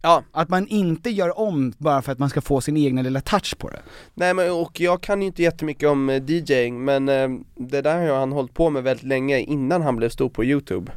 ja, 0.03 0.22
Att 0.32 0.49
man 0.49 0.66
inte 0.68 1.11
gör 1.11 1.38
om 1.38 1.72
bara 1.78 2.03
för 2.03 2.12
att 2.12 2.18
man 2.18 2.30
ska 2.30 2.40
få 2.40 2.61
sin 2.61 2.76
egna 2.76 3.03
lilla 3.03 3.20
touch 3.20 3.59
på 3.59 3.68
det. 3.68 3.78
nej 4.14 4.34
men 4.34 4.51
och 4.53 4.80
jag 4.80 5.01
kan 5.01 5.20
ju 5.20 5.26
inte 5.26 5.42
jättemycket 5.42 5.88
om 5.88 6.11
eh, 6.11 6.22
DJing, 6.22 6.84
men 6.84 7.09
eh, 7.09 7.28
det 7.55 7.80
där 7.82 8.09
har 8.09 8.18
han 8.18 8.32
hållit 8.32 8.55
på 8.55 8.70
med 8.70 8.82
väldigt 8.82 9.07
länge 9.07 9.38
innan 9.40 9.82
han 9.82 9.97
blev 9.97 10.09
stor 10.09 10.28
på 10.28 10.44
youtube. 10.44 10.92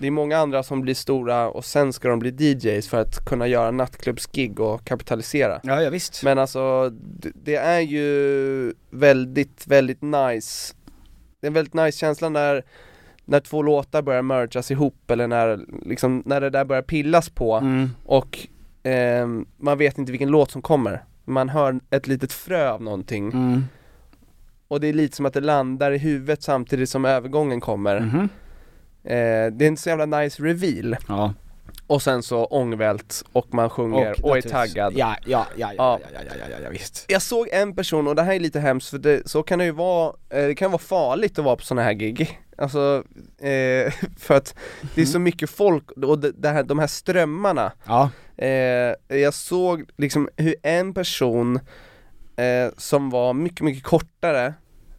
Det 0.00 0.06
är 0.06 0.10
många 0.10 0.38
andra 0.38 0.62
som 0.62 0.80
blir 0.80 0.94
stora 0.94 1.48
och 1.48 1.64
sen 1.64 1.92
ska 1.92 2.08
de 2.08 2.18
bli 2.18 2.30
DJs 2.30 2.88
för 2.88 3.00
att 3.00 3.24
kunna 3.24 3.46
göra 3.46 3.70
nattklubbsgig 3.70 4.60
och 4.60 4.84
kapitalisera. 4.84 5.60
Ja, 5.62 5.82
ja 5.82 5.90
visst. 5.90 6.22
Men 6.22 6.38
alltså, 6.38 6.90
det, 6.90 7.32
det 7.44 7.56
är 7.56 7.80
ju 7.80 8.74
väldigt, 8.90 9.66
väldigt 9.66 10.02
nice 10.02 10.74
Det 11.40 11.46
är 11.46 11.48
en 11.48 11.54
väldigt 11.54 11.74
nice 11.74 11.98
känsla 11.98 12.28
när, 12.28 12.64
när 13.24 13.40
två 13.40 13.62
låtar 13.62 14.02
börjar 14.02 14.22
mergas 14.22 14.70
ihop 14.70 15.10
eller 15.10 15.26
när, 15.26 15.60
liksom, 15.86 16.22
när 16.26 16.40
det 16.40 16.50
där 16.50 16.64
börjar 16.64 16.82
pillas 16.82 17.28
på 17.30 17.54
Mm. 17.56 17.90
och 18.04 18.38
ehm, 18.82 19.46
man 19.56 19.78
vet 19.78 19.98
inte 19.98 20.12
vilken 20.12 20.28
låt 20.28 20.50
som 20.50 20.62
kommer 20.62 21.04
Man 21.24 21.48
hör 21.48 21.80
ett 21.90 22.06
litet 22.06 22.32
frö 22.32 22.70
av 22.70 22.82
någonting 22.82 23.24
Mm. 23.32 23.64
och 24.68 24.80
det 24.80 24.88
är 24.88 24.92
lite 24.92 25.16
som 25.16 25.26
att 25.26 25.34
det 25.34 25.40
landar 25.40 25.92
i 25.92 25.98
huvudet 25.98 26.42
samtidigt 26.42 26.88
som 26.90 27.04
övergången 27.04 27.60
kommer 27.60 28.00
Mhm. 28.00 28.28
eh, 29.04 29.52
Det 29.52 29.64
är 29.64 29.68
en 29.68 29.76
så 29.76 29.88
jävla 29.88 30.06
nice 30.18 30.42
reveal 30.42 30.96
Ja. 31.08 31.34
och 31.86 32.02
sen 32.02 32.22
så 32.22 32.44
ångvält 32.44 33.24
och 33.32 33.54
man 33.54 33.70
sjunger 33.70 33.96
och, 33.96 34.06
är 34.06 34.08
naturligtvis- 34.08 34.52
taggad 34.52 34.92
Ja, 34.96 35.16
ja, 35.26 35.46
ja, 35.56 35.72
ja, 35.72 35.74
Ja. 35.76 35.98
ja, 36.02 36.08
ja, 36.14 36.20
ja, 36.30 36.34
ja, 36.40 36.46
ja, 36.50 36.56
ja 36.64 36.70
visst. 36.70 37.04
Jag 37.08 37.22
såg 37.22 37.48
en 37.52 37.74
person, 37.74 38.08
och 38.08 38.14
det 38.14 38.22
här 38.22 38.34
är 38.34 38.40
lite 38.40 38.60
hemskt 38.60 38.90
för 38.90 38.98
det, 38.98 39.28
så 39.28 39.42
kan 39.42 39.58
det 39.58 39.64
ju 39.64 39.70
vara, 39.70 40.12
eh, 40.30 40.46
det 40.46 40.54
kan 40.54 40.70
vara 40.70 40.78
farligt 40.82 41.38
att 41.38 41.44
vara 41.44 41.56
på 41.56 41.62
sådana 41.62 41.82
här 41.82 41.92
gig 41.92 42.40
Alltså, 42.58 43.04
eh, 43.38 43.92
för 44.18 44.34
att 44.34 44.54
det 44.94 45.02
är 45.02 45.06
så 45.06 45.18
mycket 45.18 45.50
folk 45.50 45.90
och 45.90 46.18
det, 46.18 46.48
här, 46.48 46.62
de 46.62 46.78
här 46.78 46.86
strömmarna 46.86 47.72
Ja. 47.86 48.10
eh, 48.36 48.94
Jag 49.18 49.34
såg 49.34 49.84
liksom 49.96 50.28
hur 50.36 50.54
en 50.62 50.94
person 50.94 51.56
eh, 52.36 52.72
som 52.76 53.10
var 53.10 53.32
mycket, 53.34 53.60
mycket 53.60 53.84
kortare 53.84 54.54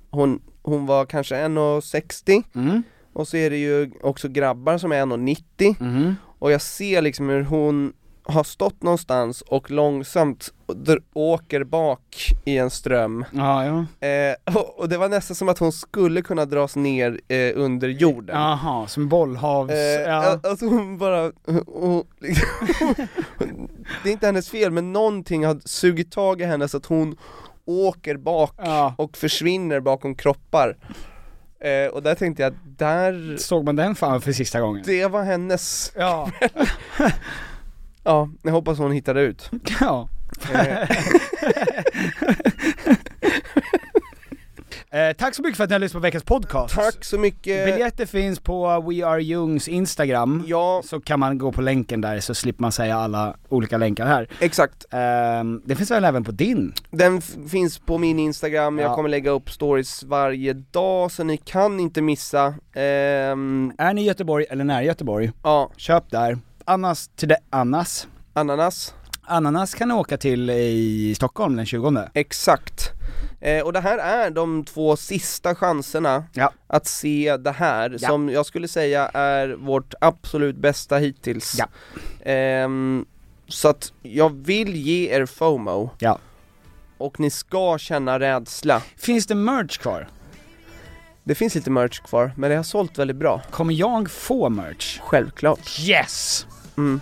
Hon, 0.09 0.41
hon 0.61 0.85
var 0.85 1.05
kanske 1.05 1.35
1,60 1.35 2.43
Mm. 2.55 2.83
och 3.13 3.27
så 3.27 3.37
är 3.37 3.49
det 3.49 3.57
ju 3.57 3.91
också 4.01 4.27
grabbar 4.29 4.77
som 4.77 4.91
är 4.91 5.01
1,90 5.05 5.75
Mhm. 5.79 6.15
och 6.39 6.51
jag 6.51 6.61
ser 6.61 7.01
liksom 7.01 7.29
hur 7.29 7.43
hon 7.43 7.93
har 8.27 8.43
stått 8.43 8.83
någonstans 8.83 9.41
och 9.41 9.71
långsamt 9.71 10.49
åker 11.13 11.63
bak 11.63 12.31
i 12.45 12.57
en 12.57 12.69
ström 12.69 13.25
Ja, 13.31 13.65
ja. 13.65 14.07
eh, 14.07 14.55
och, 14.55 14.79
och 14.79 14.89
det 14.89 14.97
var 14.97 15.09
nästan 15.09 15.35
som 15.35 15.49
att 15.49 15.59
hon 15.59 15.71
skulle 15.71 16.21
kunna 16.21 16.45
dras 16.45 16.75
ner 16.75 17.19
eh, 17.27 17.51
under 17.55 17.87
jorden 17.87 18.35
Jaha, 18.41 18.87
som 18.87 19.09
bollhavs... 19.09 19.71
Eh, 19.71 20.01
ja. 20.01 20.39
Alltså 20.43 20.65
hon 20.65 20.97
bara, 20.97 21.31
hon, 21.67 22.03
liksom, 22.19 22.47
det 24.03 24.09
är 24.09 24.13
inte 24.13 24.25
hennes 24.25 24.49
fel 24.49 24.71
men 24.71 24.93
någonting 24.93 25.45
har 25.45 25.61
sugit 25.65 26.11
tag 26.11 26.41
i 26.41 26.45
henne 26.45 26.67
så 26.67 26.77
att 26.77 26.85
hon 26.85 27.15
åker 27.65 28.17
bak 28.17 28.53
Ja. 28.57 28.95
och 28.97 29.17
försvinner 29.17 29.79
bakom 29.79 30.15
kroppar 30.15 30.77
Eh, 31.59 31.87
och 31.91 32.03
där 32.03 32.15
tänkte 32.15 32.43
jag, 32.43 32.53
där... 32.77 33.37
Såg 33.37 33.65
man 33.65 33.75
den 33.75 33.95
fan 33.95 34.21
för 34.21 34.31
sista 34.31 34.61
gången? 34.61 34.83
Det 34.85 35.05
var 35.07 35.23
hennes 35.23 35.91
Ja. 35.95 36.31
Ja, 38.05 38.29
jag 38.43 38.51
hoppas 38.51 38.77
hon 38.77 38.91
hittade 38.91 39.21
ut. 39.21 39.49
Ja. 39.81 40.09
Eh, 40.53 40.89
Eh, 44.91 45.13
tack 45.17 45.35
så 45.35 45.41
mycket 45.41 45.57
för 45.57 45.63
att 45.63 45.69
ni 45.69 45.73
har 45.73 45.79
lyssnat 45.79 46.01
på 46.01 46.03
veckans 46.03 46.23
podcast. 46.23 46.75
Tack 46.75 47.05
så 47.05 47.19
mycket. 47.19 47.65
Biljetter 47.65 48.05
finns 48.05 48.39
på 48.39 48.81
We 48.89 49.05
Are 49.07 49.23
Jungs 49.23 49.67
Instagram. 49.67 50.43
Ja. 50.47 50.81
Så 50.85 50.99
kan 51.01 51.19
man 51.19 51.37
gå 51.37 51.51
på 51.51 51.61
länken 51.61 52.01
där 52.01 52.19
så 52.19 52.35
slipper 52.35 52.61
man 52.61 52.71
säga 52.71 52.97
alla 52.97 53.35
olika 53.49 53.77
länkar 53.77 54.05
här. 54.05 54.27
Exakt. 54.39 54.85
Ehm, 54.91 55.61
det 55.65 55.75
finns 55.75 55.91
väl 55.91 56.05
även 56.05 56.23
på 56.23 56.31
din? 56.31 56.73
Den 56.91 57.21
finns 57.21 57.79
på 57.79 57.97
min 57.97 58.19
Instagram, 58.19 58.79
jag 58.79 58.89
Ja. 58.91 58.95
kommer 58.95 59.09
lägga 59.09 59.31
upp 59.31 59.51
stories 59.51 60.03
varje 60.03 60.53
dag 60.53 61.11
så 61.11 61.23
ni 61.23 61.37
kan 61.37 61.79
inte 61.79 62.01
missa. 62.01 62.45
Ehm, 62.75 63.71
Är 63.77 63.93
ni 63.93 64.01
i 64.01 64.05
Göteborg 64.05 64.45
eller 64.49 64.63
nära 64.63 64.83
Göteborg? 64.83 65.31
Ja. 65.43 65.71
Köp 65.77 66.11
där. 66.11 66.37
Annars 66.65 67.07
till 67.07 67.27
det, 67.27 67.37
Annas. 67.49 68.07
Ananas. 68.33 68.93
Ananas 69.23 69.73
kan 69.73 69.87
ni 69.87 69.93
åka 69.93 70.17
till 70.17 70.49
i 70.49 71.13
Stockholm 71.15 71.55
den 71.55 71.65
20 71.65 72.03
Exakt. 72.13 72.91
Eh, 73.41 73.63
och 73.63 73.73
det 73.73 73.79
här 73.79 73.97
är 73.97 74.29
de 74.29 74.63
två 74.63 74.95
sista 74.97 75.55
chanserna 75.55 76.23
att 76.67 76.87
se 76.87 77.37
det 77.37 77.51
här, 77.51 77.97
Ja. 77.99 78.09
som 78.09 78.29
jag 78.29 78.45
skulle 78.45 78.67
säga 78.67 79.07
är 79.13 79.49
vårt 79.49 79.93
absolut 80.01 80.55
bästa 80.57 80.97
hittills. 80.97 81.57
Ehm, 82.25 83.05
så 83.47 83.67
att 83.67 83.93
jag 84.01 84.29
vill 84.29 84.75
ge 84.75 85.09
er 85.15 85.25
FOMO. 85.25 85.89
Ja. 85.99 86.19
Och 86.97 87.19
ni 87.19 87.29
ska 87.29 87.77
känna 87.77 88.19
rädsla. 88.19 88.81
Finns 88.97 89.27
det 89.27 89.35
merch 89.35 89.77
kvar? 89.77 90.07
Det 91.27 91.35
finns 91.35 91.55
lite 91.55 91.69
merch 91.69 91.99
kvar, 91.99 92.31
men 92.35 92.49
det 92.49 92.55
har 92.55 92.63
sålt 92.63 92.97
väldigt 92.99 93.17
bra. 93.17 93.41
Kommer 93.51 93.73
jag 93.73 94.11
få 94.11 94.49
merch? 94.49 94.99
Självklart. 95.01 95.79
Yes! 95.79 96.45
Mm. 96.77 97.01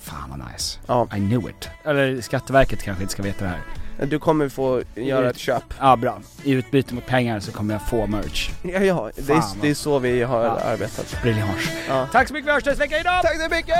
Fan 0.00 0.30
vad 0.30 0.52
nice. 0.52 0.78
Ja. 0.86 1.08
I 1.16 1.16
knew 1.16 1.50
it. 1.50 1.68
Eller 1.84 2.20
Skatteverket 2.20 2.82
kanske 2.82 3.02
inte 3.02 3.12
ska 3.12 3.22
veta 3.22 3.44
det 3.44 3.50
här. 3.50 4.06
Du 4.06 4.18
kommer 4.18 4.48
få 4.48 4.82
göra 4.94 5.30
ett 5.30 5.38
köp. 5.38 5.62
Ja 5.80 5.96
bra. 5.96 6.20
I 6.44 6.52
utbyte 6.52 6.94
mot 6.94 7.06
pengar 7.06 7.40
så 7.40 7.52
kommer 7.52 7.74
jag 7.74 7.88
få 7.88 8.06
merch. 8.06 8.50
Ja, 8.62 8.78
ja 8.80 9.10
det, 9.16 9.32
är, 9.32 9.42
det 9.62 9.70
är 9.70 9.74
så 9.74 9.98
vi 9.98 10.22
har 10.22 10.44
Ja. 10.44 10.50
arbetat. 10.60 11.16
Briljant. 11.22 11.72
Ja. 11.88 12.08
Tack 12.12 12.28
så 12.28 12.34
mycket 12.34 12.46
för 12.62 12.70
hörs 12.70 12.78
vecka 12.80 13.00
idag! 13.00 13.22
Tack 13.22 13.40
så 13.42 13.48
mycket! 13.54 13.76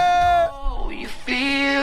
feel 1.26 1.82